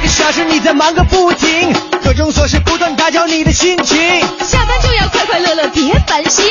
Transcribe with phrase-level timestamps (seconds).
[0.00, 3.98] 个小时你在忙个不停，各种琐事不断打搅你的心情。
[4.40, 6.44] 下班就要快快乐乐，别烦心，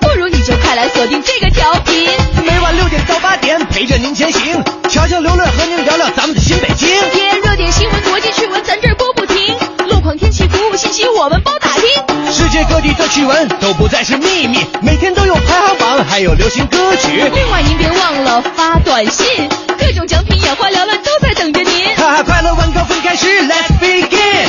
[0.00, 2.08] 不如你就快来锁定这个调频。
[2.44, 6.88] 每晚六点到八点陪着您前行，悄悄刘乐和您聊聊咱们的新北京。
[7.10, 9.56] 天热点新闻、国际趣闻，咱这儿播不停。
[9.88, 12.32] 路况、天气、服务信息，我们包打听。
[12.32, 17.22] 世界各地的趣闻都不再是秘密，每天都有排行榜，还有流行歌曲。
[17.34, 19.48] 另外您别忘了发短信，
[19.84, 21.96] 各种奖品眼花缭乱都在等着您。
[21.96, 24.48] 哈哈，快乐晚高峰开始，Let's begin。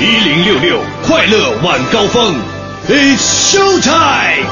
[0.00, 2.34] 一零六六快乐晚高峰
[2.88, 3.20] ，It's
[3.52, 4.44] show time。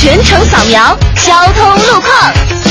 [0.00, 2.63] 全程扫描交通路况。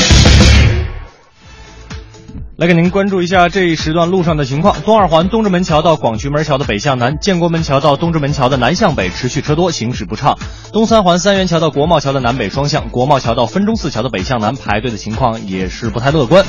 [2.56, 4.80] 来给您关注一下这一时段路上的情况。
[4.82, 10.38] 东二环东直门桥到广渠门桥的北向南，建国门桥到东直门桥的南向北持续车多，行驶不畅。
[10.72, 16.44] 东三环三元桥到国贸桥的南北双向，国贸桥到分钟寺桥的北向南排队的情况也是不太乐观。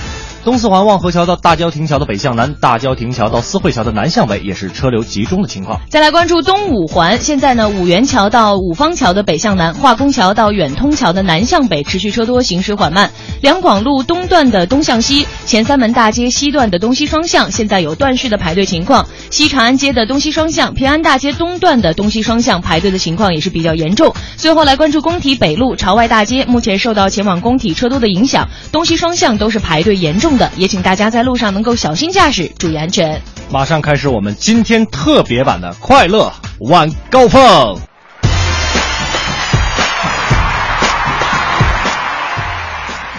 [0.45, 5.81] 东四环望河桥到大郊亭桥的北向南，大郊亭桥到四惠桥的南向北也是车流集中的情况。
[5.89, 13.09] 再来关注东五环，现在呢，五元桥到五方桥的北向南，化工桥到远通桥的南向北持续车多，行驶缓慢。
[13.41, 19.07] 两广路东段的东向西，前三门大街西段的东西双向现在有断续的排队情况。
[19.31, 24.13] 西长安街的东西双向，平安大街东段的东西双向排队的情况也是比较严重。
[24.37, 33.21] 最后来关注工体北路朝外大街，目前受到前往工体车多的影响，东西双向都是排队严重的，也请大家在路上能够小心驾驶，注意安全。
[33.49, 37.79] 马上开始我们今天特别版的快乐晚高峰。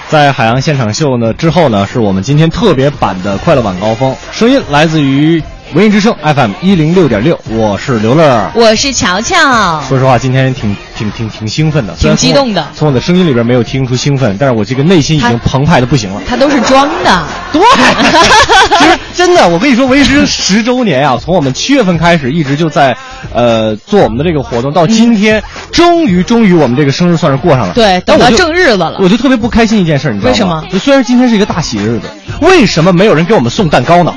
[0.08, 5.42] 在海洋现场秀呢之后呢，是我们今天特别版的快乐晚高峰，声音来自于
[5.76, 9.78] 文艺之声 FM 一零六点六，我是刘乐，我是乔乔。
[9.86, 12.66] 说实话，今天挺挺挺挺兴奋的，挺激动的。
[12.74, 16.22] 从我的声音里边没有听出兴奋，但是我这个内心已经澎湃的不行了。
[16.26, 17.60] 他都是装的， 对。
[18.78, 22.96] 其实真的，我跟你说，文艺之声十周年啊，从我们七月份开始，一直就在
[23.34, 27.74] 呃做我们的这个活动，到今天，终于终于我们这个生日算是过上了。
[27.74, 28.96] 对，等到正日子了。
[28.98, 30.32] 我就特别不开心一件事，你知道吗？
[30.32, 30.64] 为什么？
[30.72, 32.08] 就虽然今天是一个大喜日子，
[32.40, 34.14] 为什么没有人给我们送蛋糕呢？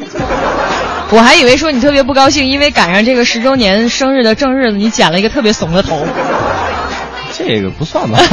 [1.11, 6.05] 我还以为说你特别不高兴，因为赶上这个十周年生日的正日子，你剪了一个特别怂的头。
[7.35, 8.19] 这个不算吧。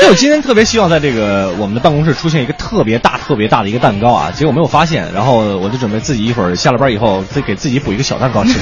[0.00, 8.58] 就我今天特别希望在这个我们的办公室出现一个特别大、特别大的一个蛋糕啊，结果没有发现，然后我就准备自己一会儿下了班以后再给自己补一个小蛋糕吃，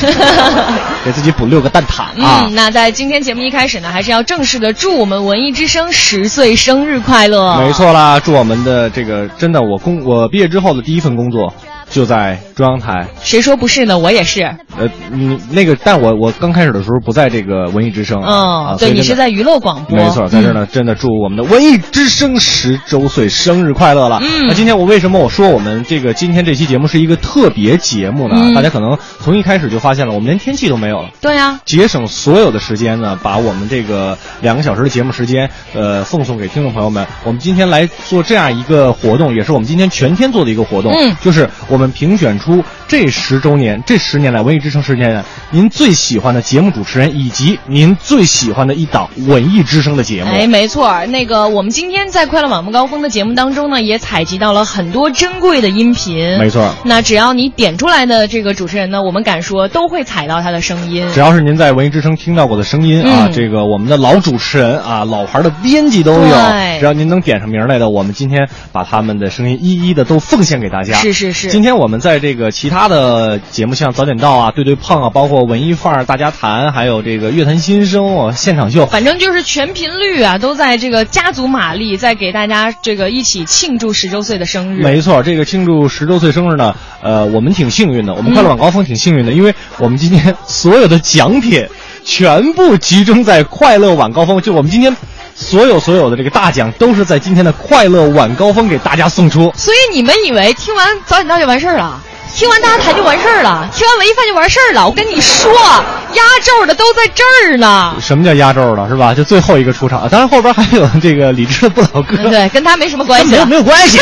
[1.05, 2.45] 给自己补六个蛋挞啊。
[2.47, 7.57] 嗯，那在今天节目一开始呢，还是要正式的祝我们文艺之声十岁生日快乐。
[7.57, 11.55] 没错啦，祝我们的这个真的，我工我毕业之后的第一份工作。
[11.93, 13.99] 就在中央台，谁说不是呢？
[13.99, 14.43] 我也是。
[14.79, 18.19] 呃，你那个，但我我刚开始的时候不在这个文艺之声。
[18.23, 19.99] 嗯，对你是在娱乐广播。
[19.99, 24.19] 没错，在这呢，真的祝我们的文艺之声十周岁生日快乐了。
[24.23, 28.55] 嗯，那今天我为什么我说我们这个今天这期节目是一个特别节目呢？
[28.55, 31.11] 大家可能从一开始就发现了，我们连天气都没有了。
[31.21, 37.07] 对呀，节省所有的时间呢，把我们这个两个小时的节目时间，呃，奉送给听众朋友们。
[37.25, 40.91] 我们今天来做这样一个活动，也是我们今天全天做的一个活动。
[40.93, 50.31] 嗯，就是我们评选出这十周年、这十年来文艺之声十年来您最喜欢的节目主持人，以及您最喜欢的一档文艺之声的节目。
[50.31, 56.39] 哎，没错，那个我们今天在快乐晚高峰的节目当中呢，也采集到了很多珍贵的音频。
[56.39, 61.07] 没错，那只要你点出来的这个主持人呢，我们敢说都会采到他的声音。
[61.13, 66.37] 只要是您在文艺之声听到过的声音啊，这个我们的老主持人啊，老牌的编辑都有。
[66.79, 70.95] 只要您能点上名来的，我们今天把他们的声音一一的都奉献给大家。
[70.95, 71.49] 是是是。
[71.49, 84.83] 今天我们在这个其他的节目，像早点到啊、对对碰啊，包括文艺范儿大家谈，还有这个乐坛新生哦，现场秀，反正就是全频率啊，都在这个家族马力，在给大家这个一起庆祝十周岁的生日。
[84.83, 91.67] 没错，这个庆祝十周岁生日呢，呃，我们挺幸运的，我们快乐晚高峰挺幸运的，因为我们今天所有的奖品
[92.05, 94.97] 全部集中在快乐晚高峰，就我们今天。
[95.35, 102.01] 所有所有的这个大奖都是在今天的快乐晚高峰给大家送出，所以你们以为听完早点到就完事儿了，
[102.35, 104.87] 听完大家谈就完事儿了，听完文艺范就完事儿了？
[104.87, 107.95] 我跟你说，压轴的都在这儿呢。
[108.01, 108.89] 什么叫压轴的？
[108.89, 109.15] 是吧？
[109.15, 113.99] 就最后一个出场，当然后边还有这个李志的不老歌，对，跟他没什么关系，没有没有关系，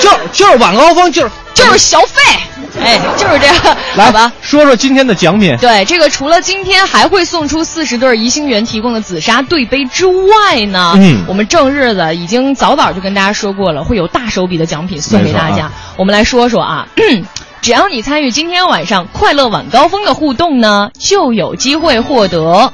[0.00, 2.20] 就就是晚高峰，就是就是小费。
[2.80, 5.54] 哎，就是这样，来吧，说说今天的奖品。
[5.58, 15.70] 对，这个除了今天还会送出四十对宜兴园提供的紫砂对杯之外呢，嗯，我们正日子已经早早就跟大家说过了，会有大手笔的奖品送给大家。
[15.96, 16.88] 我们来说说啊，
[17.60, 22.72] 只要你参与今天晚上快乐晚高峰的互动呢，就有机会获得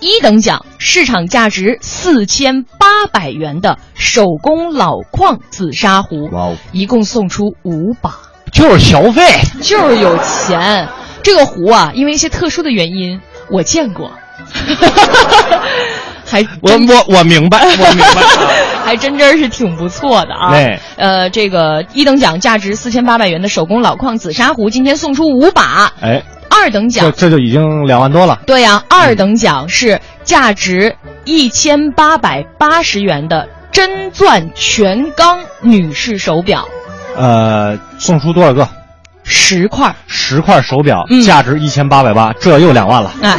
[0.00, 6.30] 一等奖市场价值四千八百元的手工老矿紫砂壶，
[6.72, 8.14] 一共送出五把，
[8.52, 9.22] 就是消费。
[9.60, 10.88] 就是有钱。
[11.22, 13.20] 这个壶啊，因为一些特殊的原因，
[13.50, 14.10] 我见过，
[16.26, 18.22] 还我真我我明白， 我明白。
[18.82, 20.50] 还真真是挺不错的啊！
[20.50, 25.92] 对呃，这个一等奖价值四千八百元的手工老矿紫砂壶，今天送出五把。
[26.00, 26.24] 哎，
[26.60, 28.40] 二等奖，这就已经两万多了。
[28.46, 36.68] 对呀、二等奖是价值一千八百八十元的真钻全钢女士手表，
[37.16, 38.68] 呃，送出多少个？
[39.24, 39.94] 十块。
[40.06, 43.10] 十块手表，嗯价值一千八百八，这又两万了。
[43.22, 43.38] 哎，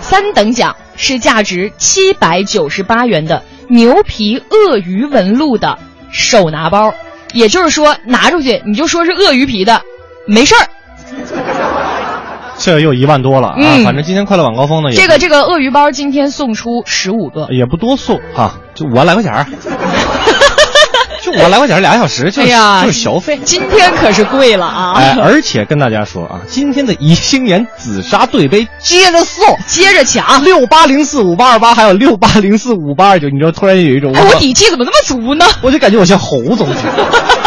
[0.00, 5.78] 三等奖是价值七百九十八元的牛皮鳄鱼纹路的
[6.10, 6.92] 手拿包，
[7.32, 9.80] 也就是说拿出去你就说是鳄鱼皮的，
[10.26, 10.68] 没事儿。
[12.60, 13.54] 这又一万多了啊！
[13.56, 19.46] 嗯反正今天快乐晚高峰呢，也这个这个鳄鱼包今天送出十五个，也不多送哈，就五万来块钱儿，
[21.24, 23.40] 就五万来块钱儿俩小时，就是、哎呀就是消费。
[23.44, 24.92] 今天可是贵了啊！
[24.94, 35.46] 哎，而且跟大家说啊，今天的宜兴年紫砂对杯接着送，接着抢，六八零四五八二八，还有六八零四五八二九，你知道，突然有一种哎，我底气怎么那么足呢？
[35.62, 36.80] 我就感觉我像猴总去。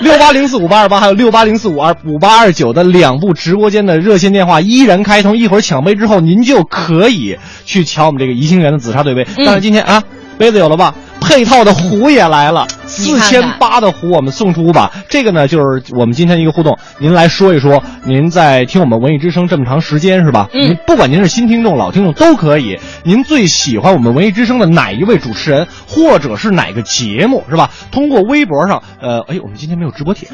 [0.00, 9.26] 六八零四五八二八，还有六八零四五二五八二九的两部直播间的热线电话依然开通，一会儿抢杯之后，您就可以去抢我们这个宜兴园的紫砂对杯。
[9.44, 10.02] 但是今天啊，
[10.38, 10.94] 杯子有了吧？
[11.20, 12.66] 配套的壶也来了，
[12.98, 14.90] 四千八的壶我们送出五把。
[15.08, 20.48] 这个呢，就是我们今天的一个互动，您来说一说，您在听我们文艺之声这么长时间是吧？
[20.52, 27.70] 嗯您不管您是新听众、老听众都可以，您最喜欢我们文艺之声的哪一位主持人，或者是哪个节目是吧？
[27.90, 30.28] 通过微博上，呃，哎，我们今天没有直播帖，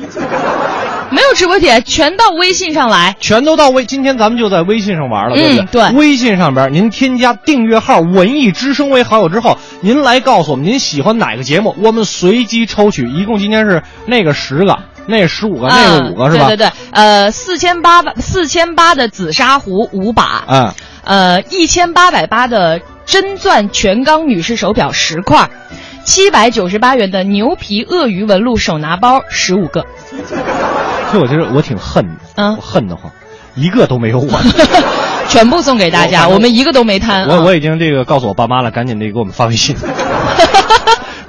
[1.11, 3.17] 没有直播帖，全到微信上来。
[3.21, 3.85] 全都到微。
[3.85, 5.83] 今天咱们就在微信上玩了，对不对？
[5.83, 13.09] 嗯对微信上边您添加订阅号“文艺之声”为好友之后，您来告诉我们您喜欢哪个节目，我们随机抽取。
[13.09, 16.47] 一共今天是那个十个，那十五个，那个五个、是吧？
[16.47, 20.73] 嗯对对对，呃，四千八百四千八的紫砂壶五把，嗯，
[21.05, 25.49] 呃，一千八百八的真钻全钢女士手表十块，
[26.05, 29.87] 七百九十八元的牛皮鳄鱼纹路手拿包十五个。
[31.11, 33.11] 所以我觉得我挺恨的，嗯我恨得慌，
[33.55, 34.29] 一个都没有我。
[35.29, 37.37] 全部送给大家，我我们一个都没贪啊！
[37.37, 39.75] 我我已经这个告诉我爸妈了，赶紧的给我们发微信。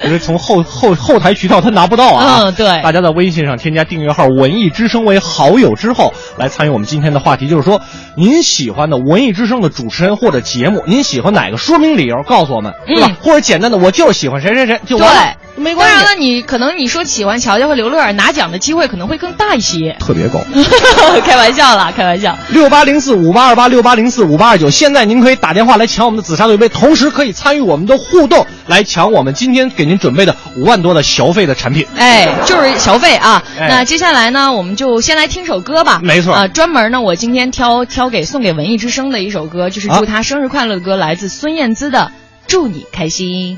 [0.06, 2.42] 就是从后后后台渠道他拿不到啊。
[2.44, 7.80] 嗯对大家在微信上添加订阅号“文艺之声”为好友之后，来参与我们今天的话题，就是说
[8.16, 11.56] 您喜欢的文艺之声的主持人或者节目，您喜欢哪个？
[11.56, 13.08] 说明理由，告诉我们，对吧？
[13.10, 16.14] 嗯或者简单的，我就是喜欢谁谁谁就完了，没关系当然。
[16.16, 19.96] 了，你可能你说喜欢乔乔和刘乐，拿奖的机会可能会更大一些。
[19.98, 20.40] 特别高，
[21.24, 22.36] 开玩笑啦，开玩笑。
[22.50, 31.86] 六八零四五八二八六八零四五八二九，现在您可以打电话来抢我们的紫砂对杯，同时可以参与我们的互动，来抢我们今天给您准备的五万多的消费的产品。
[31.96, 33.42] 哎，就是消费啊。
[33.58, 36.00] 哎那接下来呢，我们就先来听首歌吧。
[36.02, 41.98] 没错啊，专门呢，我今天挑挑给送给文艺之声的一首歌，就是祝他生日快乐的歌，来自孙燕姿的
[42.46, 43.56] 《祝你开心》。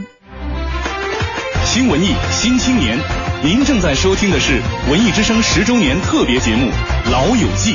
[1.65, 2.99] 新文艺新青年，
[3.43, 4.61] 您正在收听的是
[4.91, 6.71] 文艺之声十周年特别节目
[7.13, 7.75] 《老友记》。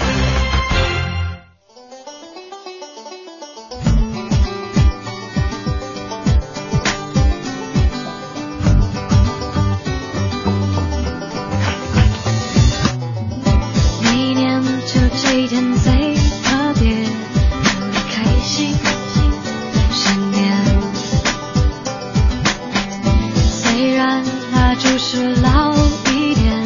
[25.15, 25.75] 是老
[26.11, 26.65] 一点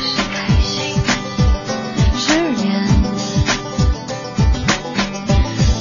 [0.00, 0.94] 是开心
[2.16, 2.88] 十年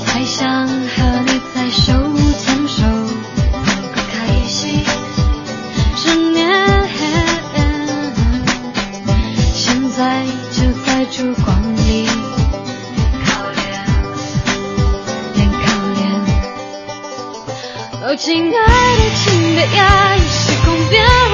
[0.06, 1.94] 还想和你再手
[2.38, 2.84] 牵手
[3.94, 4.84] 走开心
[5.96, 6.44] 十年
[9.54, 12.08] 现在就在烛光里面
[12.94, 13.64] 点靠脸
[15.34, 16.04] 点靠脸。
[18.04, 18.58] 哦亲爱
[18.98, 21.25] 的请别讶异时空变。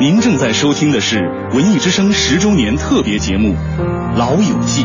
[0.00, 1.20] 您正在收听的是
[1.52, 3.54] 文艺之声十周年特别节目
[4.18, 4.84] 《老友记》。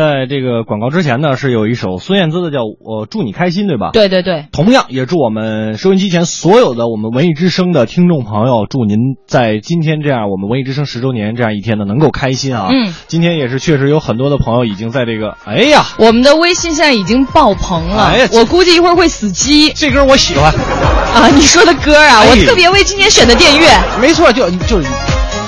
[0.00, 3.90] 在这个广告之前呢，是有一首孙燕姿的叫《我祝你开心》，对吧？。
[3.92, 8.96] 对对对，同样也祝我们收音机前所有的我们文艺之声的听众朋友，祝您
[9.28, 12.68] 在今天这样我们文艺之声十周年这样一天呢，能够开心啊！
[12.72, 20.50] 嗯，今天也是确实有很多的朋友已经在这个，哎呀，我们的微信现在已经爆棚了，哎呀我估计一会儿会死机这歌我喜欢，
[21.14, 21.28] 啊！
[21.34, 23.68] 你说的歌啊，哎我特别为今天选的电乐。
[24.00, 24.88] 没错，就就是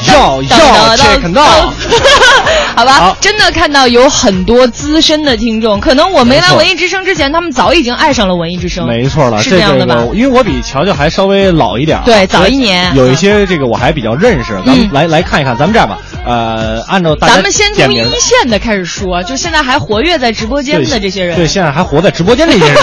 [0.09, 1.43] 要要 check now。
[2.75, 8.87] 好吧，好真的看到有很多资深的听众，可能我没来文艺之声之前，他们早已经爱上了文艺之声。
[8.87, 9.97] 没错了，是这这样的吧？
[9.97, 21.37] 个，因为我比乔乔还稍微老一点啊，对早一年有一些这个我还比较认识，咱们嗯来来看一看，咱们这样吧，呃，按照大家咱们先从一线的开始说，就现在还活跃在直播间的这些人。
[21.37, 22.77] 对，现在还活在直播间的这些人。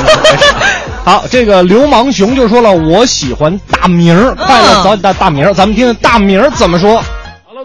[1.06, 7.02] 好，这个流氓熊就说了，我喜欢大名儿，快乐早点的大名儿，咱们听听大名儿怎么说。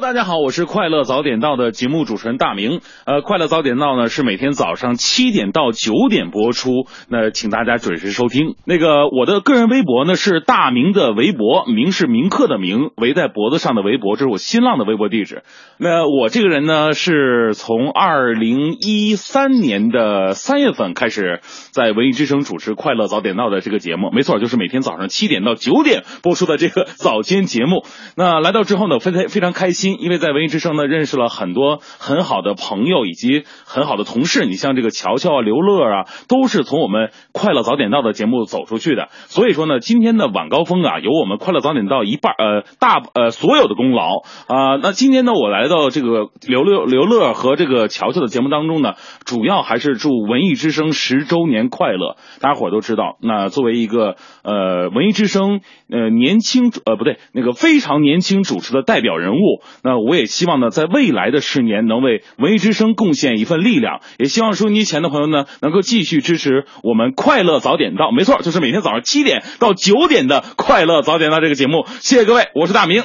[0.04, 2.82] 大家好，我是快乐早点到的节目主持人大明。
[3.06, 6.68] 呃，快乐早点到呢是每天早上七点到九点播出，
[7.08, 8.54] 那请大家准时收听。
[8.66, 15.42] 那个我的个人微博呢是大明的微博，明是铭刻的明，围在脖子上的围脖，这是我新浪的微博地址。
[15.78, 27.86] 那我这个人呢是从二零一三年的三月份开始在文艺之声主持快乐早点到的这个节目，没错，就是每天早上七点到九点播出的这个早间节目。
[28.18, 34.44] 那来到之后呢，非常非常开心，因为在文艺之声呢认识了很多很好的朋友以及很好的同事。
[34.44, 39.08] 你像这个乔乔啊、刘乐啊，都是从我们快乐早点到的节目走出去的。
[39.10, 52.16] 所以说呢，今天的晚高峰啊，有我们快乐早点到一半呃大呃所有的功劳啊、那今天呢，我来到这个刘乐刘乐和这个乔乔的节目当中呢，主要还是祝文艺之声十周年快乐。
[52.40, 55.60] 大家伙都知道，那作为一个呃文艺之声
[55.90, 71.86] 呃年轻呃不对那个非常年轻主持的代表人物，那我也希望呢，在未来的十年能为文艺之声贡献一份力量，也希望收音机前的朋友呢能够继续支持我们快乐早点到，没错，就是每天早上七点到九点的快乐早点到这个节目。
[72.00, 73.02] 谢谢各位，我是大明。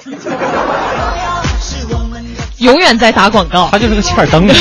[2.59, 4.53] 永远在打广告，他就是个欠儿灯的，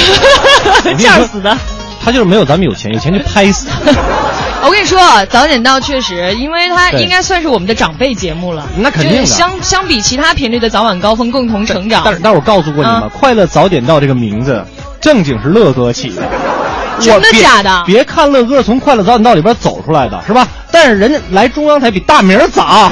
[0.96, 1.56] 这样死的。
[2.00, 3.68] 他就是没有咱们有钱，有钱就拍死。
[4.64, 8.66] 我跟你说，早点到确实，因为它应该算是我们的长辈节目了。
[8.76, 12.02] 那肯定的相相比其他频率的早晚高峰共同成长。
[12.04, 14.64] 但是，但是我告诉过你们，啊快乐早点到这个名字
[15.00, 16.22] 正经是乐哥起的。
[17.00, 20.46] 真的假的别看乐哥是从快乐早点到里边走出来的，是吧？
[20.70, 22.90] 但是人家来中央台比大明儿早，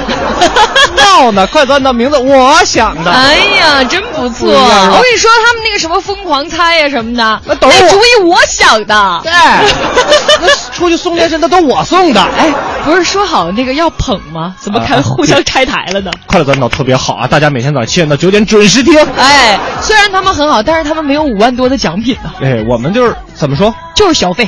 [0.97, 1.45] 闹呢！
[1.47, 3.11] 快乐早点到名字我想的。
[3.11, 4.49] 哎呀，真不错！
[4.49, 9.21] 我跟你说，他们那个什么疯狂猜呀什么的，那都是主意我想的。
[9.23, 9.31] 对，
[10.41, 12.21] 那出去送电视那都我送的。
[12.21, 12.51] 哎，
[12.83, 14.55] 不是说好那个要捧吗？
[14.59, 16.11] 怎么开啊互相拆台了呢？
[16.25, 17.27] 快乐早点到特别好啊！
[17.27, 18.99] 大家每天早上七点到九点准时听。
[19.17, 23.73] 哎，虽然他们很好，但是他们没有五万多的奖品呢，哎，我们就是怎么说？
[23.97, 24.47] 就是小费。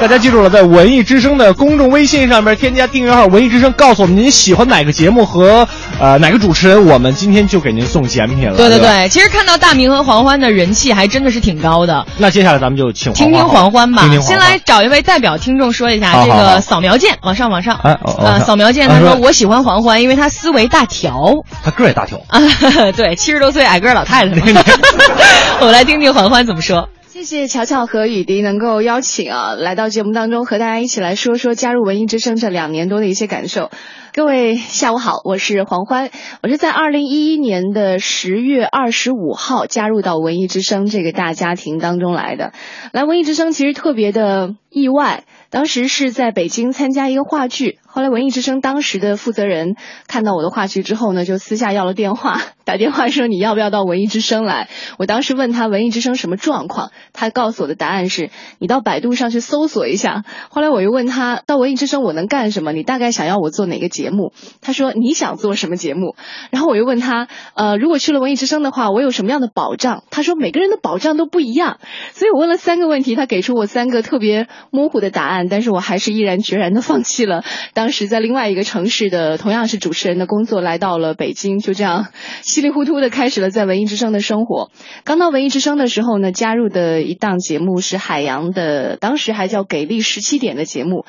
[0.00, 5.68] 大家记住了，在文艺之声的公众微信上面添加订阅号“文艺之声”，告诉我们您喜欢哪个节目和
[6.00, 8.56] 呃哪个主持人，我们今天就给您送奖品了。
[8.56, 8.68] 对。
[8.68, 12.04] 对对对，其实看到大明和黄欢的人气还真的是挺高的。
[12.18, 22.20] 那接下来咱们就请听听黄欢吧，先来找一位代表听众说一下这个扫描键，往上往上，哎哦哦啊，扫描键，他说我喜欢黄欢，因为他思维大条他个儿也大条。
[22.26, 22.40] 啊，
[22.96, 24.60] 对，七十多岁矮个儿老太太嘛。
[25.60, 26.88] 我们来听听黄欢怎么说。
[27.24, 33.70] 谢谢乔乔和雨迪能够邀请啊来到节目当中，和大家一起来说说加入文艺之声这两年多的一些感受。
[34.12, 36.10] 各位下午好，我是黄欢，
[36.42, 42.52] 我是在二零一一年的十月二十五号加入到文艺之声这个大家庭当中来的。
[42.92, 49.76] 来文艺之声其实特别的意外，当时是在北京参加一个话剧，后来文艺之声当时的负责人
[50.08, 54.68] 看到我的话剧之后呢，就私下要了电话， 打电话说你要不要到文艺之声来？
[54.98, 60.24] 我当时问他文艺之声什么状况，他告诉我的答案是你到百度上去搜索一下。
[60.50, 62.72] 后来我又问他到文艺之声我能干什么？
[62.72, 64.32] 你大概想要我做哪个节目？
[64.60, 66.16] 他说你想做什么节目？
[66.50, 70.02] 然后我又问他，呃，如果去了文艺之声的话，我有什么样的保障？
[70.10, 71.78] 他说每个人的保障都不一样。
[72.12, 77.44] 所以我问了三个问题，他给出我三个特别模糊的答案，但是我还是毅然决然的放弃了。
[77.72, 82.06] 当当时在另外一个城市的同样是主持人的工作，来到了北京，就这样
[82.40, 84.70] 稀里糊涂的开始了在文艺之声的生活。
[85.04, 91.04] 刚到文艺之声的时候呢，加入的一档节目是海洋的，当时还叫给力十七点的节目。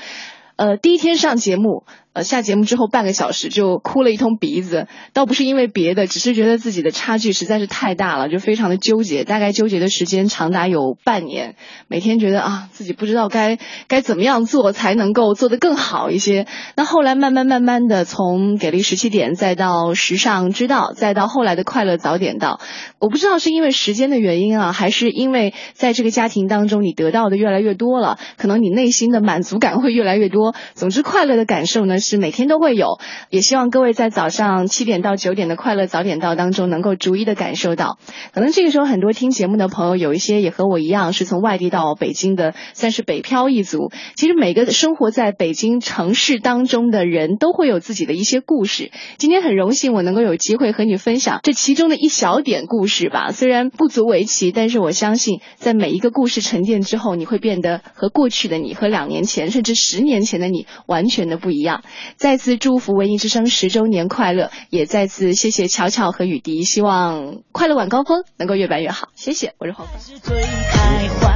[0.58, 1.86] 呃，第一天上节目。
[2.15, 11.58] 呃，下节目之后半个小时就哭了一通鼻子，倒不是因为别的，只是觉得自己的差距实在是太大了，就非常的纠结，大概纠结的时间长达有半年，
[11.89, 16.47] 每天觉得啊自己不知道该该怎么样做才能够做得更好一些。
[16.78, 22.62] 那后来慢慢慢慢的从给力十七点，再到时尚之道，再到后来的快乐早点到，
[22.97, 30.56] 我不知道是因为时间的原因啊，还是因为在这个家庭当中你得到的越来越多了，可能你内心的满足感会越来越多。
[30.75, 31.99] 总之，快乐的感受呢。
[32.06, 33.00] 是每天都会有，
[33.32, 37.98] 也希望各位在早上七点到九点的快乐早点到当中，能够逐一的感受到。
[38.32, 43.91] 可能这个时候很多听节目的朋友，有一些也和我一样是从外地到北京的，算是北漂一族。
[44.15, 48.91] 其实每个生活在北京城市当中的人都会有自己的一些故事。
[49.18, 61.84] 今天很荣幸我能够有机会和你分享这其中的一小点故事吧，虽然不足为奇，但是我相信在每一个故事沉淀之后，你会变得和过去的你和两年前甚至十年前的你完全的不一样。
[62.17, 69.10] 再次祝福文艺之声十周年快乐，也再次谢谢巧巧和雨迪，希望快乐晚高峰能够越办越好。
[69.15, 69.95] 谢谢，我是黄欢。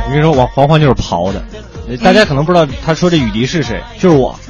[0.05, 1.43] 我跟你说，黄黄欢就是刨的，
[2.03, 4.39] 大家可能不知道他说这雨迪是谁，就是我。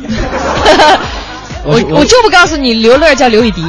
[1.66, 3.62] 我我就不告诉你，刘乐叫刘雨迪。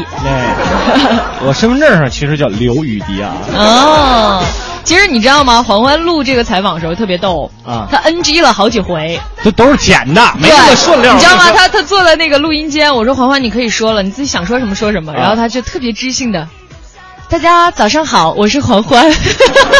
[1.44, 3.34] 我身份证上其实叫刘雨迪啊。
[3.56, 4.44] 哦。
[4.90, 5.62] 其实你知道吗？
[5.62, 11.14] 黄欢录这个采访的时候特别逗啊，他 NG 了好几回，这都是剪的，没那么顺溜。
[11.14, 11.44] 你知道吗？
[11.52, 16.48] 他他坐在那个录音间，我说黄欢你可以说了，你自己想说什么说什么，然后他就特别知性的，
[17.28, 19.08] 大家早上好，我是黄欢。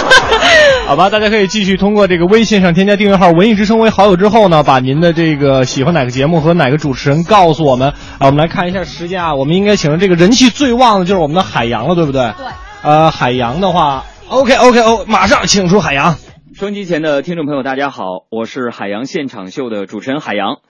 [0.87, 8.27] 好吧，大家可以继续通过这个微信上添加订阅号“文艺之声”为好友之后呢，把您的这个喜欢哪个节目和哪个主持人告诉我们啊。
[8.27, 12.33] 我们来看一下时间啊，我们应该请这个人气最旺的就是我们的海洋了，对不对？
[12.39, 12.47] 对。
[12.85, 14.05] 呃，海洋的话。
[14.33, 16.15] OK OK O，马上请出海洋。
[16.55, 20.61] 收音机前的听众朋友，大家好，我是海洋现场秀的主持人海洋。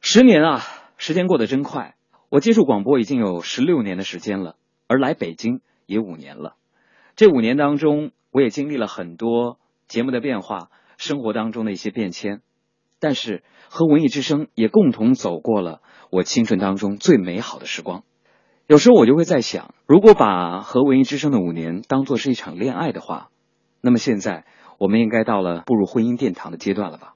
[0.00, 0.64] 十年啊，
[0.96, 1.94] 时间过得真快。
[2.28, 4.56] 我接触广播已经有十六年的时间了，
[4.88, 6.56] 而来北京也五年了。
[7.14, 12.40] 这五年当中，我也经历了很多节目的变化，生活当中的一些变迁。
[12.98, 18.02] 但是和文艺之声也共同走过了我青春当中最美好的时光。
[18.68, 23.30] 有时候我就会在想，如果把和文艺之声的五年当做是一场恋爱的话，
[23.80, 24.44] 那么现在
[24.76, 27.14] 我们应该到了步入婚姻殿堂的阶段了吧？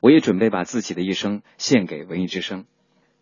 [0.00, 2.66] 我也准备把自己的一生献给文艺之声。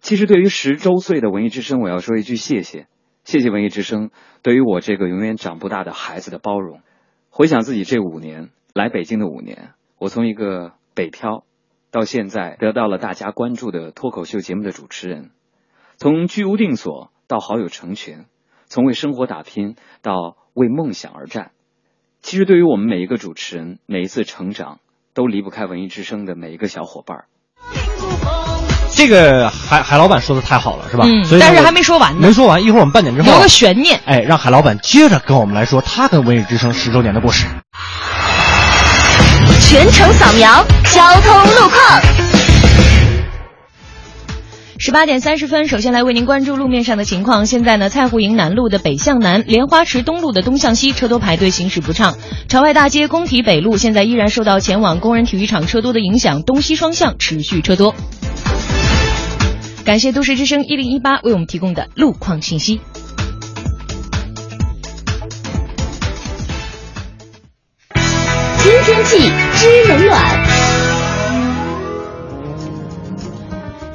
[0.01, 2.88] 其实对于十周岁的文艺之声，我要说一句谢谢，
[3.23, 4.11] 谢谢文艺之声
[4.43, 6.81] 对于我这个永远长不大的孩子的包容。
[7.31, 11.45] 回想自己这五年来北京的五年，我从一个北漂，
[11.93, 15.31] 到现在得到了大家关注的脱口秀节目的主持人，
[15.97, 17.12] 从居无定所。
[17.29, 18.25] 到好友成群，
[18.69, 21.51] 从为生活打拼到为梦想而战。
[22.23, 24.79] 其实，对于我们每一个主持人，每一次成长
[25.14, 27.25] 都离不开文艺之声的每一个小伙伴。
[28.91, 31.05] 这个海海老板说的太好了，是吧？
[31.07, 31.25] 嗯。
[31.38, 32.21] 但是还没说完呢。
[32.23, 34.01] 没说完，一会儿我们半点之后留个悬念。
[34.07, 37.47] 哎，让海老板接着跟我们来说他跟文艺之声十周年的故事。
[39.61, 42.38] 全程扫描交通路况。
[44.81, 47.47] 十八点三十分，首先来为您关注路面上的情况。
[47.47, 52.17] 现在呢，蔡湖营南路的北向南、莲花池东路的东向西车多排队，行驶不畅。
[52.49, 57.93] 朝外大街工体北路现在依然受到前往工人体育场车多的影响，东西双向持续车多。
[59.85, 62.81] 感谢都市之声一零一八为我们提供的路况信息。
[68.59, 69.19] 新天气
[69.57, 70.48] 知冷暖。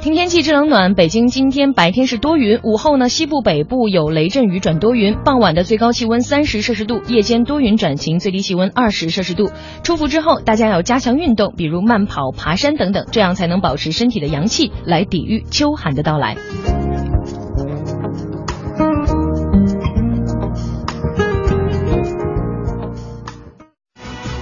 [0.04, 0.94] 听天气，之冷暖。
[0.94, 5.16] 北京今天白天是多云，午后呢，西部、北部有雷阵雨转多云。
[5.24, 9.50] 傍晚的最高气温三十摄氏度，夜间多云转晴，最低气温二十摄氏度。
[9.82, 16.36] 出伏之后，大家要加强运动，比如慢跑、爬山等等，这样才能保持身体的阳气，来抵御秋寒的到来。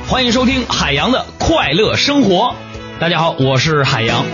[0.09, 2.53] 欢迎收听海洋的快乐生活。
[2.99, 4.25] 大家好，我是海洋。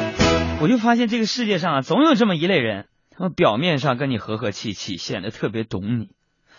[0.60, 6.10] 我就发现这个世界上啊，总有这么一类人，他们表面上跟你和和气气，显得特别懂你，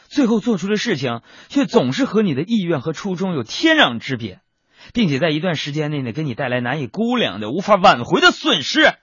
[0.08, 4.40] 最后做出的事情却总是和你的意愿和初衷有天壤之别，
[4.94, 8.94] 并且在一段时间内呢，给你带来难以估量的、无法挽回的损失。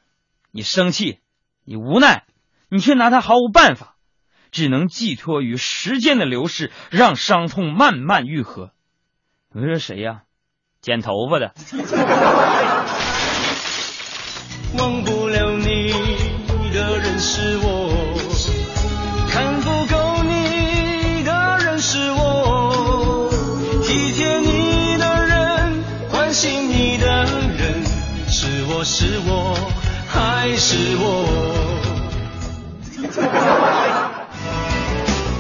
[0.50, 1.18] 你生气，
[1.66, 2.24] 你无奈，
[2.70, 3.96] 你却拿他毫无办法，
[4.50, 8.70] 只能寄托于时间的流逝，让伤痛慢慢愈合。
[9.52, 10.22] 你说谁呀？
[10.80, 11.52] 剪头发的。
[14.74, 15.92] 忘不了你
[16.72, 17.90] 的人是我，
[19.30, 23.30] 看不够你的人是我，
[23.82, 27.84] 体贴你的人，关心你的人，
[28.28, 29.56] 是我是我
[30.08, 31.26] 还是我？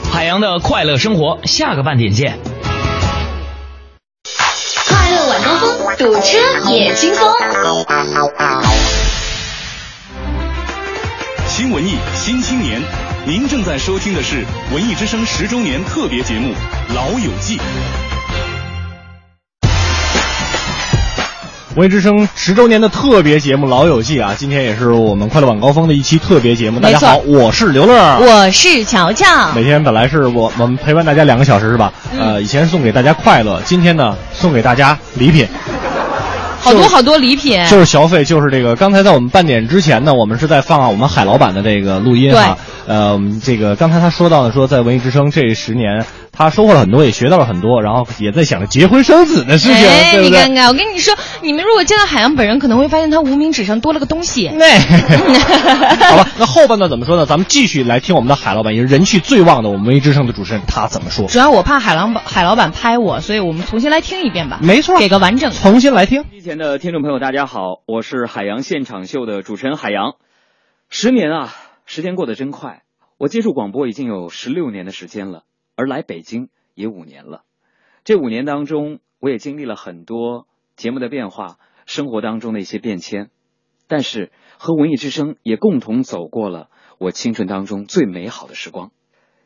[0.12, 2.38] 海洋的快乐生活，下个半点见。
[4.88, 6.38] 快乐晚高峰，堵车
[6.70, 7.28] 也轻松。
[11.76, 12.80] 文艺新青年，
[13.26, 16.54] 您正在收听的是文艺之声十周年特别节目
[16.94, 17.58] 《老友记》。
[21.74, 26.80] 文艺之声十周年的特别节目《老友记》啊，今天也是我们快乐晚高峰的一期特别节目。
[26.80, 29.26] 大家好，我是刘乐，我是乔乔。
[29.54, 31.92] 每天本来是我我们陪伴大家两个小时是吧？
[32.18, 35.46] 呃，以前送给大家快乐，今天呢送给大家礼品。
[36.66, 38.74] 好多好多礼品，就是消费，就是这个。
[38.74, 42.58] 刚才在我们半点之前呢，我们是在放我们海老板的这个录音啊。
[42.88, 46.04] 呃，这个刚才他说到呢，说在文艺之声这十年，
[46.36, 50.30] 他收获了很多，也学到了很多，然后也在想着结婚生子的事情，哎、对不对？
[50.30, 54.50] 你看看，我跟你说，你们如果见到海洋本人，可能会发现他无名指上多了个东西。
[54.54, 54.78] 那
[56.10, 57.24] 好吧，那后半段怎么说呢？
[57.24, 61.26] 咱们继续来听我们的海老板，也是人气最旺的我们文艺之声的主持人，他怎么说？
[61.26, 64.58] 主要我怕海老板海老板拍我，所以我们重新来听一遍吧。
[64.62, 65.50] 没错，给个完整。
[65.52, 66.24] 重新来听。
[66.30, 70.16] 机前的听众朋友，大家好，我是海洋现场秀的主持人海洋。
[70.90, 71.54] 十年啊，
[71.86, 72.82] 时间过得真快。
[73.18, 75.44] 我接触广播已经有十六年的时间了，
[75.76, 77.44] 而来北京也五年了。
[78.02, 83.30] 这五年当中，我也经历了很多节目的变化，生活当中的一些变迁。
[83.86, 88.90] 但是和文艺之声也共同走过了我青春当中最美好的时光。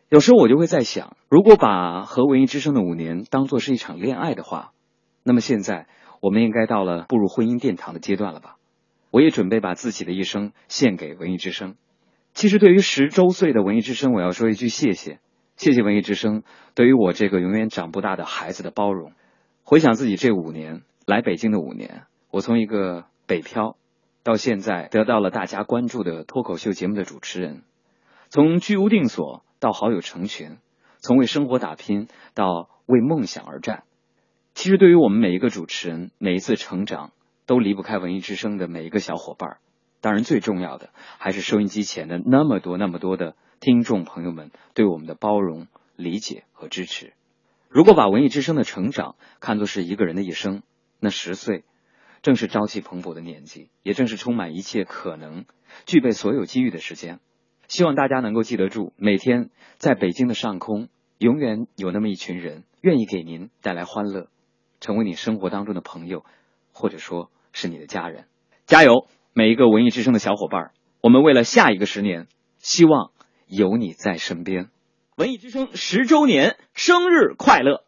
[0.09, 4.73] 有时候我就会在想，如果把和文艺之声的五年当做是一场恋爱的话，
[5.23, 5.87] 那么现在
[6.21, 8.57] 我们应该到了步入婚姻殿堂的阶段了吧？
[9.11, 11.77] 我也准备把自己的一生献给文艺之声。
[12.33, 15.19] 其实对于十周岁的文艺之声，我要说一句谢谢，
[15.61, 16.42] 谢谢文艺之声
[16.75, 19.12] 对于我这个永远长不大的孩子的包容。
[19.62, 23.77] 回想自己这五年来北京的五年，我从一个北漂，
[24.23, 27.62] 到现在得到了大家关注的脱口秀节目的主持人，
[28.31, 30.57] 从居无定所到好友成群，
[30.96, 33.83] 从为生活打拼到为梦想而战。
[34.55, 37.11] 其实对于我们每一个主持人，每一次成长
[37.44, 39.59] 都离不开文艺之声的每一个小伙伴。
[40.01, 47.12] 当然，最重要的还是收音机前的那么多、那么多的听众朋友们对我们的包容、理解和支持。
[47.68, 50.62] 如果把文艺之声的成长看作是一个人的一生，
[50.99, 51.64] 那十岁
[52.23, 55.44] 正是朝气蓬勃的年纪，也正是充满一切可能、
[55.85, 57.20] 具备所有机遇的时间。
[57.68, 64.29] 希望大家能够记得住，每天在北京的上空，永远有那么一群人愿意给您带来欢乐，
[64.81, 66.25] 成为你生活当中的朋友，
[66.73, 68.25] 或者说是你的家人。
[68.64, 69.07] 加油！
[69.35, 72.27] 每一个文艺之声的小伙伴，我们为了下一个十年，
[72.59, 73.12] 希望
[73.50, 74.68] 有你在身边。
[75.16, 77.82] 文艺之声十周年生日快乐！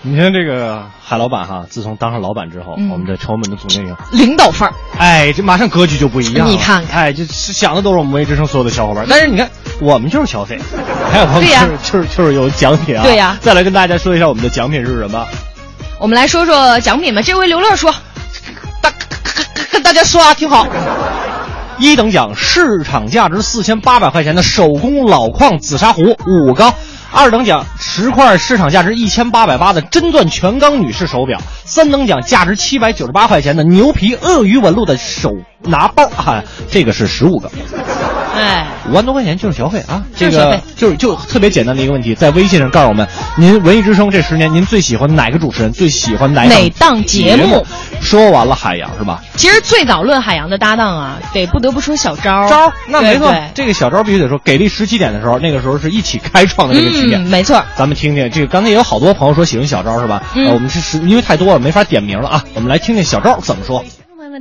[0.00, 6.52] 你看这个海老板哈，自从当上老板之后，嗯我们的超门的总经理领导范儿，哎，这马上格局就不一样了。
[6.52, 9.50] 你看看哎，就是想的都是我们文艺之声所有的小伙伴，但是你看，
[9.80, 10.58] 我们就是消费，
[11.12, 13.02] 还有朋友对呀就是就是就是有奖品啊。
[13.02, 15.26] 对呀再来跟大家说一下我们的奖品是什么。
[16.00, 17.20] 我们来说说奖品吧。
[17.22, 17.94] 这位刘乐说，
[19.70, 20.66] 跟大家说啊，挺好。
[21.78, 26.72] 一等奖市场价值四千八百块钱的手工老矿紫砂壶五个，
[27.16, 37.50] 二等奖十块市场价值一千八百八的真钻全钢女士手表，三等奖价值七百九十八块钱的牛皮鳄鱼纹路的手拿包啊，这个是十五个。
[38.34, 47.64] 哎，五万多块钱就是消费啊，这个就是就特别简单的一个问题，在微信上告诉我们，您文艺之声这十年您最喜欢哪个主持人，最喜欢哪哪档节节目？
[48.02, 49.22] 说完了海洋是吧？
[49.36, 52.46] 其实最早论海洋的搭档啊，得不得不说小昭。
[52.46, 57.22] 昭那没错这个小昭必须得说，给力十七点的时候，那个时候是一起开创的这个起点。
[57.22, 57.62] 嗯，没错。
[57.76, 60.22] 咱们听听这个，刚才也有好多朋友说喜欢小昭是吧？
[60.34, 63.84] 嗯呃，我们是是因为太多了没法点名了啊，我们来听听小昭怎么说。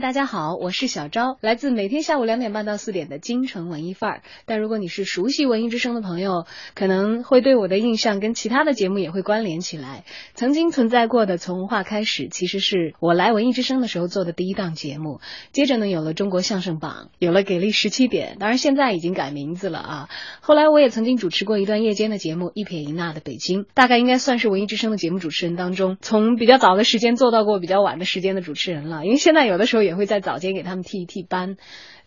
[0.01, 4.21] 大家好，我是小昭，来自每天下午两点半到四点的京城文艺范儿。
[4.45, 10.03] 但如果你是熟悉文艺之声的朋友，可能会对我的印象跟其他的节目也会关联起来。
[10.33, 15.21] 曾经存在过的《从文化开始》，其实是我来文艺之声的时候做的第一档节目。
[15.53, 20.09] 接着呢，有了中国相声榜，有了给力十七点，当然现在已经改名字了啊。
[20.41, 29.05] 后来我也曾经主持过一段夜间的节目《一撇一捺的北京》，大概应该算是文艺之声的节目主持人当中，从比较早的时间做到过比较晚的时间的主持人了。
[29.05, 31.57] 因为现在有的时候也会在早间给他们替一替班，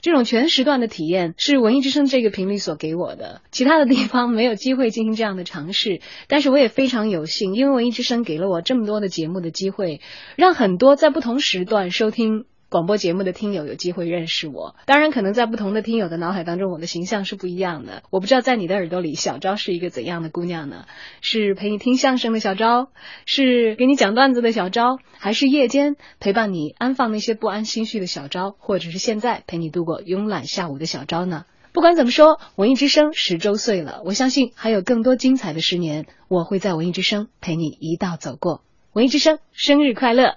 [0.02, 6.00] 这种全时段的体验是文艺之声这个频率所给我的，其他的地方没有机会进行这样的尝试。
[6.26, 10.00] 但是我也非常有幸，因为文艺之声给了我这么多的节目的机会，
[10.36, 12.44] 让很多在不同时段收听。
[12.70, 18.02] 广播节目的听友有机会认识我，当然可能在不同的听友的脑海当中，我的形象是不一样的。
[18.10, 20.84] 我不知道在你的耳朵里，小昭是一个怎样的姑娘呢？
[21.22, 22.88] 是陪你听相声的小昭，
[23.24, 31.46] 是给你讲段子的小昭，还是夜间陪伴你安放那些不安心绪的小昭，或者是现在陪你度过慵懒下午的小昭呢？
[31.72, 38.60] 不管怎么说，文艺之声十周岁了，我相信还有更多精彩的十年，我会在文艺之声陪你一道走过。
[38.92, 40.36] 文艺之声生日快乐！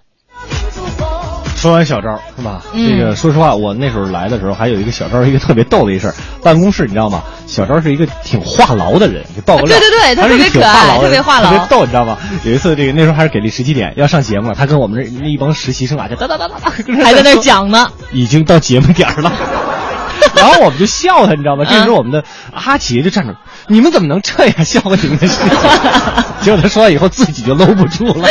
[1.62, 2.64] 说完小招是吧？
[2.74, 6.16] 嗯这个说实话，我那时候来的时候还有一个小招，一个特别逗的一事儿。
[6.42, 7.22] 办公室你知道吗？
[7.46, 9.78] 小招是一个挺话痨的人，就爆个料。
[9.78, 12.18] 对对对他特别可爱挺话痨的特别话痨特别逗，你知道吗？
[12.44, 16.72] 有一次这个那时候还是给力十七点要上节目了，他跟我们这那一帮实习生啊，就哒哒哒哒哒，
[17.06, 17.92] 还在那儿讲呢。
[18.12, 19.32] 已经到节目点儿了。
[20.36, 21.66] 然后我们就笑他，你知道吗？
[21.70, 23.36] 这时候我们的阿杰就站着，
[23.68, 25.50] 你们怎么能这样笑话你们的事情？
[26.42, 28.28] 结果他说完以后自己就搂不住了。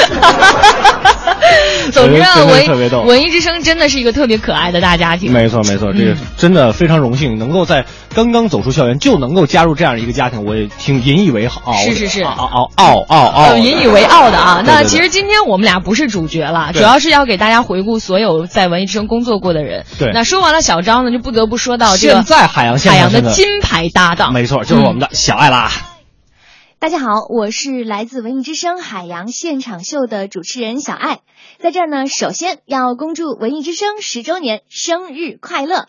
[1.92, 5.32] 总之啊，文文艺之声真的是一个特别可爱的大家庭。
[5.32, 11.74] 没错没错，这个嗯真的非常荣幸，能够在刚刚走出校园就能够加入这样一个家庭，我也挺引以为豪。
[11.74, 14.62] 是是是傲傲傲傲引以为傲的啊。
[14.64, 19.84] 那其实今天我们俩不是主角了，主要是要给大家回顾所有在文艺之声工作过的人。
[19.98, 24.32] 对那说完了小张呢，就不得不说到这个现在海洋现海洋场的的金牌搭档。
[24.32, 25.70] 没错，就是我们的小爱啦。
[26.80, 31.20] 大家好，我是来自文艺之声海洋现场秀的主持人小爱，
[31.58, 35.88] 在这儿呢，首先要恭祝文艺之声十周年生日快乐。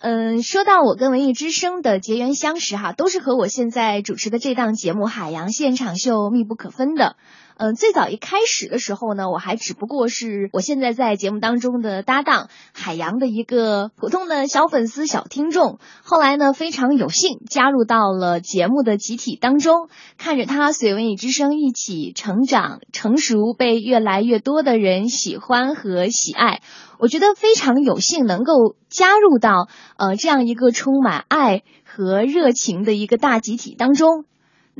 [0.00, 7.16] 嗯，说到我跟文艺之声的结缘相识哈，都是和我现在主持的这档节目《海洋现场秀》密不可分的。
[7.60, 15.80] 嗯，最早一开始的时候呢，我还只不过是我现在在节目当中的搭档海洋的一个普通的小粉丝、小听众。
[16.04, 26.62] 后来呢，非常有幸加入到了节目的集体当中，看着他随文艺之声一起成长、成熟，被越来越多的人喜欢和喜爱。
[27.00, 34.27] 我觉得非常有幸能够加入到呃这样一个充满爱和热情的一个大集体当中。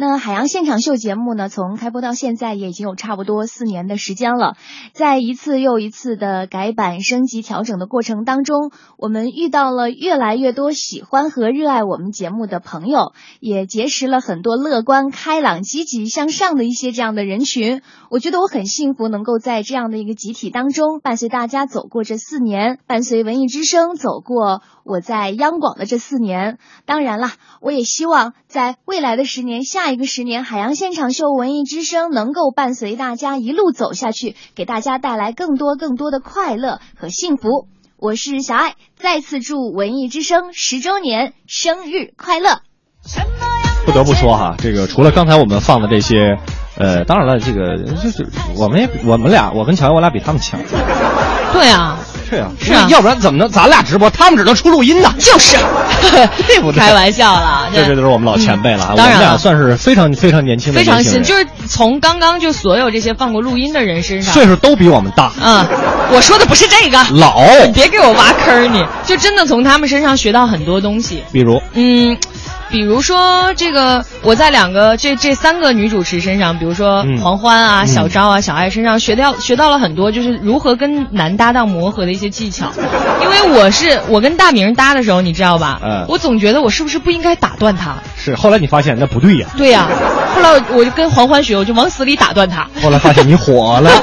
[0.01, 4.55] 那海洋现场秀节目呢，从开播到现在也已经有差不多四年的时间了。
[4.93, 17.83] 在一次又一次的改版、升级、调整的过程当中，我们遇到了越来越多喜欢和热爱我们节目的朋友，也结识了很多乐观、开朗、积极向上的一些这样的人群。
[18.09, 26.59] 我觉得我很幸福，能够在这样的一个集体当中，伴随大家走过这四年，伴随文艺之声走过我在央广的这四年。
[26.87, 37.69] 当然啦，我也希望在未来的十年、下一个十年，海洋现场秀文艺之声能够伴随大家一路走下去，给大家带来更多更多的快乐和幸福。
[37.99, 42.63] 我是小爱，再次祝文艺之声十周年生日快乐！
[43.85, 46.39] 不得不说哈，这个除了刚才我们放的这些，
[46.79, 50.59] 呃，当然了，这个就是我们也我们俩，我跟乔乔我俩比他们强。
[51.53, 51.98] 对啊，
[52.29, 52.87] 是啊，是啊。
[52.91, 55.13] 要不然怎么能咱俩直播，他们只能出录音呢？
[55.19, 55.57] 就是，
[56.47, 56.81] 对不对？
[56.81, 59.21] 开玩笑了， 这这都是我们老前辈了啊，嗯当然了。
[59.21, 65.33] 我们俩算是非常非常年轻的非常新，就是从刚刚就所有这些放过录音的人身上，岁数都比我们大。
[65.43, 65.65] 嗯，
[66.13, 67.43] 我说的不是这个，老。
[67.67, 71.23] 你别给我挖坑儿你，就真的从他们身上学到很多东西。
[71.33, 72.17] 比如，嗯，
[72.71, 82.71] 比如说这个，我在两个这这三个女主持身上，比如说嗯黄欢啊、嗯小昭啊、小爱身上学到学到了很多，就是如何跟男搭档磨合的一些技巧。
[83.23, 85.81] 因为我是我跟大明搭的时候，你知道吧？
[85.83, 87.97] 嗯我总觉得我是不是不应该打断他？
[88.17, 89.89] 是后来你发现那不对呀，对呀、
[90.35, 92.69] 后来我我就跟黄欢学，我就往死里打断他。
[92.83, 93.91] 后来发现你火了。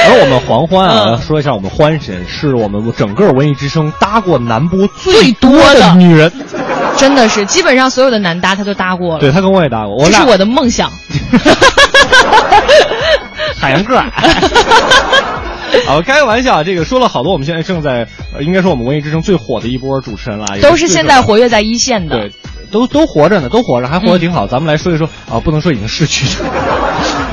[0.00, 6.32] 而我们黄欢啊，嗯说一下，我们欢神是我们整个文艺之声搭过男播最多多的女人。
[6.98, 9.20] 真的是，基本上所有的男搭他都搭过了。
[9.20, 10.90] 对他跟我也搭过，我俩这是我的梦想。
[13.56, 14.04] 海洋个儿。
[15.86, 22.16] 好，开个玩笑，这个说了好多，我们现在正在，呃应该说我们文艺之声最火的一波主持人了，都是现在活跃在一线的。
[22.16, 22.32] 对，
[22.70, 24.46] 都都活着呢，都活着，还活得挺好。
[24.46, 26.44] 咱们来说一说啊，不能说已经逝去的。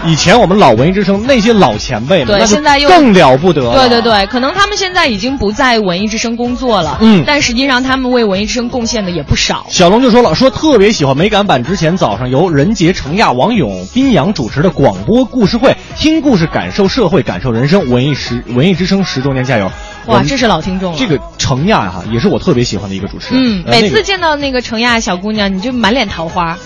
[0.05, 3.73] 以前我们老文艺之声那些老前辈们，对，那现在又更了不得了。
[3.73, 9.65] 对对对，可能他们现在已经不在文艺之声工作了，嗯但实际上他们为文艺之声贡献的也不少。
[9.69, 17.89] 小龙就说了，说特别喜欢美感版之前早上由任杰、程亚、王勇、宾阳主持的广播故事会，听故事，感受社会，感受人生。
[17.89, 19.71] 文艺十文艺之声十周年加油！
[20.07, 20.97] 哇，这是老听众了。
[20.99, 23.43] 这个程亚哈、也是我特别喜欢的一个主持人。
[23.43, 26.57] 嗯，呃每次见到那个程亚小姑娘，你就满脸桃花。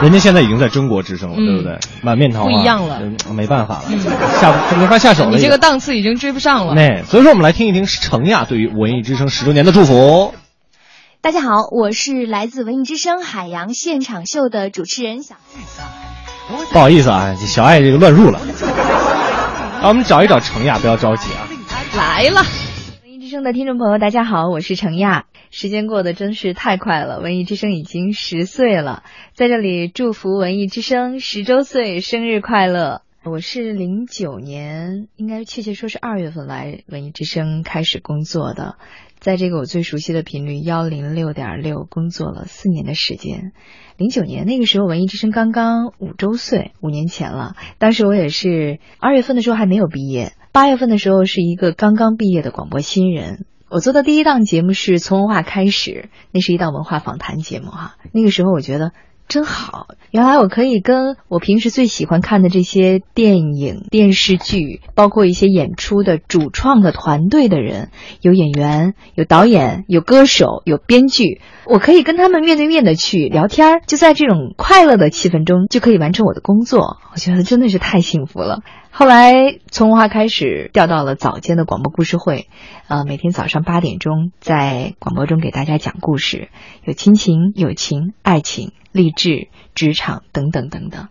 [0.00, 1.78] 人家现在已经在中国之声了，嗯对不对？
[2.02, 3.98] 满面桃花，不一样了嗯没办法了，
[4.40, 5.30] 下不没法下手了。
[5.30, 6.74] 你这个档次已经追不上了。
[6.74, 10.34] 那所以说，我们来听一听程亚对于文艺之声十周年的祝福。
[11.20, 15.36] 大家好，我是来自文艺之声海洋现场秀的主持人小。
[16.72, 18.40] 不好意思啊，小爱这个乱入了。
[19.80, 21.46] 让我们找一找程亚，不要着急啊。
[21.96, 22.42] 来了。
[23.04, 25.24] 文艺之声的听众朋友，大家好，我是程亚。
[25.50, 33.02] 时间过得真是太快了，文艺之声已经十岁了，在这里祝福文艺之声十周岁生日快乐。
[33.24, 38.76] 我是零九年，应该确切说是二月份来文艺之声开始工作的，
[39.18, 43.52] 在这个我最熟悉的频率幺零六点六工作了四年的时间。
[43.96, 47.54] 零九年那个时候，文艺之声刚刚五周岁，五年前了。
[47.78, 53.46] 当时我也是二月份的时候还没有毕业，八月份的时候是一个刚刚毕业的广播新人。
[53.70, 57.96] 我做的第一档节目是从文化开始，那是一档文化访谈节目哈。
[58.12, 58.92] 那个时候我觉得
[59.28, 67.90] 真好，原来我可以跟我平时最喜欢看的这些电影、电视剧，包括一些演出的主创的团队的人，
[68.22, 76.96] 有演员、有导演、有歌手、有编剧，我可以跟他们面对面的去聊天儿，就在这种快乐的气氛中，就可以完成我的工作。
[77.12, 78.62] 我觉得真的是太幸福了。
[78.98, 82.48] 后来从文化开始调到了早间的广播故事会，
[82.88, 86.48] 呃，每天早上八点钟在广播中给大家讲故事，
[86.82, 91.06] 有亲情、友情、爱情、励志、职场等等等等。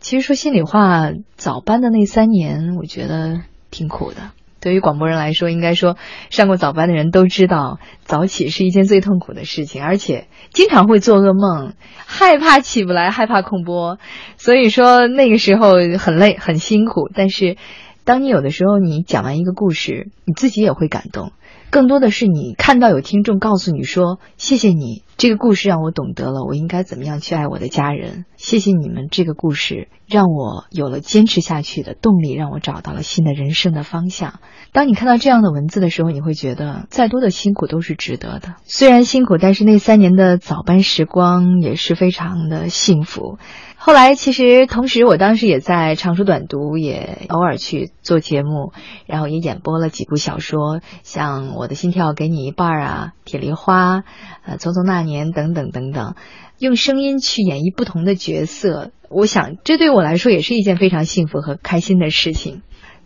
[0.00, 4.32] 其实说心里话，早班的那三年，我觉得挺苦的。
[4.60, 5.96] 对于广播人来说，应该说
[6.30, 11.74] 上过早班的人都知道，早起是一件最痛苦的事情，而且经常会做噩梦，
[12.06, 13.98] 害怕起不来，害怕空播。
[14.36, 17.08] 所以说那个时候很累，很辛苦。
[17.14, 17.56] 但是，
[18.04, 21.32] 当你有的时候你讲完一个故事，你自己也会感动。
[21.70, 28.24] 更多的是你看到有听众告诉你说：“谢谢你，这个故事让我懂得了我应该怎么样去爱我的家人。
[28.36, 34.40] 谢谢你们，这个故事让我有了坚持下去的动力，让我找到了新的人生的方向。”
[34.72, 38.54] 当你看到这样的文字的时候，你会觉得再多的辛苦都是值得的。
[38.64, 43.38] 虽然辛苦，但是那三年的早班时光也是非常的幸福。
[43.80, 48.72] 后来其实同时，我当时也在长书短读，也偶尔去做节目，
[49.06, 53.98] 然后也演播了几部小说，像《我的心跳给你一半》啊，《铁梨花》
[54.44, 56.16] 呃，《匆匆那年》等等等等，
[56.58, 62.62] 用声音去演绎不同的角色，我想这对我来说也是一件非常幸福和开心的事情。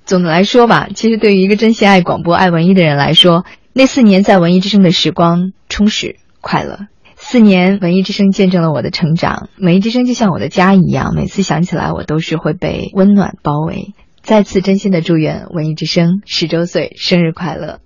[0.06, 6.88] 总的来说吧，其实对于一个真心爱广播、爱文艺的人来说，那四年在文艺之声的时光充实快乐。
[7.24, 13.94] 四年，文艺之声见证了我的成长，文艺之声就像我的家一样，每次想起来，我都是会被温暖包围。
[14.22, 17.78] 再次真心的祝愿文艺之声十周岁生日快乐！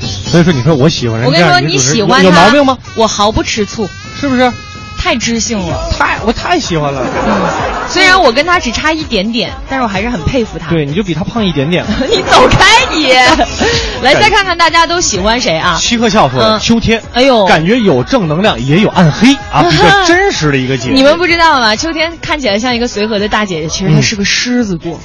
[0.00, 2.76] 所以说，你说我喜欢人我跟你说，你喜欢他有毛病吗？？
[2.96, 4.52] 我毫不吃醋，是不是？
[4.98, 7.02] 太知性了，太我太喜欢了。
[7.02, 10.70] 嗯，虽然我跟他只差一点点，但是我还是很佩服他。
[10.70, 11.84] 对，你就比他胖一点点。
[12.10, 13.12] 你走开你！
[14.02, 15.76] 来，再看看大家都喜欢谁啊？
[15.78, 20.94] 七克笑说秋天，哎呦，感觉有正能量，也有暗黑啊，比 较真实的一个节目。
[20.94, 21.74] 你们不知道吗？
[21.76, 24.98] 秋天看起来像一个随和的大姐姐，其实她是个狮子座，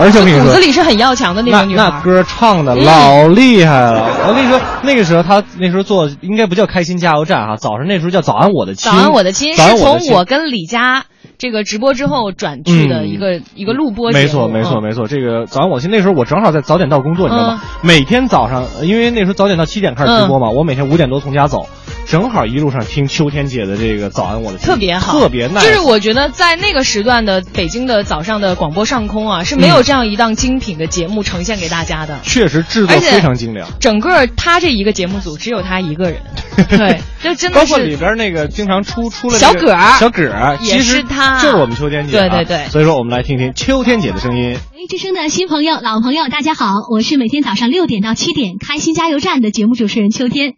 [0.00, 1.84] 而且骨子里是很要强的那那种女孩。
[1.90, 4.06] 那歌唱的嗯老厉害了。
[4.26, 8.90] 我跟你说，那个时候他那时候做应该不叫开心加油站哈，早上那时候叫早安我的亲。
[8.90, 11.04] 早安我的亲是从我跟李佳
[11.38, 14.24] 这个直播之后转去的一个、一个录播节目。
[14.24, 15.06] 没错，没错，嗯没错。
[15.08, 17.62] 这个早上我去那时候我正好在早点到工作，你知道吗？
[17.82, 21.66] 每天早上，呃因为那时候早点到七点开始直播嘛，我每天五点多从家走，
[22.08, 25.62] 正好一路上听秋天姐的这个早安我的，特别好，特别 nice。
[25.62, 32.18] 就是我觉得在那个时段的北京的早上的广播上空啊，是没有这样一档精品的节目呈现给大家的。
[32.22, 33.68] 确实制作非常精良。
[33.78, 36.22] 整个他这一个节目组只有他一个人，
[36.70, 42.28] 对，就真的包括里边那个经常出出了小这个葛儿小葛儿也是他就是我们秋天姐、啊。
[42.30, 44.56] 对对对所以说我们来听听秋天姐的声音。
[44.72, 50.54] 文艺之声的新朋友、老朋友，大家好，我是每天早上六点到七点开心加油站的节目主持人秋天。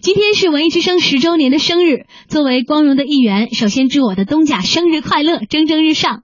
[0.00, 6.22] 今天是文艺之声十周年的生日，作为光荣的一员，首先祝我的东家生日快乐，蒸蒸日上。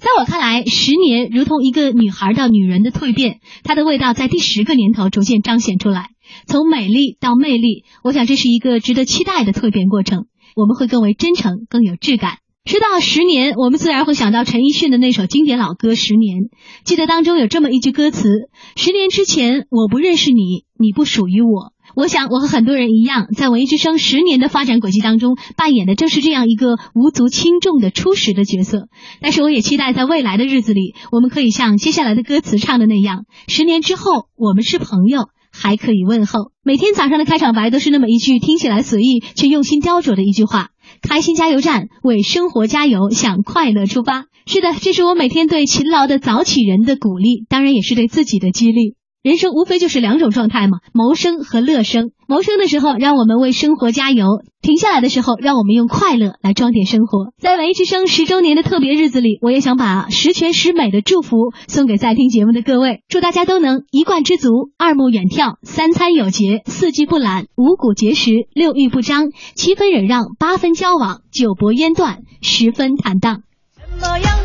[0.00, 6.10] 在我看来，十年如同一个女孩到女人的蜕变，它的味道在第十个年头逐渐彰显出来，
[6.46, 10.26] 从美丽到魅力，我想这是一个值得期待的蜕变过程。
[10.54, 12.38] 我们会更为真诚，更有质感。
[12.64, 16.38] 说到十年，我们自然会想到陈奕迅的那首经典老歌《十年》。
[16.84, 18.28] 记得当中有这么一句歌词
[18.76, 28.88] ：“十年之前，我不认识你，你不属于我。”我想，我和很多人一样，在文艺之声十年的发展轨迹当中，扮演的正是这样一个无足轻重的初始的角色。
[29.20, 36.52] 但是，我也期待在未来的日子里，我们可以像接下来的歌词唱的那样：十年之后，我们是朋友，还可以问候。
[36.62, 40.68] 每天早上的开场白都是那么一句听起来随意却用心雕琢的一句话。
[41.02, 44.26] 开心加油站，为生活加油，向快乐出发。
[44.46, 48.94] 是的，这是我每天对勤劳的早起人的鼓励，当然也是对自己的激励。
[49.22, 52.10] 人生无非就是两种状态嘛，谋生和乐生。
[52.26, 54.26] 谋生的时候，让我们为生活加油；
[54.60, 57.32] 停下来的时候，让我们用快乐来装点生活。
[57.38, 61.36] 在文艺之声十周年的特别日子里，我也想把十全十美的祝福
[61.68, 73.42] 送给在听节目的各位，祝大家都能一贯知足，二目远眺，三餐有节，四季不懒，五谷节食，六欲不张，七分忍让，八分交往，九薄烟断，十分坦荡。
[73.76, 74.41] 什么样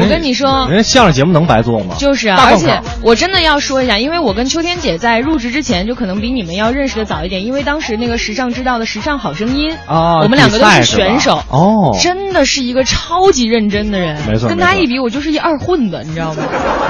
[0.00, 1.94] 我跟你说，人家相声节目能白做吗？
[1.98, 16.42] 就是啊，而且我真的要说一下，因为我跟秋天姐在入职之前就可能比你们要认识的早一点，因为当时那个时尚之道的时尚好声音啊我们两个都是选手哦真的是一个超级认真的人，没错没错跟他一比，我就是一二混子，你知道吗？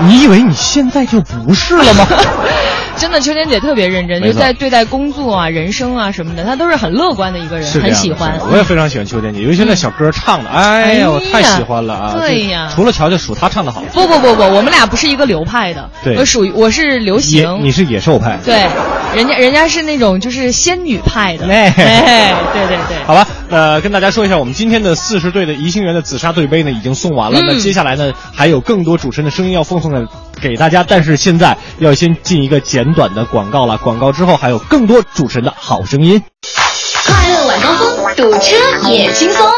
[0.07, 2.07] 你以为你现在就不是了吗？
[2.99, 8.39] 真的，秋天姐特别认真，就在对待工作啊、人生啊什么的，她都是很乐观的一个人，很喜欢。
[8.51, 12.15] 我也非常喜欢秋天姐，尤其那小歌唱的，哎呀，我太喜欢了啊！
[12.19, 12.71] 对呀。
[12.75, 13.83] 除了乔乔，数她唱的好。
[13.93, 16.17] 不不不不，我们俩不是一个流派的，对。
[16.17, 18.39] 我属于我是流野，行，你是野兽派。
[18.45, 18.67] 对，
[19.17, 23.03] 人家人家是那种就是仙女派的，哎哎，对对对。
[23.07, 27.41] 好吧，呃，跟大家说一下，我们今天的四十队的宜兴园的紫砂对杯呢已经送完了。
[27.41, 30.07] 嗯那接下来呢，还有更多主持人的声音要奉送给
[30.51, 33.79] 给大家，但是现在要先进一个简短的广告了。
[33.79, 36.23] 广告之后还有更多主持人的好声音。
[37.07, 38.55] 快乐晚高峰，堵车
[38.91, 39.49] 也轻松。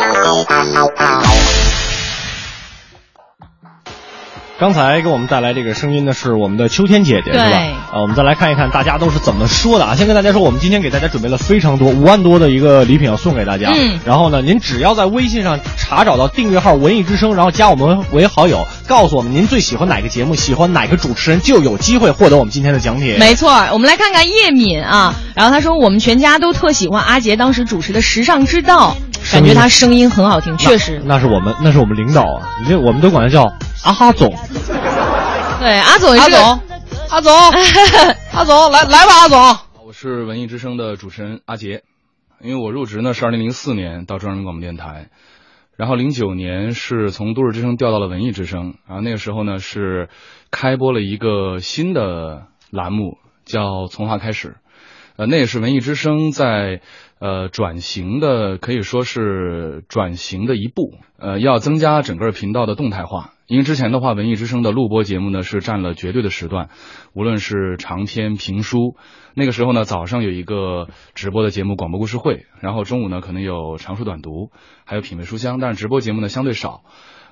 [4.61, 7.45] 刚才给我们带来这个声音的是我们的秋天姐姐，是吧？
[7.45, 9.95] 对啊，我们再来看一看大家都是怎么说的啊。
[9.95, 13.71] 先跟大家说，我们今天给大家准备了非常多五万多的一个礼品要送给大家。
[13.73, 23.17] 嗯然后呢，您只要在微信上查找到订阅号“文艺之声”，然后加我们为好友，告诉我们您最喜欢哪个节目，喜欢哪个主持人，就有机会获得我们今天的奖品。
[23.17, 28.97] 没错，我们来看看叶敏啊，然后他说我们全家都特喜欢阿杰当时主持的《时尚之道》，
[29.33, 31.01] 感觉他声音很好听，确实。
[31.05, 33.53] 那是我们，那是我们领导啊，你这我们都管他叫
[33.85, 34.29] 阿哈总。
[35.61, 36.31] 对，阿总也是。
[36.31, 36.61] 个阿总，
[37.11, 37.33] 阿总，
[38.33, 39.39] 阿总，来来吧，阿总。
[39.87, 41.83] 我是文艺之声的主持人阿杰，
[42.41, 45.09] 因为我入职呢是二零零四年到中央人民广播电台，
[45.77, 50.09] 然后零九年是从都市之声调到了文艺之声，然后那个时候呢是
[50.51, 53.17] 开播了一个新的栏目，
[53.47, 54.49] 叫《从话开始》，
[55.17, 56.83] 呃，那也是文艺之声在
[57.21, 63.33] 呃转型的，可以说是转型的一步，呃，要增加整个频道的动态化。
[63.47, 66.69] 因为之前的话，文艺之声的录播节目呢是占了绝对的时段，
[67.15, 68.95] 无论是长篇评书，
[69.33, 74.51] 那个时候呢早上有一个直播的节目广播故事会，然后中午呢可能有长书短读，
[74.85, 76.83] 还有品味书香，但是直播节目呢相对少，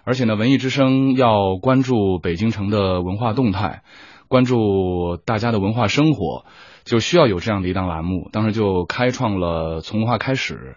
[0.04, 3.82] 而且呢文艺之声要关注北京城的文化动态，
[4.28, 6.46] 关注大家的文化生活，
[6.86, 10.76] 就需要有这样的一档栏目，当时就开创了从文化开始，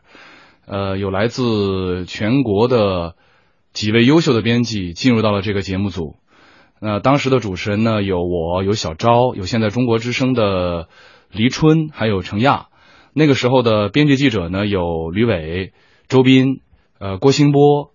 [0.65, 3.15] 呃，有来自全国的。
[3.71, 6.15] 几位优秀的编辑进入到了这个节目组。
[6.81, 10.89] 那当时的主持人呢，有我，有小昭，有现在中国之声的
[11.31, 12.69] 黎春，还有程亚。
[13.13, 15.71] 那个时候的编辑记者呢，有吕伟、
[16.07, 16.61] 周斌、
[16.97, 17.91] 呃郭兴波、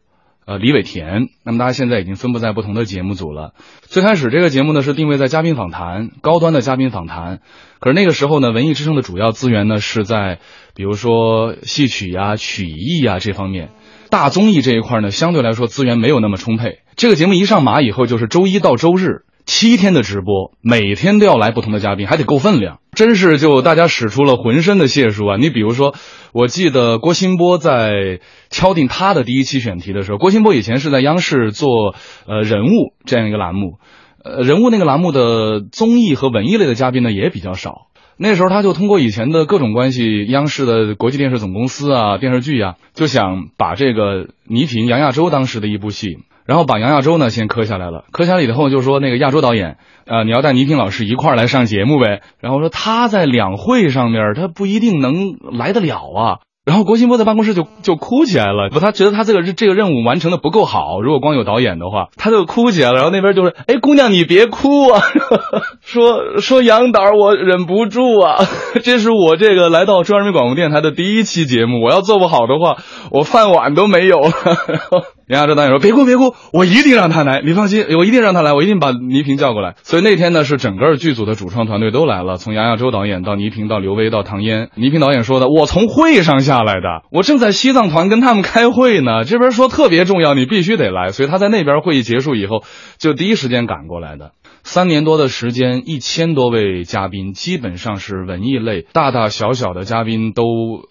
[0.46, 1.28] 呃李伟田。
[1.44, 3.54] 那么大家现在已经分布在不同的节目组了。
[3.82, 7.40] 最开始这个节目呢是定位在嘉宾访谈，高端的嘉宾访谈。
[7.80, 10.38] 可是那个时候呢，文艺之声的主要资源呢是在
[10.74, 13.70] 比如说戏曲呀、曲艺呀这方面。
[14.10, 16.78] 大综艺这一块呢，相对来说资源没有那么充沛。
[16.94, 22.78] 这个节目一上马以后，就是周一到周日七天的直播，每天都要来不同的嘉宾，还得够分量。
[22.92, 25.36] 真是就大家使出了浑身的解数啊！
[25.36, 25.94] 你比如说，
[26.32, 28.20] 我记得郭新波在
[28.50, 31.94] 敲定他的第一期选题的时候，郭新波以前是在央视做
[32.26, 33.78] 呃人物这样一个栏目，
[34.22, 37.88] 呃人物那个栏目的综艺和文艺类的嘉宾呢也比较少。
[38.16, 48.04] 那时候他就通过以前的各种关系，央视的国际电视总公司啊、电视剧啊，就想把这个倪萍、杨亚洲当时的一部戏，然后把杨亚洲呢先磕下来了。
[48.12, 52.22] 磕下来以后就说那个亚洲导演，呃，你要带倪萍老师一块儿来上节目呗。
[52.40, 56.38] 然后说他在两会上面他不一定能来得了啊。
[56.64, 62.94] 然后郭新波在办公室就就哭起来了，不，他觉得他这个这个任务完成的不够好，如果光有导演的话，他就哭起来了。
[62.94, 65.02] 然后那边就是，哎，姑娘你别哭啊，
[65.84, 68.38] 说说杨导我忍不住啊，
[68.82, 74.30] 这是我这个来到中央人民广播电台的第一期节目，我要做不好的话，我饭碗都没有了。
[75.26, 84.68] 杨亚洲导演说：“别哭，别哭，我一定让他来，你放心，我一定让他来，我一定把倪萍叫过来。”所以那天呢，是整个剧组的主创团队都来了，从杨亚洲导演到倪萍到刘威到唐嫣。
[84.74, 92.62] 倪萍导演说的：“我从会上下下来的，我正在西藏团跟他们开会呢，这边说特别重要，你必须得来。”所以他在那边会议结束以后，
[92.96, 94.30] 就第一时间赶过来的。
[94.64, 100.44] 三年多的时间，一千多位嘉宾，基本上是文艺类大大小小的嘉宾都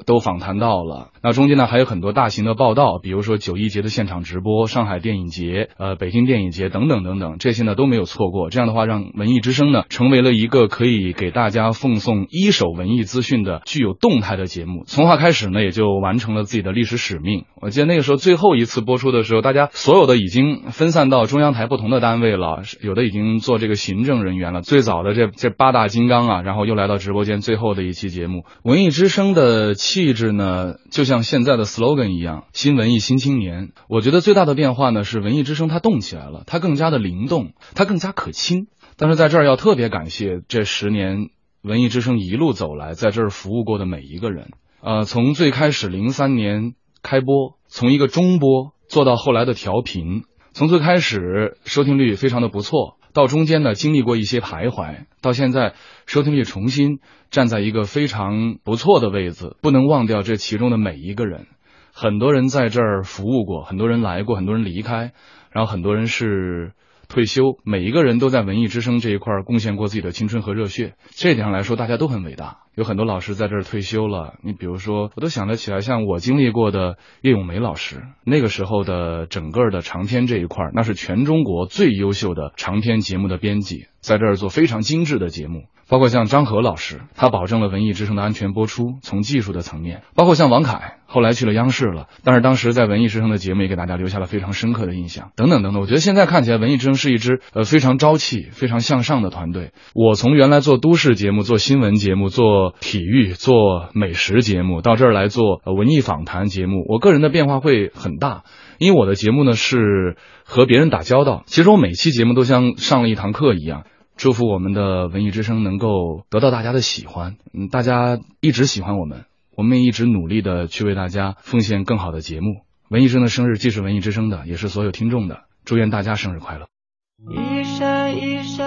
[0.06, 1.10] 都访谈到了。
[1.24, 8.52] 那中间呢，还有很多大型的报道，比如说九一节的现场直播、上海电影节、呃北京电影节等等等等，这些呢都没有错过。
[8.52, 14.84] 这样的话，让文艺之声呢成为了一个可以给大家奉送一手文艺资讯的具有动态的节目。
[14.86, 17.46] 从它开始呢，也就完成了自己的历史使命。
[17.60, 24.62] 我记得那个时候最后一次播出的时候，大家所有的已经分散到中央台不同的单位了，有的已经做这个行政人员了。
[24.62, 28.44] 最早的这这八大金刚啊，然后又来到直播间最后的一期节目。
[28.62, 33.70] 文艺之声的气质呢，就像现在的 slogan 一样，新文艺新青年。
[33.88, 38.68] 我觉得最大的变化呢，是文艺之声它动起来了，它更加的灵动，它更加可亲。
[38.98, 41.30] 但是在这儿要特别感谢这十年
[41.62, 44.50] 文艺之声一路走来，在这儿服务过的每一个人。
[44.82, 55.74] 呃，从最开始零三年开播，从一个中波做到后来的调频，从最开始收听率非常的不错，到中间呢经历过一些徘徊，到现在
[56.06, 57.00] 收听率重新
[57.30, 61.46] 站在一个非常不错的位置，不能忘掉这其中的每一个人。
[61.94, 65.14] 很多人在这儿服务过，很多人来过，很多人离开，
[65.52, 66.74] 然后很多人是
[67.08, 70.96] 退休，每一个人都在文艺之声这一块贡献过自己的青春和热血。
[71.12, 72.63] 这一点上来说，大家都很伟大。
[72.76, 85.66] 有很多老师在这儿退休了，你比如说，我都想得起来，像我经历过的叶咏梅老师，那个时候的整个的长篇这一块，那是全中国最优秀的长篇节目的编辑，在这儿做非常精致的节目。
[85.90, 95.82] 包括像张和老师，他保证了文艺之声的安全播出，从技术的层面；包括像王凯，后来去了央视了，但是当时在文艺之声的节目也给大家留下了非常深刻的印象，等等等等。
[95.82, 99.74] 我觉得现在看起来，文艺之声是一支呃非常朝气、非常向上的团队。
[99.94, 108.44] 我从原来做都市节目、做新闻节目、做体育、做美食节目，到这儿来做文艺访谈节目，我个人的变化会很大，
[108.78, 111.44] 因为我的节目呢是和别人打交道。
[111.46, 113.84] 其实我每期节目都像上了一堂课一样。
[114.16, 119.26] 祝福我们的文艺之声能够得到大家的喜欢，嗯，大家一直喜欢我们，
[119.58, 122.62] 我们也一直努力的去为大家奉献更好的节目。
[122.90, 126.68] 文艺之声的生日既是文艺之声的，也是所有听众的，祝愿大家生日快乐。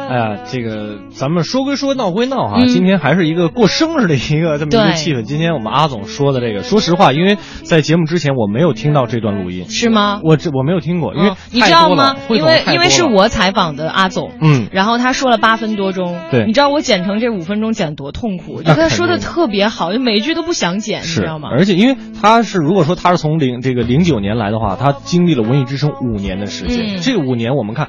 [0.09, 2.69] 哎呀，这个咱们说归说，闹归闹哈，嗯。
[2.69, 5.23] 今天还是一个过生日的一个这么一个气氛。
[5.23, 10.21] 今天我们阿总说的这个，说实话，因为在节目之前我没有听到这段录音，是吗？
[10.23, 12.15] 我这我没有听过，因为嗯你知道吗？
[12.29, 14.69] 因为因为是我采访的阿总，嗯。
[14.71, 16.47] 然后他说了八分多钟，对。
[16.47, 21.49] 你知道我剪成这五分钟剪多痛苦，就他说的特别好，就每一句都不想剪，你知道吗？
[21.51, 26.99] 而且因为他是如果说他是从零这个零九年来的话，他经历了文艺之声五年的时间，嗯。
[27.01, 27.89] 这五年我们看。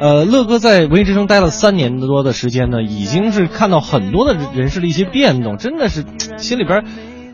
[0.00, 6.04] 呃，乐哥在文艺之声待了三年多的时间呢，已经是看到很多的人事的一些变动，真的是
[6.36, 6.84] 心里边，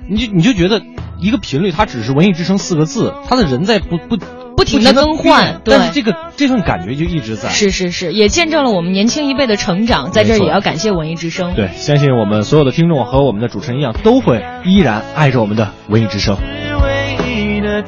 [0.09, 0.81] 你就你就觉得
[1.21, 4.17] 一个频率，它只是文艺之声四个字，它的人在不不
[4.57, 7.51] 不停的更换对但是这个这份感觉就一直在。
[7.51, 11.55] 是是是，也见证了我们年轻一辈的成长，在这儿也要感谢文艺之声。
[11.55, 16.39] 对，相信我们所有的听众和我们的主持人一样，都会依然爱着我们的文艺之声。
[16.83, 17.83] 唯一的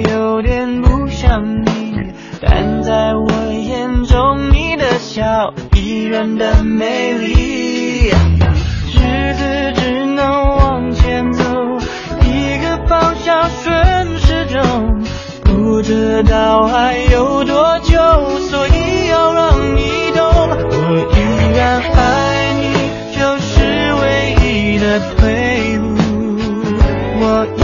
[0.00, 1.96] 有点不像你，
[2.40, 8.10] 但在我眼中，你的笑依然的美丽。
[8.96, 11.44] 日子只能往前走，
[12.22, 15.02] 一个方向顺时钟，
[15.44, 17.98] 不知道还有多久，
[18.40, 21.16] 所以要让你懂，我依
[21.56, 22.64] 然爱你，
[23.16, 24.02] 就是唯
[24.42, 25.82] 一的退路。
[27.20, 27.62] 我依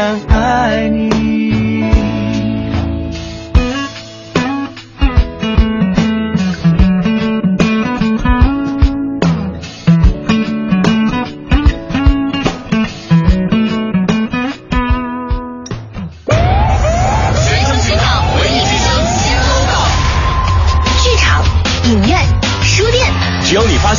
[0.00, 0.29] vida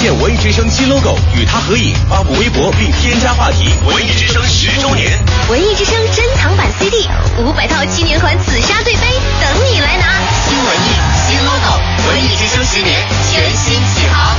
[0.01, 5.11] 建文艺之声新 logo，与他合影，发布微博并添加话题“文艺之声十周年”。
[5.47, 8.99] 文艺之声珍藏版 CD，五百套七年款紫砂对杯
[9.39, 10.07] 等你来拿。
[10.49, 10.89] 新文艺
[11.27, 12.99] 新 logo，文艺之声十年
[13.31, 14.35] 全新启航。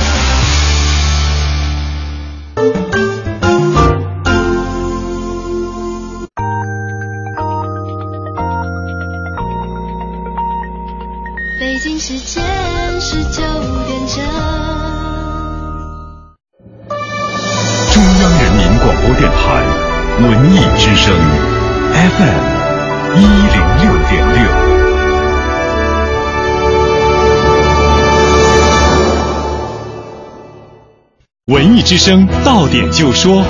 [11.57, 12.43] 北京时间
[12.99, 13.41] 十九
[13.87, 14.62] 点整。
[19.15, 19.63] 电台
[20.21, 21.13] 文艺之声
[21.93, 22.43] FM
[23.15, 24.41] 一零六点六。
[31.47, 33.43] 文艺之声到点就说，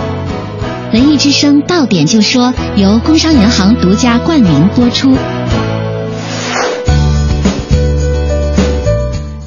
[0.91, 5.15] 文艺之声到点就说由工商银行独家冠名播出。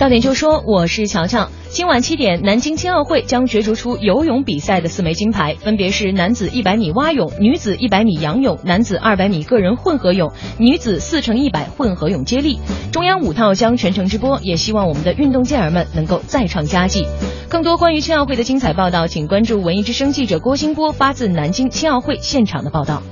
[0.07, 1.51] 到点就说，我是乔乔。
[1.69, 12.61] 今晚七点，南京青奥会将角逐出游泳比赛的四枚金牌，分别是男子一百米蛙泳、女子一百米仰泳、男子二百米个人混合泳、女子四乘一百混合泳接力。
[12.93, 17.05] 中央五套将全程直播，也希望我们的运动健儿们能够再创佳绩。
[17.49, 23.03] 更多关于青奥会的精彩报道，请关注文艺之声记者郭新波发自南京青奥会现场的报道。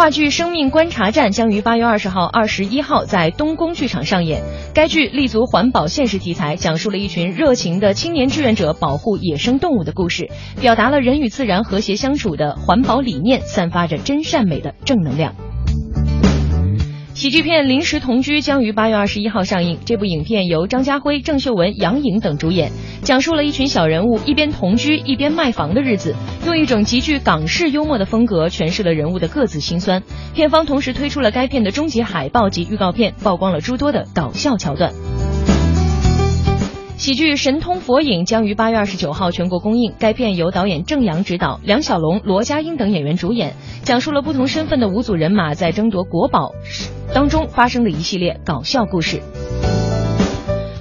[0.00, 4.42] 话剧《生命观察站》将于八月二十号、二十一号在东宫剧场上演。
[4.72, 15.34] 该剧立足环保现实题材，讲述了一群热情的青年志愿者保护野生动物的故事，表达了人与自然和谐相处的环保理念，散发着真善美的正能量。
[17.12, 19.78] 喜剧片《临时同居》将于八月二十一号上映。
[19.84, 26.14] 这部影片由张家辉、郑秀文、杨颖等主演，讲述了一群小人物一边同居一边卖房的日子，
[26.46, 30.02] 用一种极具港式幽默的风格诠释了人物的各自心酸。
[30.34, 34.92] 片方同时推出了该片的终极海报及预告片，曝光了诸多的搞笑桥段。
[37.00, 39.94] 喜剧《神通佛影》将于八月二十九号全国公映。
[39.98, 46.52] 该片由导演郑阳执导，梁小龙、罗家英等演员主演，讲述了不同身份的五组人马在争夺国宝
[47.14, 49.22] 当中发生的一系列搞笑故事。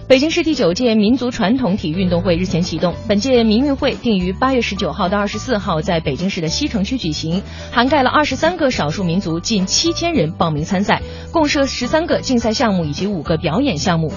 [0.10, 7.42] 北京市第九届民族传统体育运动会日前启动，本届民运会定于八月十九号到二十四号在北京市的西城区举行，
[7.72, 11.02] 涵盖了二十三个少数民族，近七千人报名参赛，
[11.32, 14.12] 共设十三个竞赛项目以及五个表演项目。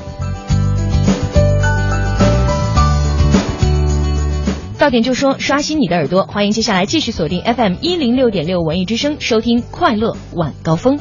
[4.83, 10.99] 到点就说，刷新你的耳朵，欢迎接下来继续锁定 FM 一零六点六文艺之声，收听快乐晚高峰。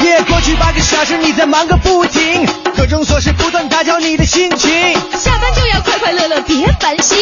[0.00, 2.22] 夜过去八个小时，你在忙个不停，
[2.84, 4.70] 各种琐事不断打搅你的心情。
[5.18, 7.16] 下班就要快快乐乐，别烦心，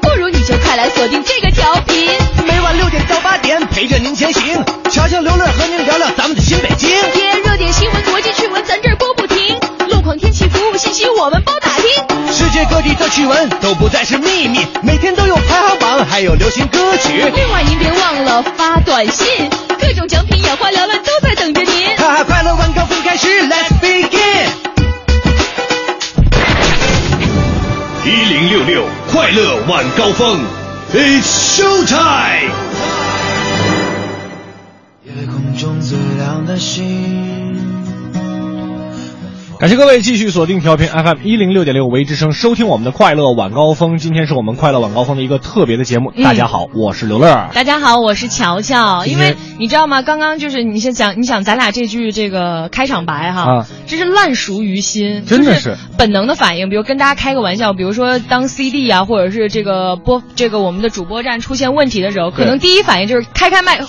[0.00, 2.10] 不如你就快来锁定这个调频。
[2.44, 4.60] 每晚六点到八点，陪着您前行，
[4.90, 6.90] 悄悄刘乐和您聊聊咱们的新北京。
[7.12, 9.56] 天热点新闻、国际趣闻，咱这儿播不停。
[9.88, 12.34] 路况、天气、服务信息，我们包打听。
[12.34, 17.22] 世界各地的趣闻都不再是秘密，每天都有排行榜，还有流行歌曲。
[17.32, 19.48] 另外您别忘了发短信，
[19.80, 21.96] 各种奖品眼花缭乱都在等着您。
[21.98, 23.73] 哈哈，快乐晚高峰开始，Let's
[28.66, 30.40] 六快乐晚高峰
[30.94, 32.50] ，It's show time。
[35.04, 37.43] 夜空中最亮的星。
[39.64, 43.96] 感谢各位继续锁定调频 FM 一零六点六维之声，收听我们的快乐晚高峰。
[43.96, 46.12] 今天是我们快乐晚高峰的一个特别的节目。
[46.14, 47.48] 嗯大家好，我是刘乐。
[47.54, 49.06] 大家好，我是乔乔。
[49.06, 50.02] 因为你知道吗？
[50.02, 56.68] 刚刚就是你先讲，你想咱俩这句这个开场白哈，啊真是烂熟于心，真的就是本能的反应。
[56.68, 63.80] 比如跟大家开个玩笑，比如说当 CD 啊，或者是这个播这个我们的主播站出现问题的时候，可能第一反应就是开开麦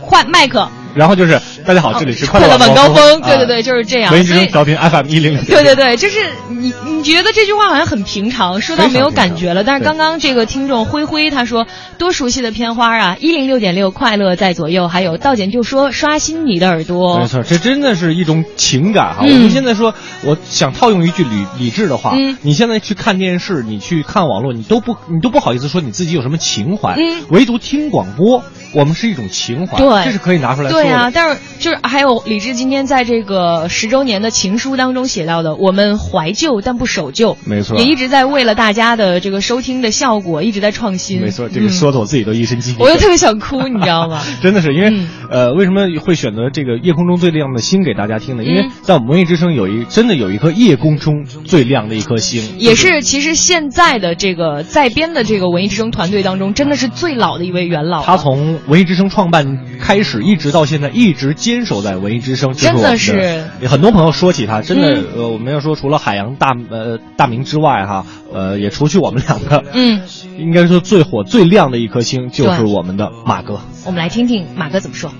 [0.00, 0.68] 换麦克。
[0.94, 4.12] 然后就是大家好，这里是快乐乐晚高峰，啊对对对，就是这样。
[4.12, 6.18] 文艺之声调频 FM 一零对对对，就是
[6.50, 9.64] 你你觉得这句话好像很平常，说到没有感觉了。
[9.64, 17.18] 但是刚刚这个听众灰灰他说，多熟悉的片花啊，一零六点六快乐在左右，还有道简就说刷新你的耳朵。
[17.18, 19.22] 没错，这真的是一种情感哈。
[19.22, 28.44] 嗯我们现在说，我想套用一句理理智的话，嗯你现在去看电视，你去看网络，你都不你都不好意思说你自己有什么情怀，嗯唯独听广播，
[28.74, 30.84] 我们是一种情怀，对这是可以拿出来说的。
[30.84, 41.22] 对啊，但是就是还有李志今天在这个十周年的情书当中写到的，我们怀旧但不守旧，没错也一直在为了大家的这个收听的效果一直在创新。
[41.22, 42.82] 没错，这个嗯说的我自己都一身鸡皮。
[42.82, 44.20] 我又特别想哭，你知道吗？
[44.42, 48.44] 真的是因为、嗯呃，为什么会选择这个夜空中最亮的星给大家听呢？
[48.44, 58.02] 因为嗯在我们文艺之声有一真的有一颗夜空中最亮的一颗星，也是，其实现在的这个在编的这个文艺之声团队当中，真的是最老的一位元老。
[58.02, 62.52] 他从文艺之声创办开始，一直到现在，一直坚守在文艺之声。
[62.52, 70.02] 这真的是有很多朋友说起他，真的，嗯呃，我们要说除了海洋大呃大明之外，哈，呃，也除去我们两个，嗯，
[70.36, 73.60] 应该说最火最亮的一颗星就是我们的马哥。
[73.86, 75.10] 我们来听听马哥怎么说。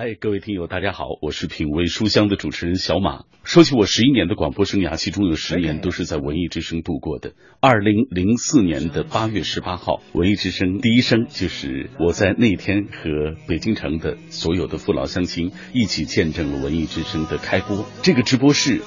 [0.00, 3.24] 嗨，各位听友，大家好，我是品味书香的主持人小马。
[3.42, 7.32] 说起我十一年的广播生涯，其中有十年都是在文艺之声度过的。
[7.58, 17.84] 二零零四年的八月十八号，文艺之声第一声就是我在那天和北京城的所有的父老乡亲一起见证了文艺之声的开播。
[18.00, 18.82] 这个直播室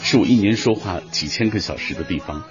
[0.00, 2.44] 是我一年说话几千个小时的地方。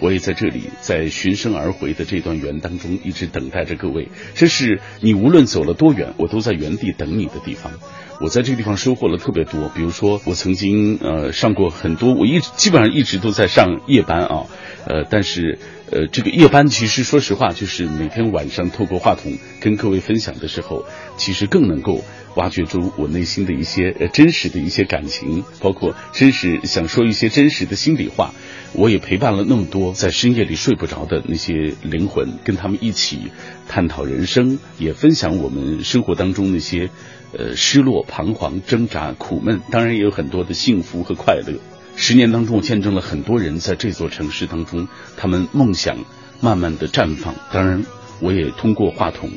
[0.00, 4.08] 我也在这里，在循声而回的这段缘当中，一直等待着各位。
[4.34, 7.72] 这是你无论走了多远，我都在原地等你的地方。
[8.20, 14.46] 我在这个地方收获了特别多，比如说我曾经呃上过很多，我一直基本上一直都在上夜班啊，
[14.86, 15.58] 呃，但是
[15.92, 20.84] 呃这个夜班其实说实话，就是每天晚上透过话筒跟各位分享的时候，
[21.16, 28.34] 其实更能够挖掘出我内心的一些呃真实的一些感情，包括真实想说一些真实的心里话。
[28.74, 33.30] 我也陪伴了那么多在深夜里睡不着的那些灵魂，跟他们一起
[33.66, 36.90] 探讨人生，也分享我们生活当中那些
[37.36, 41.54] 呃失落、彷徨、挣扎、苦闷，当然也有很多的幸福和快乐。
[41.96, 46.04] 十年当中，我见证了很多人在这座城市当中，他们梦想
[46.40, 47.34] 慢慢的绽放。
[47.52, 47.84] 当然，
[48.20, 49.30] 我也通过话筒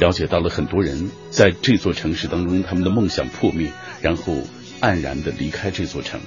[0.00, 3.70] 了解到了很多人在这座城市当中，他们的梦想破灭，
[4.00, 4.34] 然后
[4.80, 6.20] 黯然的离开这座城。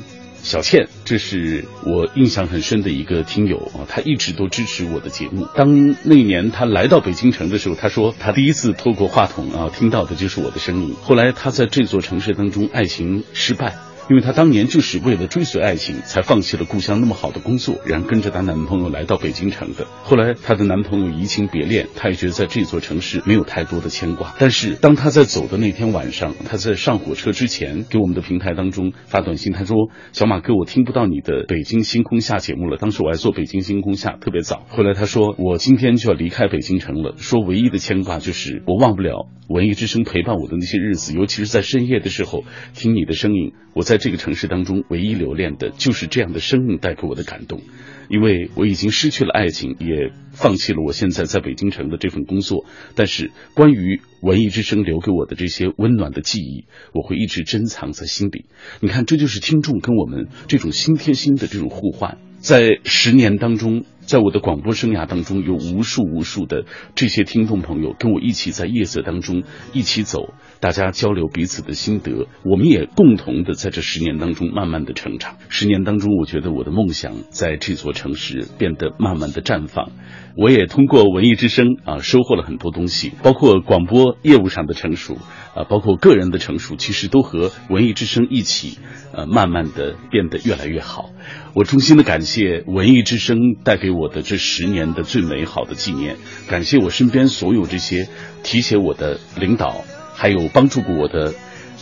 [0.44, 5.48] 小倩，这是我印象很深的一个听友啊，她一直都支持我的节目。
[5.56, 10.96] 当那年她来到北京城的时候，她说她第一次透过话筒啊听到的就是我的声音。
[11.02, 13.76] 后来她在这座城市当中爱情失败。
[14.12, 19.88] 因为她当年就是为了追随爱情，才放弃了故乡那么好的工作，然后跟着她男朋友来到北京城的。
[20.03, 24.36] 后来她的男朋友移情别恋，她也觉得在这座城市没有太多的牵挂。
[24.38, 29.78] 但是当她在走的那天晚上，她在上火车之前给我们的平台当中发短信，她说
[30.12, 34.66] ：“小马哥，我听不到你的《北京星空下》节目了。”当时我还做《北京星空下》，特别早。
[34.68, 42.43] 后来她说：“我今天就要离开北京城了。”说唯一的牵挂就是我忘不了文艺之声陪伴我的那些日子，尤其是在深夜的时候
[42.74, 43.53] 听你的声音。
[43.74, 47.62] 我在这个城市当中唯一留恋的就是这样的生命带给我的感动，
[48.10, 52.66] 因为我已经失去了爱情，也放弃了我现在在北京城的这份工作。
[52.95, 58.45] 但是关于文艺之声留给我的这些温暖的记忆，我会一直珍藏在心里。
[58.82, 62.18] 你看，这就是听众跟我们这种心贴心的这种互换。
[62.39, 69.43] 在十年当中，在我的广播生涯当中，有无数无数的这些听众朋友跟我一起在夜色当中
[69.74, 75.38] 一起走，大家交流彼此的心得，我们也共同的在这十年当中慢慢的成长。
[75.49, 79.91] 十年当中，我觉得我的梦想在这座城市变得慢慢的绽放。
[80.38, 85.18] 我也通过文艺之声啊，收获了很多东西，包括广播业务上的成熟
[85.56, 88.78] 啊，包括个人的成熟，其实都和文艺之声一起，
[89.14, 91.10] 呃，慢慢的变得越来越好。
[91.54, 96.16] 我衷心的感谢文艺之声带给我的这十年的最美好的纪念，
[96.47, 98.08] 感谢我身边所有这些
[98.41, 99.84] 提携我的领导，
[100.16, 101.34] 还有帮助过我的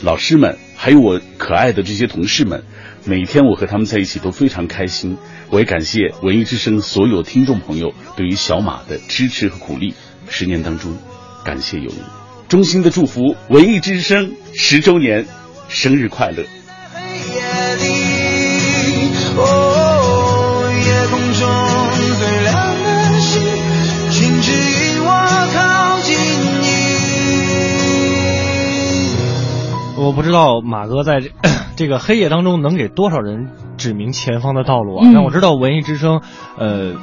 [0.01, 2.63] 老师们，还有我可爱的这些同事们。
[3.05, 5.17] 每天我和他们在一起都非常开心。
[5.51, 9.93] 我也感谢文艺之声所有听众朋友对于小马的支持和鼓励。
[10.27, 10.97] 十年当中，
[11.45, 12.01] 感谢有你，
[12.47, 15.27] 衷心的祝福文艺之声十周年
[15.69, 16.43] 生日快乐！
[25.01, 25.09] 我
[25.53, 26.15] 靠近
[26.61, 26.63] 你。
[29.97, 31.29] 我不知道马哥在这
[31.75, 35.05] 这个黑夜当中能给多少人指明前方的道路啊！
[35.05, 36.21] 嗯让我知道文艺之声，
[36.57, 36.95] 呃，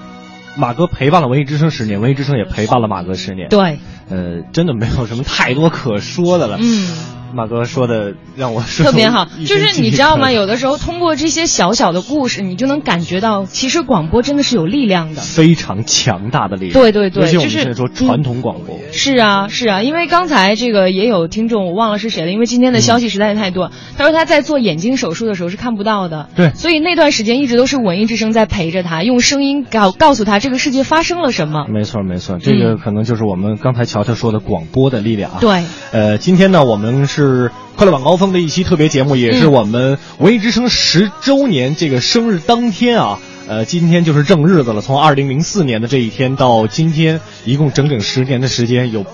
[0.56, 3.48] 马哥陪伴了文艺之声十年，文艺之声也陪伴了马哥十年。
[3.48, 3.78] 对，
[4.10, 6.58] 呃，真的没有什么太多可说的了。
[6.60, 6.88] 嗯。
[7.36, 10.32] 马哥说的让我说特别好，就是你知道吗？
[10.32, 16.72] 有的时候通过这些小小的故事，你就能感觉到，其实广播真的是有力量的，非常强大的力量。
[16.72, 18.78] 对对对，就是传统广播。
[18.90, 23.70] 是啊是啊，因为刚才这个也有听众，我忘了是谁了，因为今天的消息实在是太多。
[23.98, 31.66] 他说他在做眼睛手术的时候是看不到的，对，所以那段时间一直都是文艺之声在陪着他，用声音告告诉他这个世界发生了什么。
[31.68, 35.38] 没错没错，这个可能就是我们刚才乔乔说的广播的力量啊。
[35.40, 43.18] 对，呃，今天呢，我们是是快乐晚高峰的一期特别节目，也是我们文艺之声十周年这个生日当天啊。
[43.48, 44.80] 呃，今天就是正日子了。
[44.80, 49.06] 从二零零四年的这一天到今天，一共整整十年的时间，有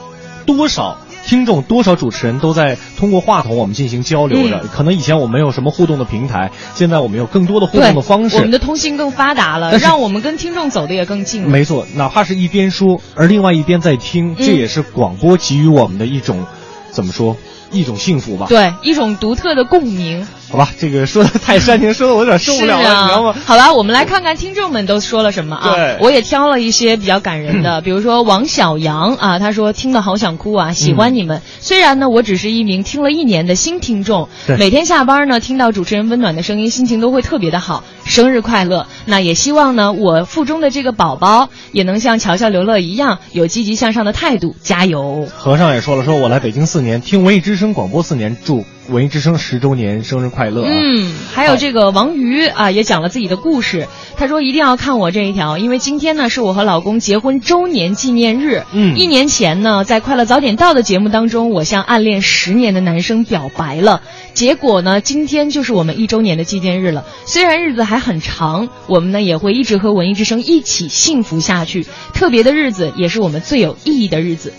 [0.46, 0.96] 多少
[1.26, 4.64] 听众、多少主持人都在通过话筒我们进行交流着？
[4.72, 8.36] 可能以前我们没有什么互动的平台，现在我们有更多的互动的方式。
[8.36, 11.50] 我们的通信更发达了，让我们跟听众走的也更近了。
[11.50, 16.46] 没错，哪怕是一边说，而另外一边在听，这也是广播给予我们的一种，
[16.90, 17.36] 怎么说？
[17.73, 20.27] 一种幸福吧，对，一种独特的共鸣。
[20.53, 23.34] 好吧，这个说的太煽情，说的我有点受不了了，你知道吗？
[23.46, 25.74] 好吧，我们来看看听众们都说了什么啊。
[25.74, 31.40] 对，我也挑了一些比较感人的， 比如说王小阳啊，他说听了好想哭啊，喜欢你们。
[31.61, 34.28] 虽然呢，我只是一名听了一年的新听众，
[34.59, 37.82] 每天下班呢，听到主持人温暖的声音，心情都会特别的好。
[38.05, 38.88] 生日快乐！
[39.07, 45.26] 那也希望呢，我腹中的这个宝宝也能像乔乔、刘乐一样，有积极向上的态度，加油。
[45.34, 48.66] 和尚也说了，说我来北京四年，听文艺之声广播四年，祝。
[48.89, 50.64] 文艺之声十周年生日快乐！
[50.66, 53.87] 嗯，还有这个王瑜啊，也讲了自己的故事。
[54.16, 58.64] 他说一定要看我这一条，因为今天呢是我和老公结婚周年纪念日。
[58.72, 64.03] 嗯，一年前呢，在《快乐早点到》的节目当中，我向暗恋十年的男生表白了。
[64.35, 67.05] 结果呢，今天就是我们一周年的纪念日了。
[67.24, 71.87] 虽然日子还很长，我们呢也会一直和文艺之声一起幸福下去。
[72.14, 74.53] 特别的日子，也是我们最有意义的日子。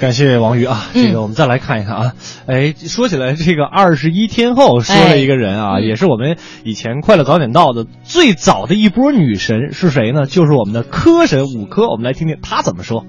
[0.00, 2.12] 感谢王宇啊，这个我们再来看一看啊，
[2.46, 10.26] 哎，说起来这个二十一天后说了一个人啊，也是我们以前快乐早点到的最早的一波女神是谁呢？
[10.26, 13.06] 就是我们的科神五科，我们来听听她怎么说。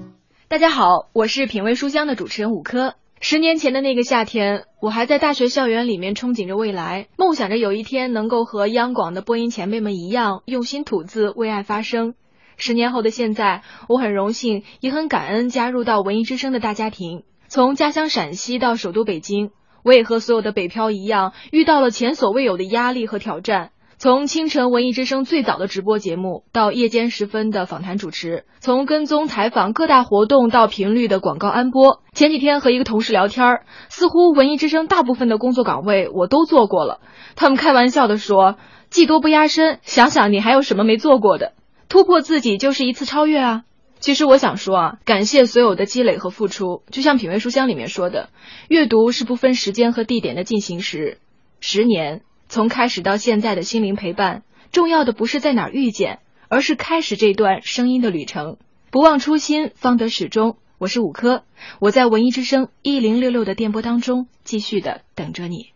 [0.48, 2.94] 大家好，我是品味书香的主持人五科。
[3.20, 12.14] 十年前的那个夏天，我还在大学校园里面憧憬着未来，梦想着有一天能够和央广的播音前辈们一样用心吐字，为爱发声。
[12.56, 17.24] 十年后的现在，我很荣幸，也很感恩加入到文艺之声的大家庭。
[17.48, 19.50] 从家乡陕西到首都北京，
[19.84, 23.70] 我也和所有的北漂一样，遇到了前所未有的压力和挑战。
[23.98, 32.02] 从清晨文艺之声最早的直播节目，到夜间时分的访谈主持；从跟踪采访各大活动到频率的广告安播。
[32.12, 37.00] 前几天和一个同事聊天，似乎文艺之声大部分的工作岗位我都做过了。
[37.36, 38.56] 他们开玩笑的说
[38.90, 41.52] ：“技多不压身，想想你还有什么没做过的？”
[41.88, 43.62] 突破自己就是一次超越啊！
[44.00, 46.82] 其实我想说啊，感谢所有的积累和付出。
[46.90, 48.30] 就像品味书香里面说的，
[48.68, 51.18] 阅读是不分时间和地点的进行时。
[51.60, 56.18] 十年从开始到现在的心灵陪伴，重要的不是在哪儿遇见，
[56.48, 58.58] 而是开始这段声音的旅程。
[58.90, 60.58] 不忘初心，方得始终。
[60.78, 61.44] 我是五科，
[61.80, 65.75] 我在文艺之声一零六六的电波当中，继续的等着你。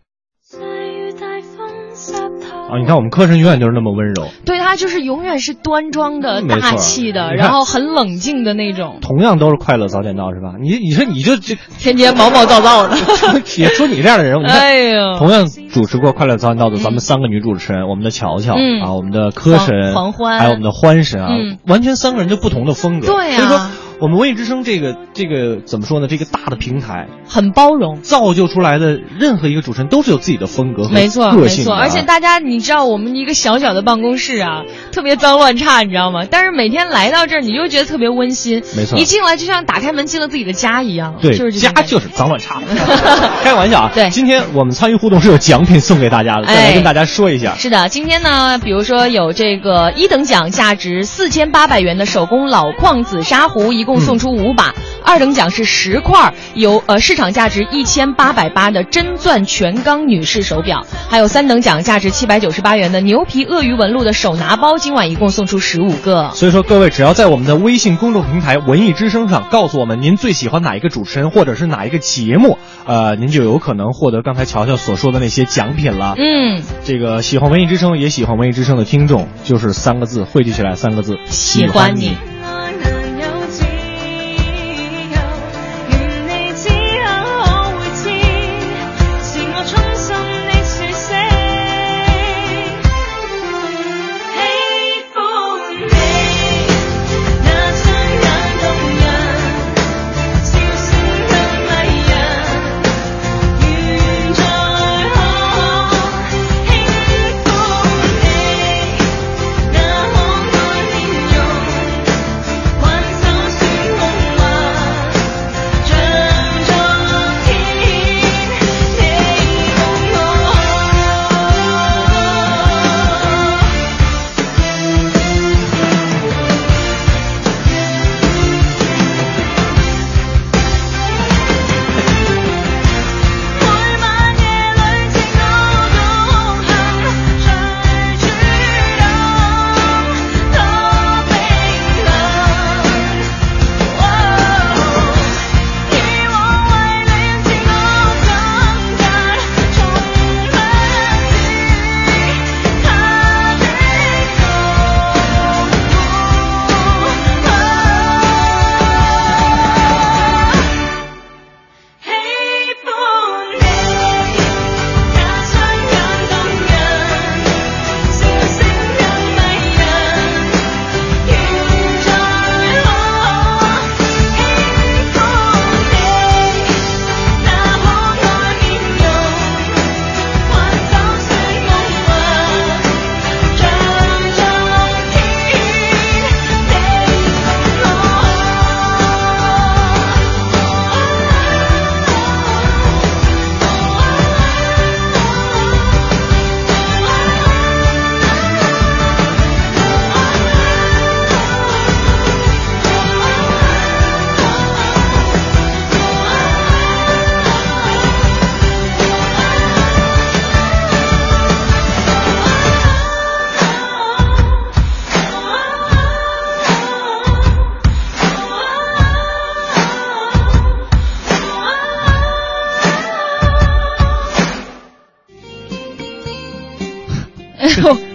[2.71, 8.99] 啊，你看我们科神永远就是那么温柔，对他就是永远是端庄的、大气的，然后很冷静的那种。
[9.01, 10.53] 同样都是快乐早点到是吧？
[10.61, 12.95] 你你说你就这 天天毛毛躁躁的，
[13.57, 21.29] 也说你这样的人，哎呦，同样主持过快乐早点到的咱们三个女主持人，我们的乔乔啊，我们的科神黄欢，还有我们的欢神啊，
[21.67, 23.07] 完全三个人就不同的风格。
[23.07, 23.67] 对呀，所以说。
[24.01, 26.07] 我们文艺之声这个这个怎么说呢？
[26.07, 31.75] 这个大的平台很包容，造就出来的任何一个主持人都是有自己的风格和没错没错。
[31.75, 36.21] 而且大家你知道，我们一个小小的办公室啊，特别脏乱差，你知道吗？
[36.31, 38.63] 但是每天来到这儿，你就觉得特别温馨。
[38.75, 41.17] 没错，一进来就像打开门进了自己的家一样。
[41.21, 42.59] 对，就是家就是脏乱差。
[43.43, 43.91] 开玩笑啊！
[43.93, 47.53] 对，今天我们参与互动是有奖品送给大家的，再来跟大家说一下。
[47.53, 54.73] 是的，今天呢，比如说有这个一等奖，价值四千八百元的手工老矿紫砂壶，一共送出五把。
[55.03, 66.29] 二等奖是十块由呃市场价值一千八百八的真钻全钢女士手表，还有三等奖价值七百九十八元的牛皮鳄鱼纹路的手拿包，今晚一共送出十五个。
[66.33, 76.13] 所以说各位只要在我们的微信公众平台“文艺之声”上告诉我们您最喜欢哪一个主持人或者是哪一个节目，呃，您就有可能获得刚才乔乔所说的那些奖品了。
[76.17, 82.15] 嗯，这个喜欢文艺之声也喜欢文艺之声的听众，就是三个字汇聚起来三个字：喜欢你。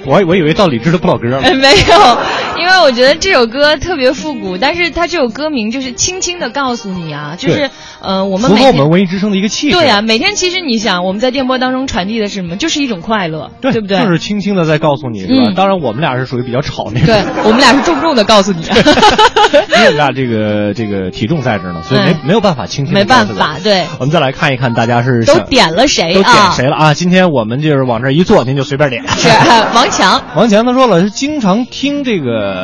[0.06, 1.40] 我我以为到李志的不老歌了。
[1.42, 2.18] 哎，没有，
[2.66, 9.76] 因为我觉得这首歌特别复古，但是它这首歌名就是轻轻的告诉你啊，就是呃，我们符合我们文艺之声的一个气质。
[9.76, 12.56] 对啊，每天其实你想，我们在电波当中传递的是什么？
[12.56, 14.00] 就是一种快乐，对不对？
[14.02, 15.34] 就是轻轻的在告诉你，是吧？
[15.46, 17.06] 嗯当然，我们俩是属于比较吵那种。
[17.06, 18.74] 对我们俩是重重的告诉你，啊
[19.72, 26.50] 因为我们俩这个这个体重在这儿呢，所以没嗯没有办法轻轻的没办法，对，我们再来看一看大家是都点了谁都点啊？
[26.50, 26.94] 谁了啊？
[26.94, 29.06] 今天我们就是往这儿一坐，您就随便点。
[29.06, 29.28] 是
[29.72, 32.55] 王强， 王强他说了，是经常听这个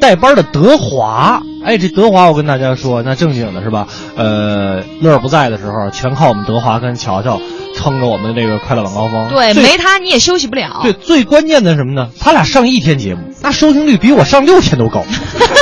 [0.00, 1.42] 带班的德华。
[1.64, 3.86] 哎，这德华我跟大家说，那正经的是吧？
[4.16, 7.40] 呃，乐儿不在的时候，全靠我们德华跟乔乔
[7.76, 9.28] 撑着我们这个快乐晚高峰。
[9.28, 10.80] 对，没他你也休息不了。
[10.82, 12.08] 对，最关键的是什么呢？
[12.18, 15.04] 他俩上一天节目，那收听率比我上六天都高，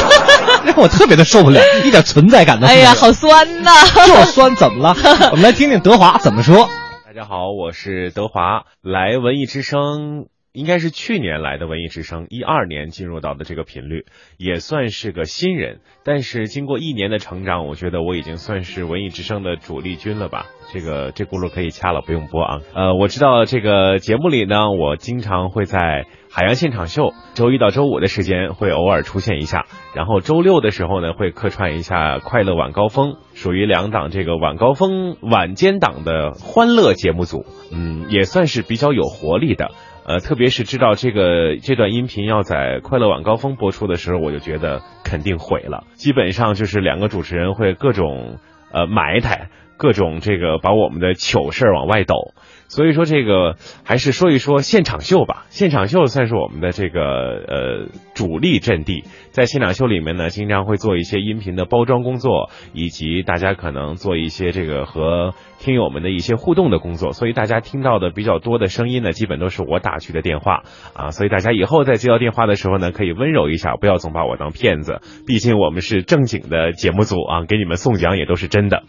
[0.65, 2.81] 让我特别的受不了，一点存在感都没有。
[2.81, 3.71] 哎呀，好酸呐！
[4.07, 4.97] 就是酸，怎么了？
[5.33, 6.69] 我们来听听德华怎么说。
[7.05, 10.27] 大家好，我是德华，来文艺之声
[10.59, 14.07] 应该是去年来的文艺之声，一二年进入到的这个频率，
[14.37, 15.79] 也算是个新人。
[16.05, 20.47] 但是经过一年的成长，我觉得我已经算是文艺之声的主力军了吧。
[20.73, 22.59] 这个这轱辘可以掐了，不用播啊。
[22.75, 39.71] 呃，我知道这个节目里呢，我经常会在海洋现场秀，周一到周五的时间会偶尔出现一下，然后周六的时候呢会客串一下快乐晚高峰，属于两档这个晚高峰晚间档的欢乐节目组，嗯，也算是比较有活力的。
[40.09, 45.85] 呃，特别是知道这个这段音频要在快乐晚高峰播出的时候，我就觉得肯定毁了。
[45.97, 48.39] 基本上就是两个主持人会各种
[48.73, 52.33] 呃埋汰，各种这个把我们的糗事儿往外抖。
[52.69, 55.47] 所以说这个还是说一说现场秀吧。
[55.49, 67.13] 现场秀算是我们的这个呃主力阵地，在现场秀里面呢，经常会做一些音频的包装工作，以及大家可能做一些这个和听友们的一些互动的工作。
[67.13, 70.63] 所以大家听到的比较多的声音呢，基本都是我打去的电话
[70.93, 71.11] 啊。
[71.11, 75.01] 所以大家以后在接到电话的时候呢，可以温柔一下，不要总把我当骗子。
[75.27, 78.83] 毕竟我们是正经的节目组啊，给你们送奖也都是真的。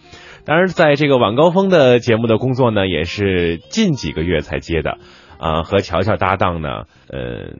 [0.50, 4.97] 当然，在这个晚高峰的节目的工作呢，也是近几个月才接的，
[5.38, 7.54] 啊、和乔乔搭档呢，呃，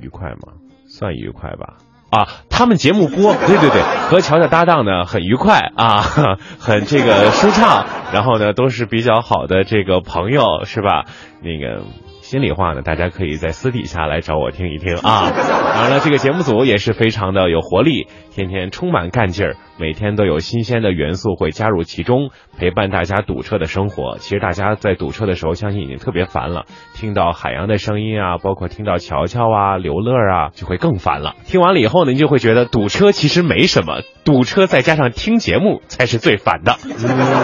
[0.00, 0.52] 愉快吗？
[0.86, 1.78] 算愉快吧。
[2.10, 6.02] 啊，他们节目播， 对对对，和乔乔搭档呢很愉快啊，
[6.60, 11.06] 很这个舒畅，然后呢都是比较好的这个朋友，是吧？
[11.42, 11.82] 那个
[12.20, 15.30] 心里话呢，大家可以在私底下来找我听一听啊。
[15.32, 24.18] 当然了，这个节目组也是非常的有活力，天天充满干劲儿，每天都有新鲜的元素会加入其中，陪伴大家堵车的生活。
[24.18, 26.64] 其实大家在堵车的时候，相信已经特别烦了，
[26.94, 31.34] 听到海洋的声音啊，包括听到乔乔啊、刘乐啊，就会更烦了。
[31.44, 36.76] 听完了以后呢，你就会觉得堵车其实没什么，堵车再加上听节目才是最烦的。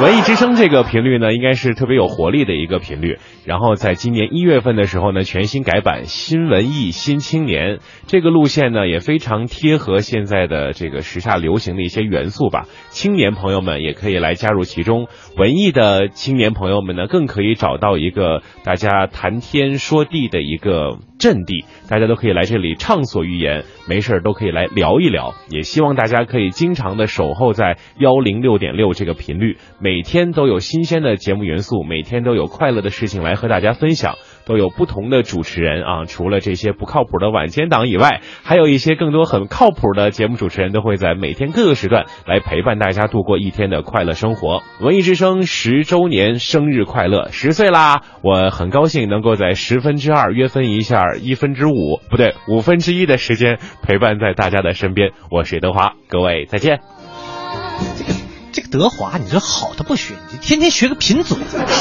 [0.02, 3.18] 文艺之声这个频率呢，应该是特别有活力的一个频率。
[3.44, 12.68] 然后在今年一月份的时候呢，全新改版新文艺新青年这个路线呢，也非常贴合现在的这个时下流行的一些元素吧。
[12.90, 25.34] 青年朋友们也可以来加入其中，文艺的青年朋友们呢，更可以找到一个大家谈天说地的一个阵地，大家都可以来这里畅所欲言，没事儿都可以来聊一聊。
[25.48, 34.16] 也希望大家可以经常的守候在幺零六点六这个频率，每天都有新鲜的节目元素，每天都有快乐的事情来和大家分享。
[34.46, 44.62] 都有不同的主持人啊，除了这些不靠谱的晚间档以外，还有一些更多很靠谱的节目主持人都会在每天各个时段来陪伴大家度过一天的快乐生活。
[44.80, 48.02] 文艺之声十周年生日快乐，十岁啦！
[48.22, 55.10] 我很高兴能够在十分之二约分一下一分之五，不对，五分之一的时间陪伴在大家的身边。
[55.30, 58.15] 我是德华，各位再见。
[58.56, 61.36] 这个德华，你这好他不学，你天天学个贫嘴。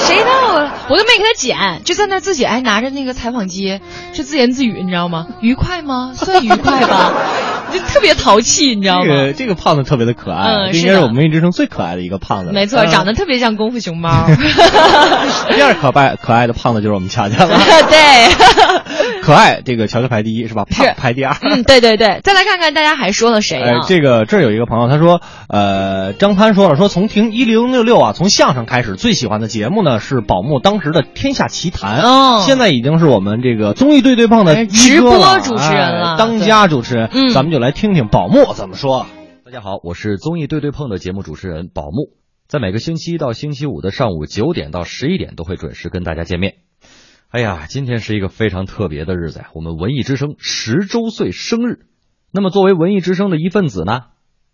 [0.06, 0.74] 谁道啊？
[0.90, 3.80] 我都没给他剪，就在那自己哎拿着那个采访机，
[4.12, 5.26] 就自言自语，你知道吗？
[5.40, 6.12] 愉快吗？
[6.14, 7.14] 算愉快吧，
[7.74, 9.16] 就特别淘气，你知道吗这吗？
[9.26, 12.52] 个这个胖子特别的可爱，嗯这应该是我们文艺之声最可爱的一个胖子。
[12.54, 14.26] 没错，嗯长得特别像功夫熊猫。
[15.54, 17.58] 第二可爱可爱的胖子就是我们乔乔了。
[17.90, 20.66] 对， 可爱这个乔乔排第一是吧？
[20.70, 21.36] 胖是排第二。
[21.42, 37.10] 嗯，对对对，再来看看大家还说了谁哎啊？，这个这儿有一个朋友，他说，呃，张潘说了，说从听一零六六啊，从相声开始，最喜欢的节目呢是宝木当时的《天下奇谈》，哦现在已经是我们这个综艺对对碰的直播主持人了哎当家主持人。
[37.14, 39.06] 嗯咱们就来听听宝木怎么说。
[39.46, 42.18] 大家好，我是综艺对对碰的节目主持人宝木，
[42.50, 46.56] 在每个星期一到星期五的上午九点到十一点都会准时跟大家见面。
[47.30, 51.86] 哎呀，今天是一个非常特别的日子呀，我们文艺之声十周岁生日。
[52.30, 54.02] 那么作为文艺之声的一份子呢，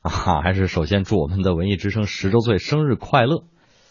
[0.01, 3.45] 啊，还是首先祝我们的文艺之声十周岁生日快乐。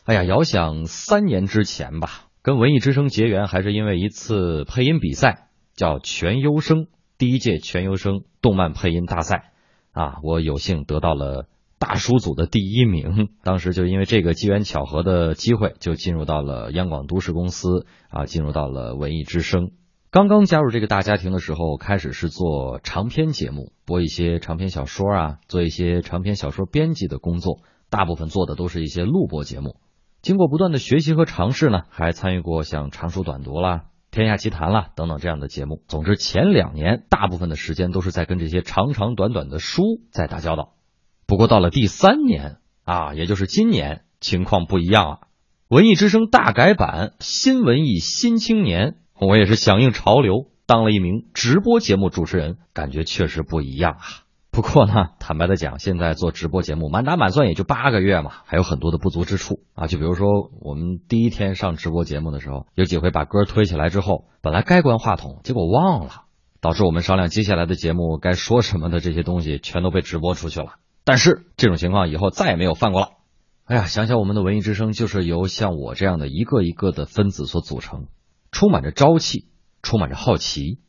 [0.05, 6.87] 哎呀，遥想三年之前吧，跟文艺之声结缘还是因为一次配音比赛，叫全优生
[7.19, 9.53] 第一届全优生动漫配音大赛
[9.93, 11.47] 啊，我有幸得到了
[11.79, 13.29] 大叔组的第一名。
[13.43, 19.71] 当时就因为这个机缘巧合的机会，就进入到了央广都市公司啊，进入到了文艺之声。
[20.11, 27.61] 刚刚加入这个大家庭的时候，开始是做长篇节目，播一些长篇小说啊，做一些长篇小说编辑的工作，
[27.91, 29.77] 大部分做的都是一些录播节目。
[30.21, 35.83] 经过不断的学习和尝试呢，还参与过像长书短读啦、天下奇谈啦等等这样的节目。
[35.87, 40.75] 总之，前两年大部分的时间都是在跟这些长长短短的书在打交道。
[41.27, 45.21] 不过到了第三年啊，也就是今年，情况不一样了。
[45.69, 48.97] 文艺之声大改版，新文艺新青年。
[49.21, 54.30] 我也是响应潮流，当了一名直播节目主持人，感觉确实不一样啊。
[54.53, 59.87] 不过呢，坦白的讲，现在做直播节目，满打满算也就八个月嘛，还有很多的不足之处啊。
[59.87, 66.25] 就比如说，我们第一天上直播节目的时候，有几回把歌推起来之后，本来该关话筒，结果忘了，
[66.61, 70.75] 导致我们商量接下来的节目该说什么的这些东西，全都被直播出去了。
[71.05, 73.09] 但是这种情况以后再也没有犯过了。
[73.67, 78.09] 哎呀，想想我们的文艺之声，就是由像我这样的一个一个的分子所组成。
[78.51, 79.47] 充满着朝气，
[79.81, 80.81] 充满着好奇，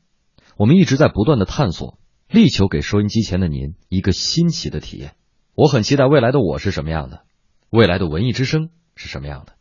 [0.57, 1.99] 我们一直在不断的探索，
[2.31, 5.11] 力求给收音机前的您一个新奇的体验。
[5.53, 7.23] 我很期待未来的我是什么样的，
[7.69, 9.51] 未来的文艺之声是什么样的，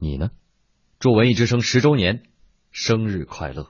[0.00, 0.30] 你呢？
[0.98, 2.22] 祝文艺之声十周年
[2.72, 3.68] 生日快乐！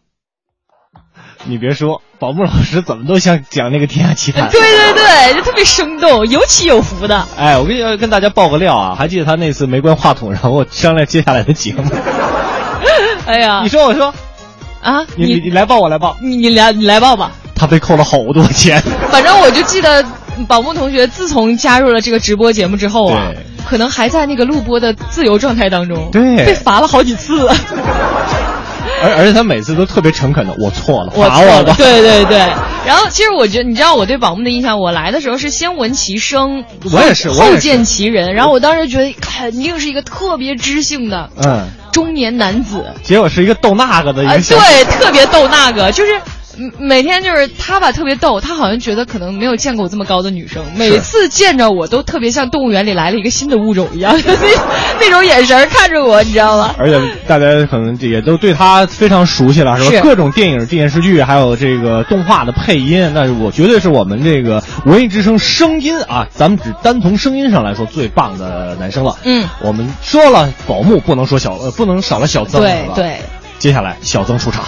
[1.44, 4.48] 你别说，宝木老师怎么都像讲那个《天下奇谈》。
[4.52, 7.28] 对对对，就特别生动，有起有伏的。
[7.36, 11.84] 哎，我跟你跟大家爆个料啊，还记得他那次没关话筒，然后商量接下来的节目。
[13.28, 14.14] 哎呀，你说我说，
[14.82, 17.32] 啊，你你来报我来报，你你来你来报吧。
[17.54, 18.80] 他被扣了好多钱。
[19.10, 20.04] 反正我就记得
[20.46, 23.32] 宝木同学自从加入了这个直播节目之后啊，
[23.66, 27.48] 可能还在那个录播的自由状态当中，对，被罚了好几次。
[29.00, 31.74] 而而且他每次都特别诚恳的，我错了，罚我吧。
[31.76, 32.38] 对对对。
[32.84, 38.34] 然后其实我觉得，你知道我对宝木的印象，我来的时候是先闻其声，我也是，后见其人。
[38.34, 42.84] 然后我当时觉得肯定是一个特别知性的，嗯，中年男子。
[43.02, 46.20] 结果是一个逗那个的一个，对，特别逗那个，就是。
[46.78, 48.40] 每天就是他吧，特别逗。
[48.40, 54.34] 他好像觉得可能没有见过我这么高的女生，每次见着我都特别像动物园里来了一个新的物种一样，那
[55.00, 56.74] 那种眼神看着我，你知道吗？
[56.78, 60.00] 而且大家可能也都对他非常熟悉了，是吧？
[60.02, 69.16] 各种电影、电视剧，还有这个动画的配音，那我绝对是我们这个文艺之声声音啊，咱们只单从声音上来说最棒的男生了。
[69.24, 73.20] 嗯，我们说了宝木，不能说小呃，不能少了小曾，对对。
[73.58, 74.64] 接下来小曾出场。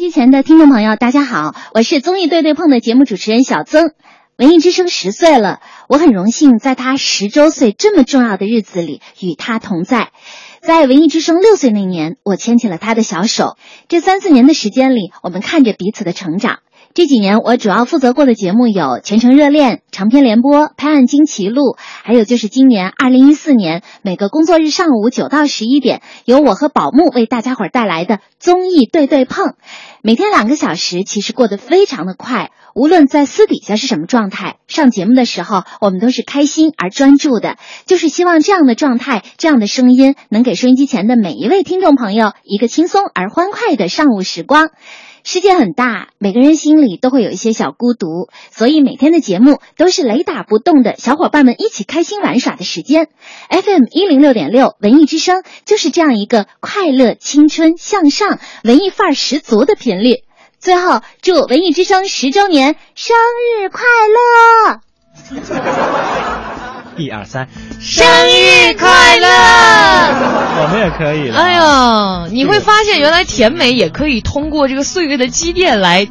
[0.00, 3.92] 机前的听众朋友，大家好，我是综艺对对碰的节目主持人小曾。
[4.38, 5.60] 文艺之声十岁了，
[5.90, 10.10] 我很荣幸在他十周岁这么重要的日子里与他同在。
[10.62, 13.58] 在文艺之声六岁那年，我牵起了他的小手。
[13.88, 16.60] 这三四年的时间里，我们看着彼此的成长。
[16.92, 29.54] 这几年我主要负责过的节目有《全程热恋》《长篇联播》《拍案惊奇录》，还有就是今年二零一四年每个工作日上午九到十一点，由我和宝木为大家伙儿带来的综艺对对碰。
[30.02, 32.50] 每天两个小时，其实过得非常的快。
[32.74, 37.56] 无论在私底下是什么状态，上节目的时候，我们都是开心而专注的。
[37.86, 44.70] 就是希望这样的状态，这样的声音，能给收音机前的每一位听众朋友一个轻松而欢快的上午时光。
[45.24, 53.08] 世界很大，每个人心里都会有一些小孤独，所以每天的节目都是雷打不动的小伙伴们一起开心玩耍的时间。
[53.48, 60.22] FM 一零六点六文艺之声就是这样一个快乐、青春、向上、文艺范儿十足的频率。
[60.58, 63.16] 最后，祝文艺之声十周年生
[63.60, 63.82] 日快
[64.68, 64.80] 乐！
[67.00, 67.48] 一二三，
[67.80, 69.28] 生日快乐！
[70.62, 71.30] 我们也可以。
[71.30, 76.06] 哎呦，你会发现原来甜美也可以通过这个岁月的积淀来。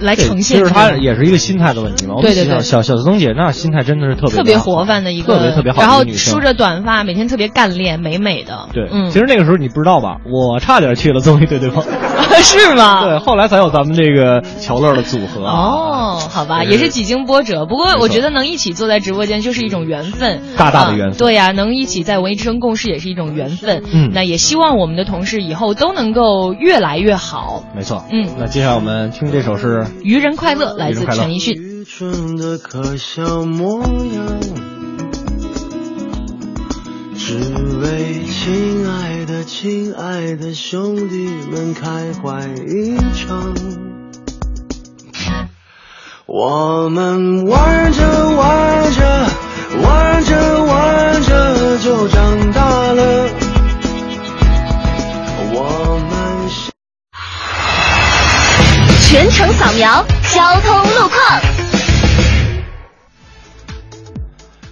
[0.00, 2.16] 来呈现，就是他也是一个心态的问题嘛。
[2.20, 5.82] 对对对，小小曾姐那心态真的是特别特别活泛的一个，特别特别好。
[5.82, 8.68] 然后梳着短发，每天特别干练，美美的。
[8.72, 9.10] 对，嗯。
[9.10, 10.18] 其实那个时候你不知道吧？
[10.24, 11.82] 我差点去了综艺对对碰，
[12.42, 13.04] 是吗？
[13.04, 15.44] 对，后来才有咱们这个乔乐的组合。
[15.44, 17.66] 哦，好吧，也是几经波折。
[17.66, 21.18] 不过我觉得能一起坐在直播间就是一种缘分，大大的缘分。
[21.18, 23.82] 对呀，能一起在文艺之声共事也是一种缘分。
[23.92, 27.62] 嗯，那也希望我们的同事以后都能够越来越好。
[27.74, 28.04] 没错。
[28.10, 30.74] 嗯，那接下来我们听这首是《愚人快乐》。
[30.76, 31.54] 来自陈奕迅。
[31.54, 34.40] 愚蠢的可笑模样，
[37.16, 37.38] 只
[37.82, 43.54] 为亲爱的亲爱的兄弟们开怀一场。
[46.26, 49.26] 我们玩着玩着，
[49.82, 53.27] 玩着玩着就长大了。
[59.10, 60.04] 全程扫描
[60.34, 61.40] 交通路况。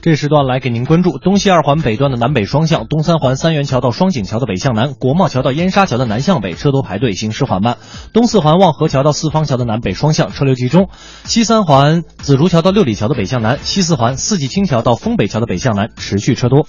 [0.03, 7.79] 这时段来给您关注，东西二环北段的南北双向，东三环三元桥到双井桥的北向南，国贸桥到燕莎桥的南向北，车多排队，行驶缓慢。
[8.13, 10.91] 东四环望和桥到四方桥的南北双向，车流集中。
[11.25, 16.67] 西三环紫竹桥到六里桥的北向南，西四环四季青桥到丰北桥的北向南，持续车多。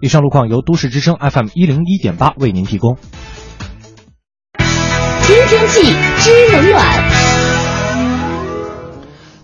[0.00, 2.96] 以上路况由都市之声 FM 一零一点八为您提供。
[5.22, 5.82] 听天气，
[6.18, 6.82] 知冷暖。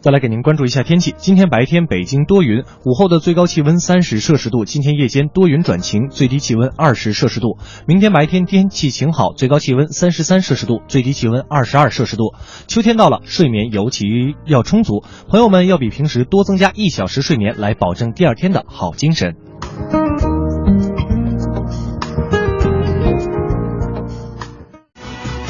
[0.01, 1.15] 再来给您关注一下天气。
[1.17, 4.65] 今天白天北京多云，午后的最高气温三十摄氏度。
[4.65, 7.59] 今天夜间多云转晴，最低气温二十摄氏度。
[7.87, 12.35] 明天白天天气晴好，最高气温三十三摄氏度，最低气温二十二摄氏度。
[12.67, 14.07] 秋天到了，睡眠尤其
[14.47, 19.37] 要充足，朋友们要比平时多增加一小时睡眠，来保证第二天的好精神。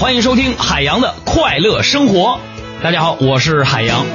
[0.00, 2.38] 欢迎收听海洋的快乐生活。
[2.84, 4.06] 大家好，我是海洋。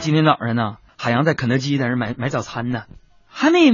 [0.00, 2.84] 今天早上呢，海洋在肯德基在那买买早餐呢，
[3.26, 3.70] 还没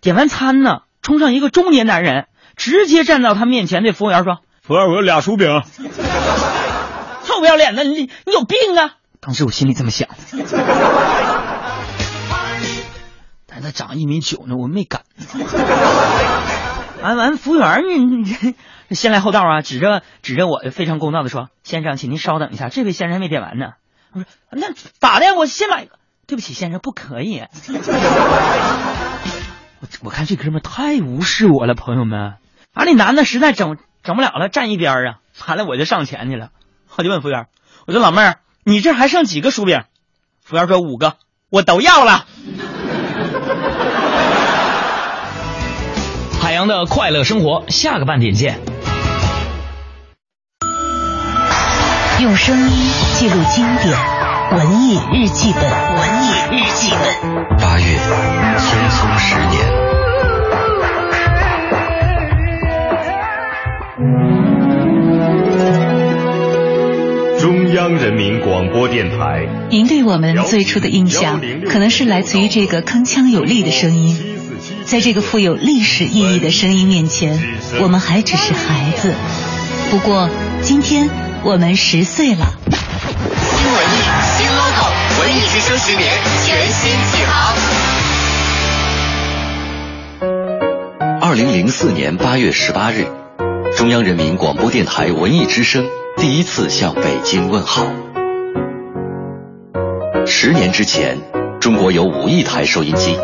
[0.00, 5.60] 点完餐呢，冲上一个中年男人，直接站到他面前对服务员说：“服务员，我有俩薯饼。
[7.26, 8.92] ”臭不要脸的，你你有病啊！
[9.20, 10.08] 当时我心里这么想，
[13.48, 15.02] 但是他长一米九呢，我没敢。
[17.02, 18.54] 完完，服务员你你
[18.90, 19.62] 先来后到啊！
[19.62, 23.72] 指着指着我，非常公道的说：“先生，请您稍等一下，这位先生还没点完呢。”
[24.12, 25.34] 我说：“那咋的？
[25.34, 25.88] 我先买。”
[26.28, 27.42] 对不起，先生，不可以。
[29.80, 32.34] 我我看这哥们太无视我了，朋友们。
[32.72, 35.18] 啊，那男的实在整整不了了，站一边啊。
[35.46, 36.50] 完了，我就上前去了，
[36.96, 37.46] 我就问服务员
[37.86, 39.82] ：“我说老妹儿，你这还剩几个薯饼？”
[40.42, 41.14] 服务员说：“五个，
[41.50, 42.26] 我都要了。”
[46.40, 48.60] 海洋的快乐生活，下个半点见。
[52.18, 53.94] 用声音记录经典，
[54.52, 56.98] 文艺日记本，文艺日记本。
[57.58, 57.98] 八月，
[58.56, 59.60] 匆匆十年。
[67.38, 69.46] 中央人民广播电台。
[69.68, 74.38] 您对我们最初的印象，可能是来自于这个铿锵有力的声音。
[74.86, 77.38] 在这个富有历史意义的声音面前，
[77.82, 79.12] 我们还只是孩子。
[79.90, 80.30] 不过，
[80.62, 81.08] 今天
[81.46, 82.44] 我们十岁了。
[82.68, 84.02] 新文艺，
[84.36, 86.12] 新 logo，文艺之声十年
[86.44, 87.54] 全新启航。
[91.20, 93.06] 二零零四年八月十八日，
[93.76, 95.86] 中央人民广播电台文艺之声
[96.16, 97.86] 第一次向北京问好。
[100.26, 101.16] 十年之前，
[101.60, 103.16] 中国有五亿台收音机。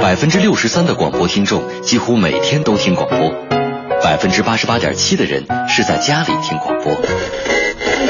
[0.00, 3.18] 百分之六十三的广播听众几乎每天都听广播，
[4.02, 6.96] 百分之八十八点七的人是在家里听广播。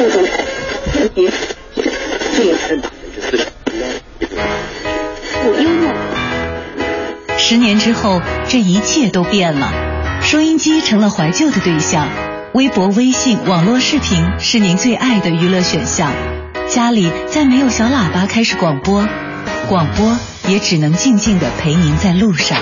[7.37, 9.73] 十年之后，这一切都变了，
[10.23, 12.09] 收音机成了怀旧的对象，
[12.53, 16.13] 微博、微信、网络视频是您最爱的娱乐选项，
[16.69, 19.07] 家里再没有小喇叭开始广播，
[19.69, 20.17] 广播。
[20.49, 22.59] 也只能静静的陪您在路上。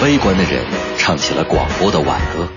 [0.00, 0.64] 悲观的人
[0.96, 2.48] 唱起了广播的挽歌，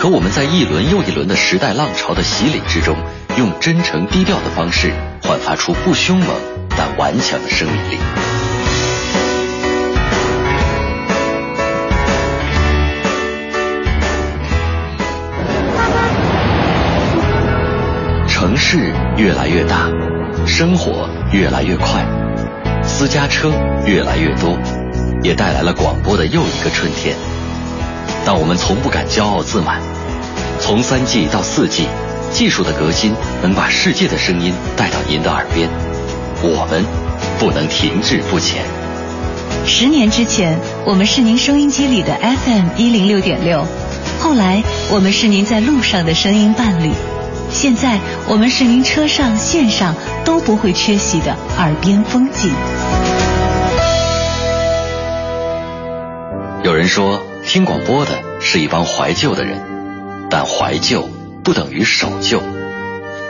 [0.00, 2.96] 可我们在一轮又一轮的时代浪潮的洗礼之中，
[3.36, 4.92] 用真诚低调的方式
[5.24, 6.28] 焕发出不凶猛
[6.70, 7.98] 但顽强的生命力。
[18.28, 19.90] 城市越来越大，
[20.46, 22.06] 生活越来越快。
[22.84, 23.50] 私家车
[23.84, 24.56] 越来越多，
[25.24, 27.16] 也带来了广播的又一个春天。
[28.30, 29.80] 但我们从不敢骄傲自满。
[30.60, 31.86] 从三 G 到四 G，
[32.30, 35.66] 技术的革新能把世界的声音带到您的耳边，
[36.42, 36.84] 我们
[37.38, 38.62] 不能停滞不前。
[39.64, 43.64] 十年之前，我们是您收音机里的 FM 一零六点六，
[44.20, 46.90] 后来我们是您在路上的声音伴侣。
[47.50, 47.98] 现在
[48.28, 49.94] 我们是您车上、线上
[50.26, 52.52] 都不会缺席的耳边风景。
[56.62, 59.58] 有人说，听广播的是一帮怀旧的人，
[60.28, 61.08] 但怀旧
[61.42, 62.42] 不等于守旧。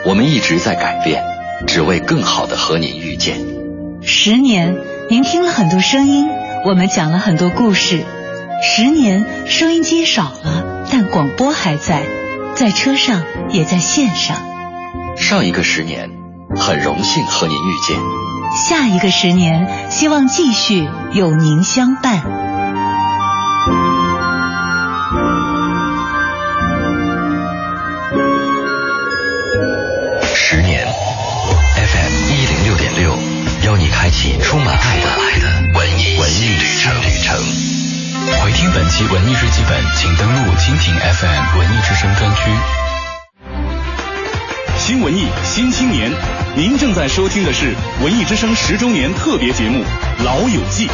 [0.05, 1.23] 我们一直在改变，
[1.69, 3.39] 只为更好的和您遇见。
[4.03, 4.77] 十年，
[5.09, 6.29] 您听了很多声音，
[6.65, 8.05] 我们讲了很多故事。
[8.61, 12.03] 十年，收音机少了，但广播还在。
[12.57, 14.37] 在车上，也在线上。
[15.17, 16.11] 上一个十年，
[16.57, 17.97] 很荣幸和您遇见。
[18.67, 22.21] 下一个十年，希望继续有您相伴。
[34.43, 37.37] 充满爱的来的文艺旅程。
[38.43, 42.51] 回听本期文艺日记本，请登录蜻蜓 FM 文艺之声专区。
[44.79, 46.11] 新文艺新青年，
[46.57, 49.85] 您正在收听的是文艺之声十周年特别节目
[50.25, 50.87] 《老友记》。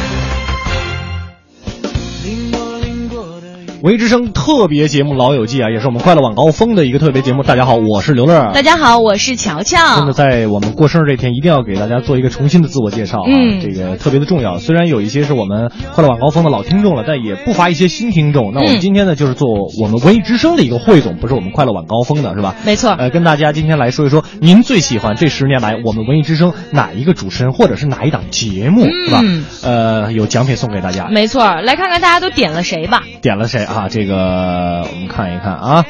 [3.85, 7.43] 文艺之声特别节目《老友记》啊，也是我们快乐晚高峰的一个特别节目。
[7.43, 8.51] 大家好，我是刘乐。
[8.51, 9.97] 大家好，我是乔乔。
[9.97, 14.57] 真的，在我们过生日这天，一定要给大家做一个重新的自我介绍啊，嗯这个特别的重要。
[14.57, 18.53] 虽然有一些是我们快乐晚高峰的老听众了，但也不乏一些新听众。
[18.55, 19.49] 那我们嗯今天呢，就是做
[19.79, 22.55] 我们文艺之声的一个汇总，不是我们快乐晚高峰的，是吧？
[22.65, 22.89] 没错。
[22.97, 29.21] 呃，跟大家今天来说一说，您最喜欢这十年来我们文艺之声哪一个主持人，或者是哪一档节目，是吧？
[29.23, 31.07] 嗯呃，有奖品送给大家。
[31.11, 33.03] 没错，来看看大家都点了谁吧。
[33.21, 33.74] 点了谁啊？
[33.89, 35.85] 这个我们看一看啊。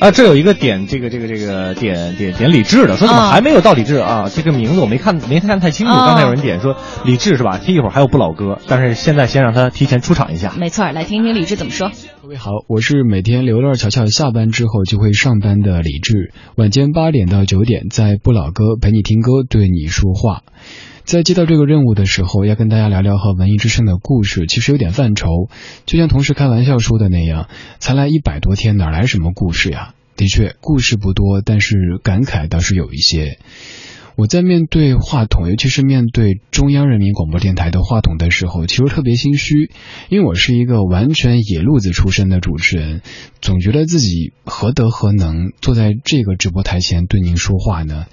[0.00, 4.30] 啊，这有一个点，这个这个这个点点点李志的，说怎么啊还没有到李志啊？
[4.34, 5.92] 这个名字我没看没看太清楚。
[5.92, 6.74] 啊刚才有人点说
[7.04, 7.58] 李志是吧？
[7.58, 10.54] 听一会儿还有不老歌，但是现在先让他提前出场一下。
[10.56, 11.90] 没错，来听听李志怎么说。
[12.22, 20.40] 各位好，我是每天刘乐乔乔下班之后就会上班的李志，晚间八点到九点在不老歌陪你听歌，对你说话。
[21.10, 25.48] 在接到这个任务的时候，要跟大家聊聊和文艺之声的故事，其实有点犯愁。
[25.84, 27.48] 就像同事开玩笑说的那样，
[27.80, 29.92] 才来一百多天，哪来什么故事呀？
[30.14, 33.40] 的确，故事不多，但是感慨倒是有一些。
[34.20, 39.70] 我在面对话筒，尤其是面对中央人民广播电台的话筒的时候，其实特别心虚，
[40.10, 43.00] 因为我是一个完全野路子出身的主持人，
[43.40, 48.08] 总觉得自己何德何能坐在这个直播台前对您说话呢？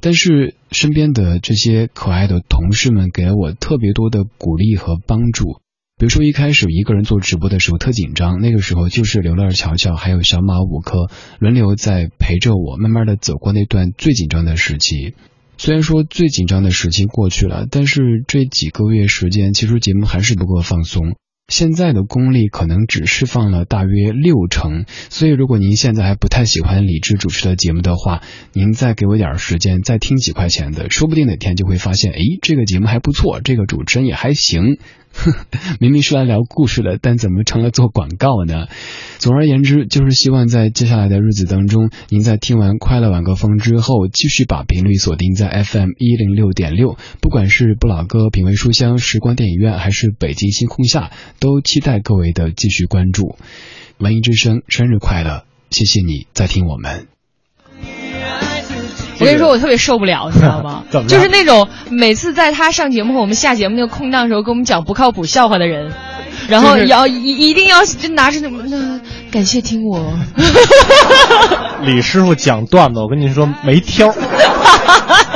[0.00, 5.60] 但是身边的这些可爱的同事们给了我特别多的鼓励和帮助。
[5.98, 11.10] 比如说一开始一个人做直播的时候特紧张，那个时候就是刘乐、乔乔还有小马五科
[11.40, 15.14] 轮流在陪着我，慢慢的走过那段最紧张的时期。
[15.62, 21.14] 虽然说最紧张的时期过去了，但是这几个月时间，其实节目还是不够放松。
[21.46, 28.22] 现在的功力可能只释放了大约六成，所以如果您现在还不太喜欢李志主持的节目的话，
[28.52, 34.78] 您再给我点时间，再听几块钱的，说不定哪天就会发现，诶，这个节目还不错，这个主持人也还行。
[35.80, 38.66] 明明是来聊故事的，但怎么成了做广告呢？
[39.18, 53.36] 总而言之，就是希望在接下来的日子当中，您在听完《快乐晚高峰》之后，继续把频率锁定在 FM 一零六点六，不管是不老歌、品味书香、时光电影院，还是北京星空下，都期待各位的继续关注。
[53.98, 55.44] 文艺之声，生日快乐！
[55.70, 57.11] 谢谢你在听我们。
[59.22, 60.82] 我跟你说，我特别受不了，你知道吗？
[60.90, 65.92] 怎么就是那种每次在他上节目和我们下节目那个空档的时候，跟我们讲不靠谱笑话的人，
[66.48, 69.00] 然后要一一定要就拿着那么那
[69.30, 70.12] 感谢听我，
[71.82, 74.12] 李师傅讲段子，我跟你说没挑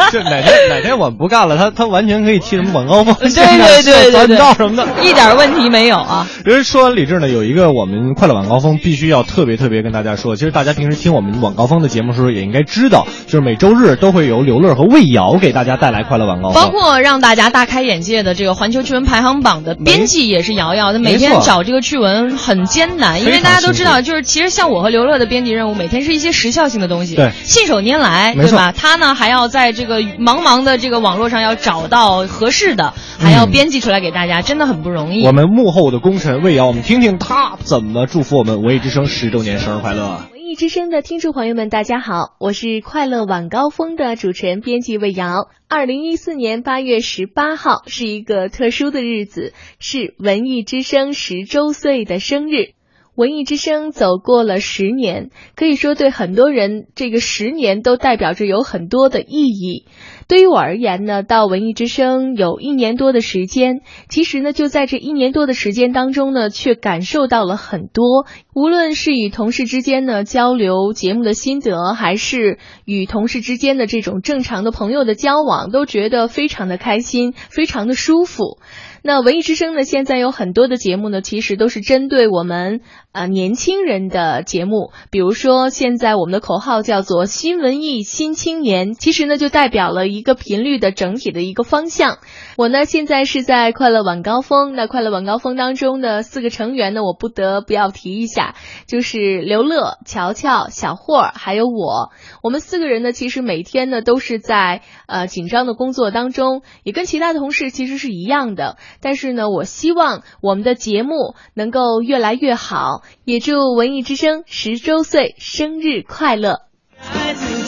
[0.06, 0.10] 儿。
[0.12, 6.26] 就哪天哪天我们不干了，他他完全可以替什么晚高峰、对对对对转对，道什么的，一点问题没有啊。
[6.46, 28.72] 因为说完李志呢，有一个我们快乐晚高峰必须要特别特别跟大家说，其实大家平时听我们晚高峰的节目的时候也应该知道，就是每周日都会由刘乐和魏瑶给大家带来快乐晚高峰，包括让大家大开眼界的这个环球趣闻排行榜的编辑也是瑶瑶，她每天找这个趣闻很艰难，因为大家都知道，就是其实像我和刘乐的编辑任务，每天是一些时效性的东西，对信手拈来，对吧？
[28.72, 35.26] 他呢还要在这个茫茫的这个网络上要找到合适的，还要嗯编辑出来给大家，真的很不容易。
[35.26, 40.20] 我们幕后的功臣魏瑶，我们听听他怎么祝福我们文艺之声十周年生日快乐。
[40.32, 45.48] 文艺之声的听众朋友们，大家好，我是快乐晚高峰的主持人、编辑魏瑶。
[45.68, 52.75] 二零一四年八月十八号是一个特殊的日子，是文艺之声十周岁的生日。
[53.16, 59.86] 文艺之声走过了十年，可以说对很多人，这个十年都代表着有很多的意义。
[60.28, 63.80] 对于我而言呢，到文艺之声有一年多的时间，
[64.10, 68.26] 其实呢，就在这一年多的时间当中呢，却感受到了很多。
[68.54, 78.58] 无论是与同事之间呢交流节目的心得，还是与同事之间的这种正常的朋友的交往，都觉得非常的开心，非常的舒服。
[79.02, 82.80] 那文艺之声呢，现在有很多的节目呢，其实都是针对我们
[83.16, 84.92] 呃年轻人的节目。
[85.10, 92.18] 比如说，现在我们的口号叫做“新文艺新青年”，其实呢就代表了一个频率的整体的一个方向。
[92.58, 98.54] 我呢现在是在快乐晚高峰，那快乐晚高峰当中的四个成员呢，我不得不要提一下，
[98.86, 102.10] 就是刘乐、乔乔、小霍还有我。
[102.42, 108.76] 我们四个人呢，其实每天呢都是在呃紧张的工作当中，也跟其他同事其实是一样的。
[109.00, 116.62] 但是呢，我希望我们的节目能够越来越好，也祝文艺之声十周岁生日快乐！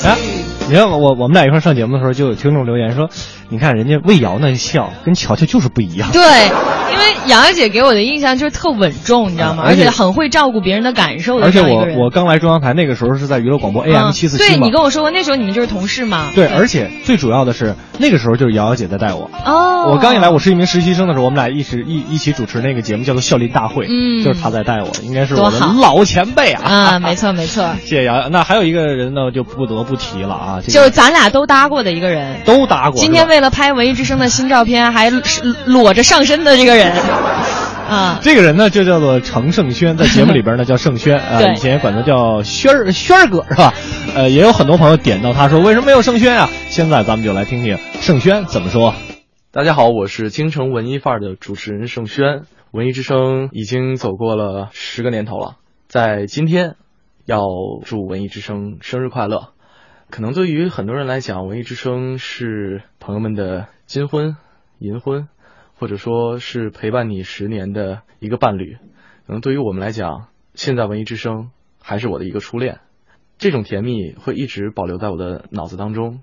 [0.04, 0.16] 哎，
[0.68, 3.10] 你看我我们俩一块儿上节目的时候，就有听众留言说，
[3.48, 6.10] 你看人家魏瑶那笑跟乔乔就是不一样。
[6.12, 6.22] 对，
[6.98, 9.62] 因因为瑶瑶姐给我的印象就是特稳重，你知道吗？
[9.66, 11.86] 而且且很会照顾别人的感受的而且我。
[11.98, 16.28] 我刚来中央台那个时候是在娱乐广播 AM 嗯七四七嘛对你，跟我说过，那时候你们就是同事嘛。
[16.34, 19.30] 对，而且最主要的是那个时候就是瑶瑶姐在带我。
[19.44, 26.62] 哦，我刚一来，我是一名实习生的时候，我们俩一直一一起主持那个节目，叫做《笑林大会》，嗯就是她在带我，应该是我的老前辈啊。
[26.64, 28.28] 啊，没错没错， 谢谢瑶瑶。
[28.28, 32.40] 那还有一个人呢，就不得不提了啊，这个就是咱俩都搭过的一个人。
[32.44, 33.00] 都搭过。
[33.00, 35.20] 今天为了拍《文艺之声》的新照片，还是
[35.66, 36.87] 裸着上身的这个人，
[37.88, 43.72] 啊， 这个人呢，就叫做程胜轩，在节目里边呢叫胜轩，啊， 以前也管他叫轩儿轩儿哥是吧？
[44.14, 46.48] 呃，也有很多朋友点到他说为什么没有胜轩啊？
[46.68, 48.94] 现在咱们就来听听胜轩怎么说。
[49.50, 52.42] 大家好，我是京城文艺范儿的主持人盛轩。
[52.70, 55.56] 文艺之声已经走过了十个年头了，
[55.88, 56.76] 在今天
[57.24, 57.40] 要
[57.86, 59.48] 祝文艺之声生日快乐。
[60.10, 64.36] 可能对于很多人来讲，文艺之声是朋友们的金婚、
[64.78, 65.28] 银婚，
[65.78, 68.76] 或者说是陪伴你十年的一个伴侣。
[69.26, 71.50] 可能对于我们来讲，现在文艺之声
[71.80, 72.80] 还是我的一个初恋。
[73.38, 76.22] 这种甜蜜会一直保留在我的脑子当中。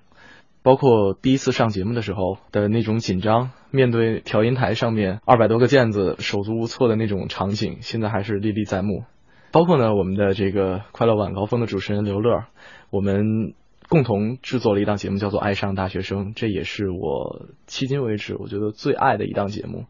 [0.62, 9.04] 包括第一次上节目的时候的那种紧张，面对调音台上面二百多个键子手足无措的那种场景，现在还是历历在目。
[9.52, 12.46] 包括呢，我们的这个快乐晚高峰的主持人刘乐，
[12.90, 13.54] 我们
[13.90, 19.86] 共同制作了一档节目，叫做《爱上大学生》，这也是我迄今为止我觉得最爱的一档节目。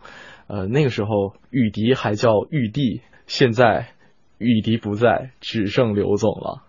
[0.47, 3.87] 呃，那个时候雨迪还叫玉帝，现在
[4.37, 6.63] 雨迪不在，只剩刘总了。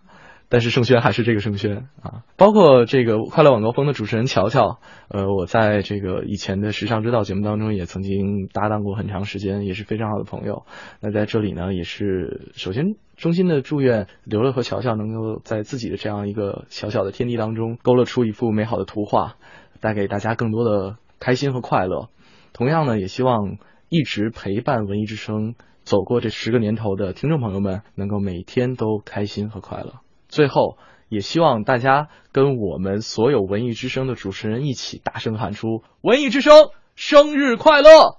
[0.49, 4.79] 但是盛轩还是这个盛轩啊，包括这个快乐晚高峰的主持人乔乔，
[5.09, 10.65] 呃，我在这个以前的时尚之道节目当中也曾经搭档过很长时间，也是非常好的朋友。
[11.01, 19.35] 那在这里呢，也是首先衷心的祝愿刘乐和乔乔能够在自己的这样一个小小的天地当中，勾勒出一幅美好的图画，
[19.81, 22.09] 带给大家更多的开心和快乐。
[22.53, 23.59] 同样呢，也希望
[23.89, 30.06] 一直陪伴文艺之声走过这十个年头的听众朋友们，能够每天都开心和快乐。
[30.37, 30.77] 最后，
[31.09, 38.19] 也希望大家跟我们所有文艺之声的主持人一起大声喊出“文艺之声生日快乐！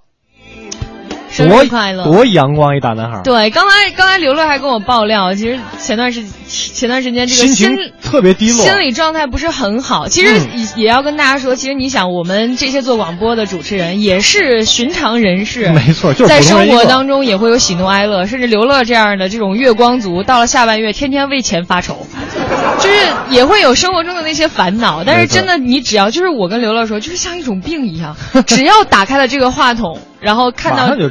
[1.46, 2.04] 生日快乐！
[2.04, 3.20] 多阳光一大男孩。
[3.22, 10.08] 对，刚才刚才刘乐还跟我爆料，其实前段时前段时间这个心情特别低落心理状态不是很好。
[10.08, 10.34] 其实
[10.76, 22.06] 也也要跟大家说，其实你想，我们这些做广播的主持人也是寻常人士，没错就是在生活当中也会有喜怒哀乐，甚至刘乐这样的这种月光族，到了下半月天天为钱发愁。
[22.80, 22.96] 就是
[23.30, 28.16] 也会有生活中的那些烦恼，但是真的，你只要就是我跟刘乐说，就是像一种病一样，
[28.46, 31.08] 只要打开了这个话筒，然后看到马上就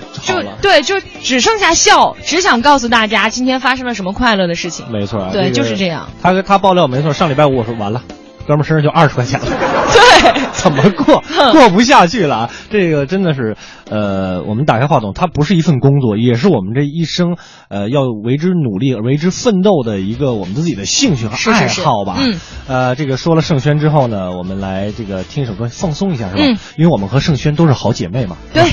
[0.62, 4.86] 对，就只剩下笑，只想告诉大家今天发生了什么快乐的事情。
[4.90, 6.10] 没错啊，对，个就是这样。
[6.22, 8.04] 他他爆料没错，上礼拜五我说完了，
[8.48, 9.46] 哥们儿身上就二十块钱了，
[9.94, 12.50] 对， 怎么过过不下去了啊？
[12.70, 13.56] 这个真的是，
[13.90, 17.36] 呃，我们打开话筒，它不是一份工作，也是我们这一生
[17.70, 22.16] 呃要为之努力、为之奋斗的一个我们自己的兴趣和是是是爱好吧。
[22.20, 26.42] 嗯，呃，这个说了盛轩之后呢，我们来这个听一首歌放松一下，是吧？
[26.44, 28.38] 嗯因为我们和盛轩都是好姐妹嘛。
[28.54, 28.64] 对，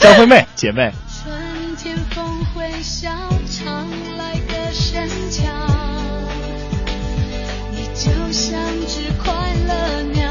[0.00, 0.92] 张惠妹姐妹。
[8.66, 10.25] 像只快乐鸟，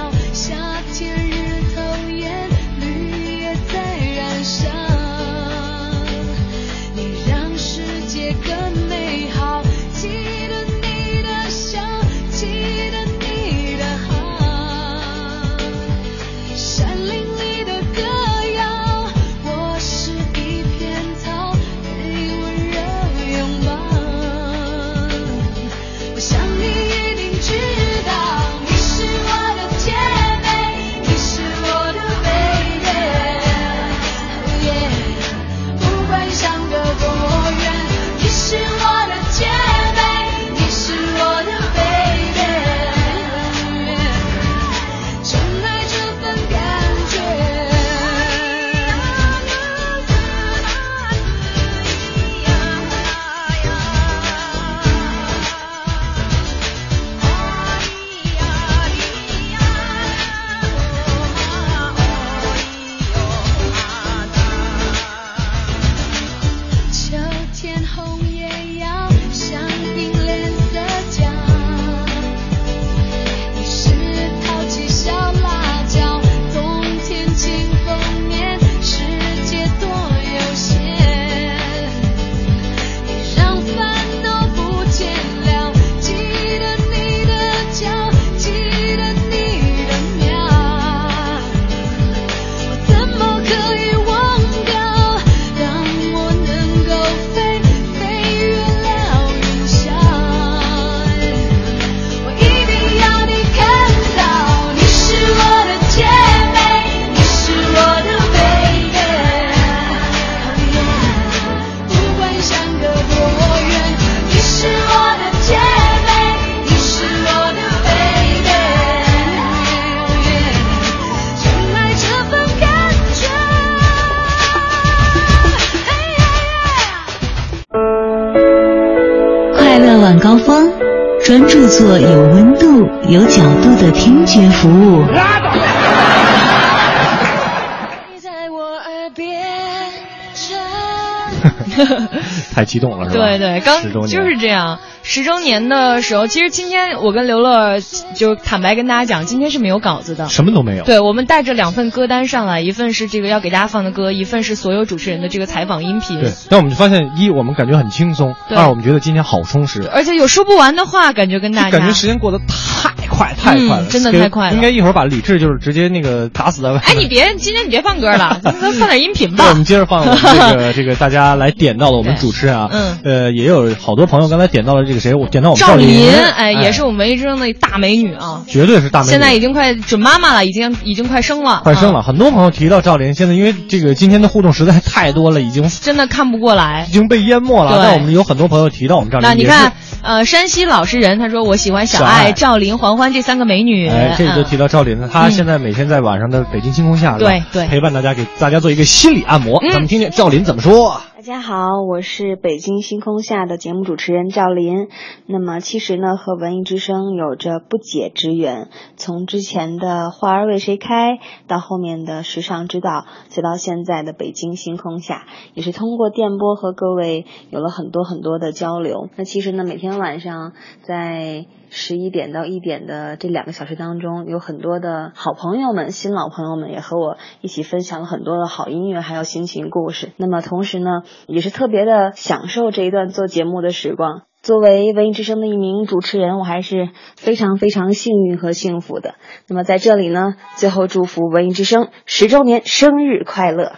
[142.75, 143.25] 激动了，是吧？
[143.25, 144.79] 对对，刚就是这样。
[145.01, 147.79] 十周年的时候，其实今天我跟刘乐
[148.15, 150.83] 就坦白跟大家讲，今天是没有稿子的，什么都没有。
[150.83, 156.19] 对，我们带着两份歌单上来，一份是这个要给大家放的歌，一份是所有主持人的这个采访音频。
[156.19, 166.81] 对，那我们就发现，一我们感觉很轻松，二我们觉得今天好充实，而且有说不完的话，感觉跟大家感觉时间过得太快太快了，嗯真的太快了应该一会儿把李志就是直接那个打死在外。
[166.85, 169.53] 哎，你别今天你别放歌了， 咱们放点音频，吧我。
[169.55, 179.11] 们接着放这个 这个大家来点到了我们主持人啊，嗯，呃，也有好多朋友刚才点到了这个谁，我点到我们赵琳，哎，也是我们文艺之声的大美女啊，绝对是大美女。
[179.11, 186.91] 现在已经快准妈妈了，已经已经快生了，啊快生了，很多朋友提到赵琳，现在因为这个今天的互动实在太多了，已经真的看不过来已。
[186.91, 187.75] 经被淹没了。
[187.75, 189.73] 对但我们有很多朋友提到我们赵琳，那你看，
[190.05, 193.89] 呃，山西老实人他说我喜欢小小爱爱、赵琳、黄欢这三个美女。
[193.89, 199.59] 哎，这里都嗯提到赵琳了，她现在每天在晚上的北京星空下，对对陪伴大家，给大家做一个心理按摩。
[199.63, 201.01] 嗯咱们听听赵琳怎么说。
[201.25, 204.89] 大家好，我是北京星空下的节目主持人赵琳。
[205.25, 208.69] 那么其实呢，和文艺之声有着不解之缘。
[208.95, 215.25] 从之前的花儿为谁开，到后面的时尚之道，再到现在的北京星空下，
[215.55, 219.09] 也是通过电波和各位有了很多很多的交流。
[219.15, 220.53] 那其实呢，每天晚上
[220.83, 230.11] 在十一点到一点的这两个小时当中，有很多的好朋友们、新老朋友们也和我一起分享了很多的好音乐，还有心情故事。
[230.17, 234.21] 那么同时呢，也是特别的享受这一段做节目的时光。
[234.41, 239.15] 作为文艺之声的一名主持人，我还是非常非常幸运和幸福的。
[239.47, 243.73] 那么在这里呢，最后祝福文艺之声十周年生日快乐！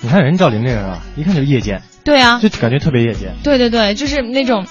[0.00, 3.34] 你看人赵琳这人啊，一看就是夜间，对啊，就感觉特别夜间。
[3.44, 4.64] 对对对，就是那种，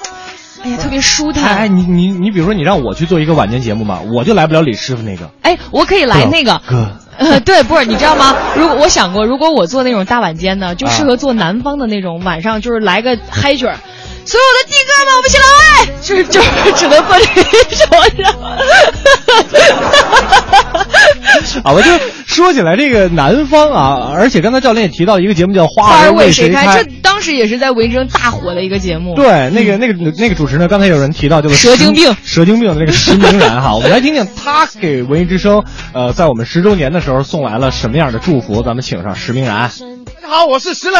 [0.63, 1.57] 哎呀，特别舒哎坦。
[1.57, 5.29] 哎，你你你，比如说你让我去做一个晚间节目吧，我就来不了李师傅那个。
[5.43, 6.59] 哎，我可以来那个。
[6.65, 8.35] 哥，呃， 对，不是，你知道吗？
[8.55, 13.77] 如果我想过，如果我做那种大晚间呢，就适合做南方的那种晚上，就是来个嗨曲儿。
[14.27, 15.47] 所有的弟哥们，我们起来！
[16.01, 17.25] 就是就是只能做这
[17.87, 17.87] 种，
[21.63, 21.89] 啊，我就
[22.25, 29.15] 说起来这个南方啊，而且刚才教练也提到一个节目叫《花花儿儿为为谁开？》这，当时也是在文艺之声大火的一个节目。
[29.15, 35.63] 对，那个那个那个主持呢，刚才有人提到，就是蛇精病蛇精病的那个石明然哈，我们来听听他给文艺之声，
[35.93, 39.71] 呃，在我们十周年的时候送来了什么样的祝福，咱们请上石明然。
[40.29, 40.97] 好，我是石磊，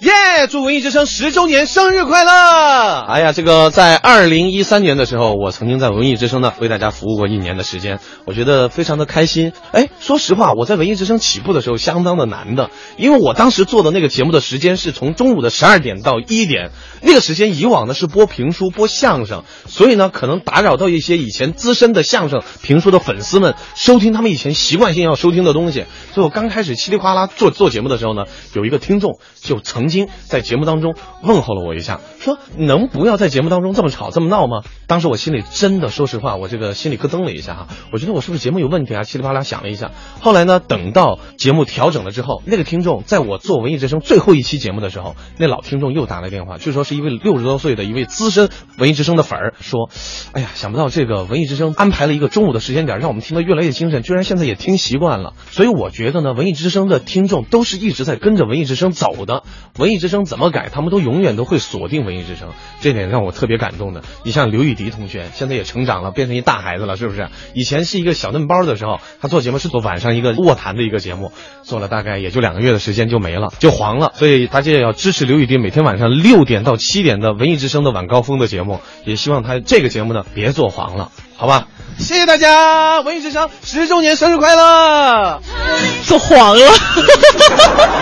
[0.00, 0.46] 耶！
[0.50, 3.00] 祝文艺之声十周年生日快乐！
[3.08, 9.54] 哎呀，这个在二零一三年的时候，我曾经在文艺之声呢为大家服务过一年的时间，我觉得非常的开心。
[9.72, 12.68] 哎，说实话，我在文艺之声起步的时候相当的难的，
[12.98, 16.72] 因为我当时做的那个节目的时间是从中午的十二点到一点，
[17.04, 25.84] 那个时间以往呢是播评书、播相声，所以呢可能打扰到一些以前资深的相声评书的粉丝们收听他们以前习惯性要收听的东西。
[26.12, 28.24] 所以我刚开始稀里哗啦做做节目的时候呢，
[28.54, 34.62] 有一个听众就曾经在节目当中问候了我一下，说能不要在节目当中这么吵这么闹吗？
[34.86, 39.02] 当时我心里真的说实话，我这个心里咯噔了一下哈，我觉得我是不是节目有问题啊？
[39.02, 39.90] 稀里哗啦想了一下，
[40.20, 48.48] 后来呢，等到节目调整了之后，那个听众在我做文艺之声最后一期节目的时候，那老听众又打来电话，据说是一位六十多岁的一位资深
[48.78, 49.90] 文艺之声的粉儿说，
[50.32, 55.34] 哎呀，想不到这个文艺之声安排了一个中午的时间点，让我们听得越来越精神，居然现在也听习惯了。
[55.50, 59.42] 所以我觉得呢，文艺之声的听众都是一直在跟着文艺之声走的，
[59.78, 62.50] 文艺之声怎么改，他们都永远都会锁定文艺之声，
[62.80, 64.02] 这点让我特别感动的。
[64.24, 67.28] 你像刘雨迪同学，现在也成长了，变成一大孩子了，是不是？
[67.54, 74.12] 以前是一个小嫩包的时候，他做节目是做晚上一个卧谈的一个节目，做了大概也就两个月的时间就没了，就黄了。
[74.14, 81.66] 所以大家也要支持刘雨迪每天晚上六点到七点的文艺之声的晚高峰的节目，也希望他这个节目呢别做黄了，好吧？
[81.96, 85.40] 谢谢大家，文艺之声十周年生日快乐！
[86.04, 86.66] 做黄了，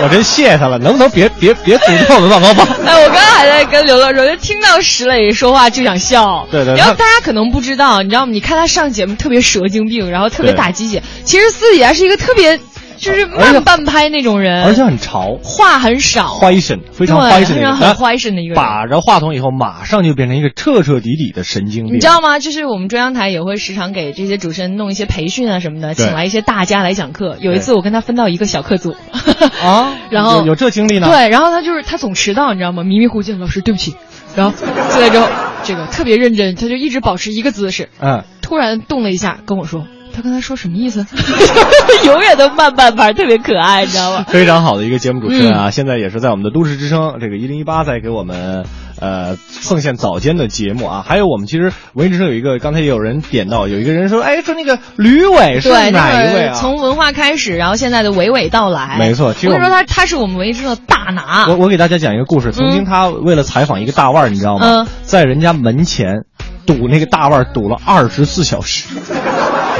[0.01, 2.67] 我真谢他了，能不能别别别诅咒我们晚高峰？
[2.85, 6.47] 哎，我刚刚还在跟刘乐说，就听到石磊说话就想笑。
[6.51, 8.31] 对对然后大家可能不知道，你知道吗？
[8.31, 12.59] 你看他上节目特别蛇精病，然后特别打鸡血，其实私底下是一个特别
[12.97, 16.39] 就是慢半拍那种人，而且很潮，话很少。
[16.39, 21.95] fashion 非常对 fashion 的一个非常很人 fashion 的一个人把着话筒以后，马上就变成一个彻彻底底的神经病。
[21.95, 22.39] 你知道吗？
[22.39, 27.37] 就是我们中央台也会时常给这些主持人弄一些培训啊什么的，请来一些大家来讲课。
[27.39, 28.95] 有一次我跟他分到一个小课组，
[29.63, 31.07] 啊， 然后有有这经历呢？
[31.07, 32.83] 对，然后他就是他总迟到，你知道吗？
[32.83, 33.95] 迷迷糊糊，老师对不起。
[34.35, 34.57] 然后
[34.89, 35.27] 进来之后，
[35.63, 37.89] 这个特别认真，他就一直保持一个姿势。
[38.01, 41.05] 嗯，突然动了一下，跟我说：“他刚才说什么意思？
[42.05, 44.25] 永远都慢半拍，特别可爱，你知道吗？
[44.27, 48.65] 非常好的一个节目主持人嗯啊，现在也是在我们的都市之声这个一零一八在给我们
[48.99, 51.03] 呃奉献早间的节目啊。
[51.05, 56.53] 还有我们其实文艺之声有一个，刚才也有人点到，有一个人说，哎，说那个吕伟是对，哪一位啊？
[56.53, 58.97] 个从文化开始，然后现在的娓娓道来。
[58.99, 61.47] 没错其实我们我跟你说他他是我们文艺之声的大拿。
[61.47, 64.65] 我我给大家讲一个故事，曾经他为了采访一个大腕儿，你知道吗？
[64.65, 66.23] 嗯在人家门前
[66.65, 68.87] 堵那个大腕儿堵了二十四小时。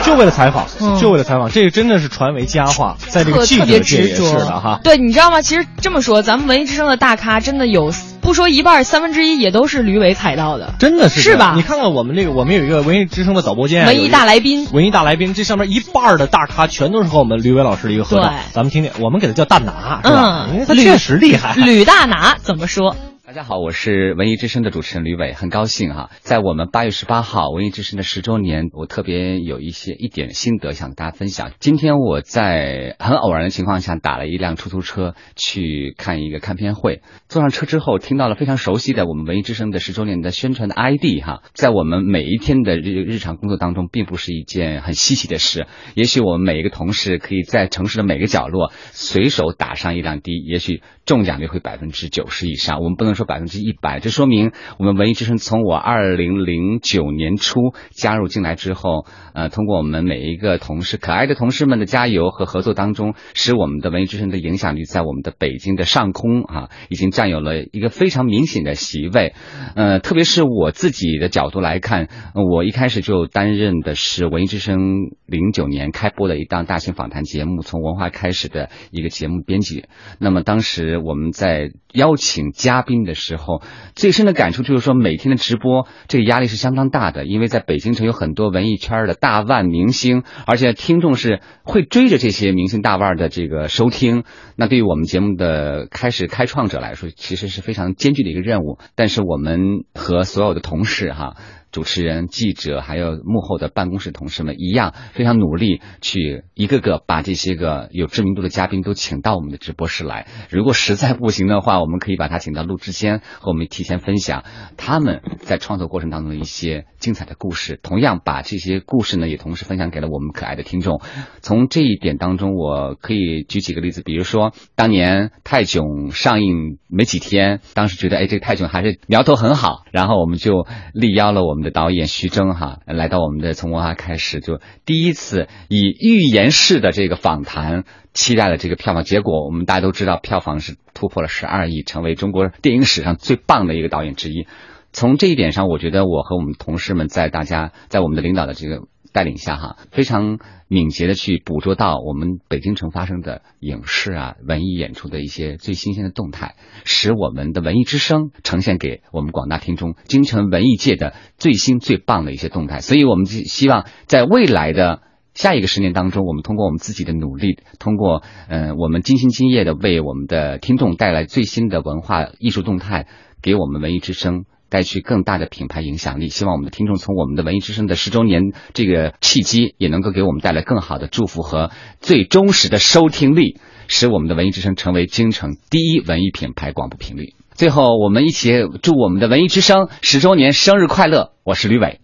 [0.03, 4.79] 就为了采访，嗯就为了采访，这个真的是传为佳话，在这个记特特别者界也是的哈。
[4.83, 5.41] 对，你知道吗？
[5.41, 10.73] 其实这么说，咱们文艺之声的大咖真的有不说一半，三分之一也都是吕伟踩到的。
[10.79, 18.31] 真的是是吧你看看我们这个，我们有一个文艺之声的导播间啊，文艺大来宾文艺大来宾，这上面一半的大咖全都是和我们吕伟老师的一个合照对。
[18.51, 20.47] 咱们听听，我们给他叫大拿，是吧？
[20.51, 21.53] 因为嗯，他确实厉害。
[21.55, 22.95] 吕大拿怎么说？
[23.25, 31.53] 大家好，我是文艺之声的主持人吕伟，很高兴哈，在我们八月十八号文艺之声的十周年，我特别有一些一点心得想跟大家分享。
[31.57, 45.65] 今天我在很偶然的情况下打了一辆出租车去看一个看片会，坐上车之后听到了非常熟悉的我们文艺之声的十周年的宣传的 ID 哈，在我们每一天的日日常工作当中，并不是一件很稀奇的事。
[45.95, 52.79] 也许我们每一个同事可以在城市的每个角落随手打上一辆的，也许中奖率会百分之九十以上。
[52.79, 69.33] 我们不能说百分之一百，这说明我们文艺之声从我二零零九年初加入进来之后，呃，通过我们每一个同事可爱的同事们的加油和合作当中，使我们的文艺之声的影响力在我们的北京的上空啊，已经占有了一个非常明显的席位。
[69.75, 74.77] 呃，特别是我自己的角度来看，我一开始就担任的是文艺之声
[75.25, 79.85] 零九年开播的一档大型访谈节目，从文化开始的一个节目编辑。
[80.19, 83.61] 那么当时我们在邀请嘉宾的时候，
[83.95, 94.23] 最深的感触就是说，每天的直播这个压力是相当大的，因为在北京城有很多文艺圈的大腕明星，而且听众是会追着这些明星大腕的这个收听。
[94.55, 98.77] 那对于我们节目的开始开创者来说，其实是非常艰巨的一个任务。
[98.95, 101.35] 但是我们和所有的同事哈。
[101.73, 110.27] 主持人、记者还有幕后的办公室同事们一样，非常努力去一个个把这些个有知名度的嘉宾都请到我们的直播室来。
[110.51, 114.43] 如果实在不行的话，我们可以把他请到录制间，和我们提前分享
[114.77, 117.79] 他们在创作过程当中的一些精彩的故事。
[117.81, 121.01] 同样把这些故事呢，也同时分享给了我们可爱的听众。
[121.41, 139.03] 从这一点当中，我可以举几个例子，比如说当年泰囧上映没几天，当时觉得哎，这个泰囧还是苗头很好，然后我们就力邀了我们的导演徐峥哈，来到我们的从文化开始，就第一次以预言式的这个访谈，期待了这个票房。
[139.03, 144.45] 结果我们大家都知道，票房是突破了十二亿，成为中国电影史上最棒的一个导演之一。
[144.91, 148.83] 从这一点上，我觉得我和我们同事们在大家在我们的领导的这个
[149.13, 162.81] 带领下，哈，非常敏捷的去捕捉到我们北京城发生的影视啊、文艺演出的一些最新鲜的动态，使我们的文艺之声呈现给我们广大听众京城文艺界的最新最棒的一些动态。
[162.81, 165.01] 所以，我们希望在未来的。
[165.35, 173.07] 下一个十年当中，我们通过我们自己的努力，通过嗯、呃，我们精心敬业的为我们的听众带来最新的文化艺术动态，
[173.41, 176.29] 给我们文艺之声带去更大的品牌影响力。
[176.29, 181.69] 希望我们的听众从我们的文艺之声的十周年这个契机，也能够给我们带来更好的祝福和
[182.01, 187.35] 最忠实的收听力，使我们的文艺之声成为京城第一文艺品牌广播频率。
[187.53, 188.51] 最后，我们一起
[188.81, 191.33] 祝我们的文艺之声十周年生日快乐！
[191.43, 192.02] 我是吕伟。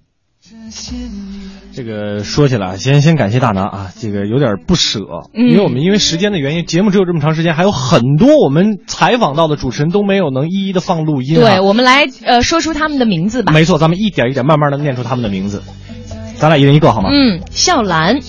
[1.74, 5.00] 这个说起来，先先感谢大拿啊，这个有点不舍，
[5.34, 5.50] 嗯。
[5.50, 11.42] 因为我们因为时间的原因，节目只有这么长时间，还有很多我们采访到的主持人都没有能一一的放录音、啊。
[11.42, 13.52] 对，我们来呃说出他们的名字吧。
[13.54, 15.62] 没错，咱们一点一点慢慢的念出他们的名字，
[16.36, 17.10] 咱俩一人一个好吗？
[17.12, 18.20] 嗯，笑兰、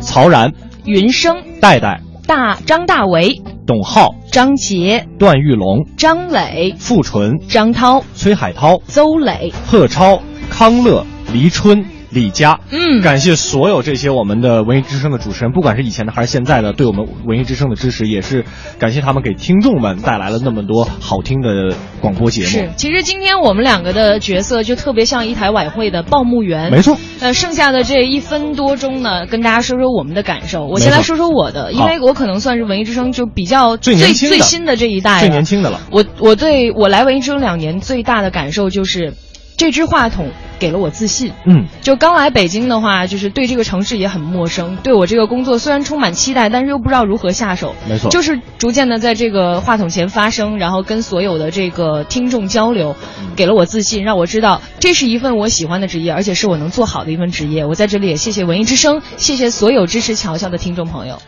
[0.00, 0.52] 曹然、
[0.84, 11.84] 云生、戴戴、大张大为、董浩、张杰、段玉龙、张磊、付纯、张涛、崔海涛、邹磊、贺超、康乐、黎春。
[12.10, 18.44] 李佳，嗯，感谢所有这些我们的文艺之声的主持人，不管是以前的还是现在的，对我们文艺之声的支持，也是
[18.78, 22.48] 感谢他们给听众们带来了那么多好听的广播节目。
[22.50, 26.96] 是，其实今天我们两个的角色就特别像一台晚会的报幕员，没错。
[27.18, 30.66] 呃，剩下的这一分多钟呢，跟大家说说我们的感受。
[30.68, 35.80] 我先来说说我的，因为我可能算是文艺之声就比较最最最新的这一代，最年轻的了。
[35.90, 39.14] 我我对我来文艺之声两年最大的感受就是。
[39.56, 41.32] 这支话筒给了我自信。
[41.44, 47.74] 嗯，就刚来北京的话，就是对这个城市也很陌生，对我这个工作虽然充满期待，但是又不知道如何下手。
[47.88, 52.96] 没错就是逐渐的在这个话筒前发声，然后跟所有的这个听众交流，
[53.36, 57.64] 给了我自信，让我知道这是一份我喜欢的职业，而且是我能做好的一份职业。
[57.64, 61.18] 我在这里也谢谢文艺之声，谢谢所有支持乔乔的听众朋友。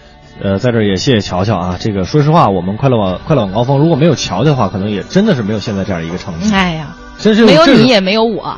[0.42, 1.76] 呃，在这儿也谢谢乔乔啊。
[1.80, 6.52] 这个说实话，我们快乐网快乐网高峰如果没有乔乔的话，可能也真的是没有现在这样一个成绩。
[6.52, 8.56] 哎呀，真是没有你也没有我。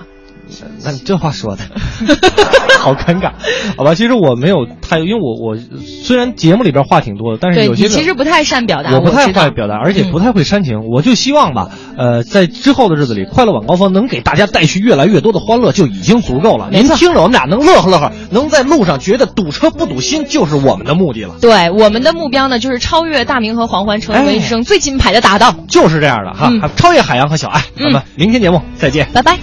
[0.84, 1.62] 那你这话说的，
[2.78, 3.32] 好尴尬，
[3.76, 3.94] 好吧？
[3.94, 10.88] 其实我没有太，因为我我虽然节目里边话挺多的，但是有些其实不太善表达，我不太知道会表达，而且不太会煽情。
[10.90, 16.68] 我就希望吧，呃，在之后的日子里，快乐晚高峰能给大家带去越来越多的欢乐，就已经足够了。
[16.70, 21.34] 您听着我们俩能乐呵乐呵，能在路上觉得堵车不堵心，就是我们的目的了。
[21.40, 25.66] 对，我们的目标呢，就是超越大明和黄欢，成为一生最金牌的搭档。
[25.68, 27.62] 就是这样的哈，嗯超越海洋和小爱。
[27.76, 29.36] 咱们明天节目再见，拜拜。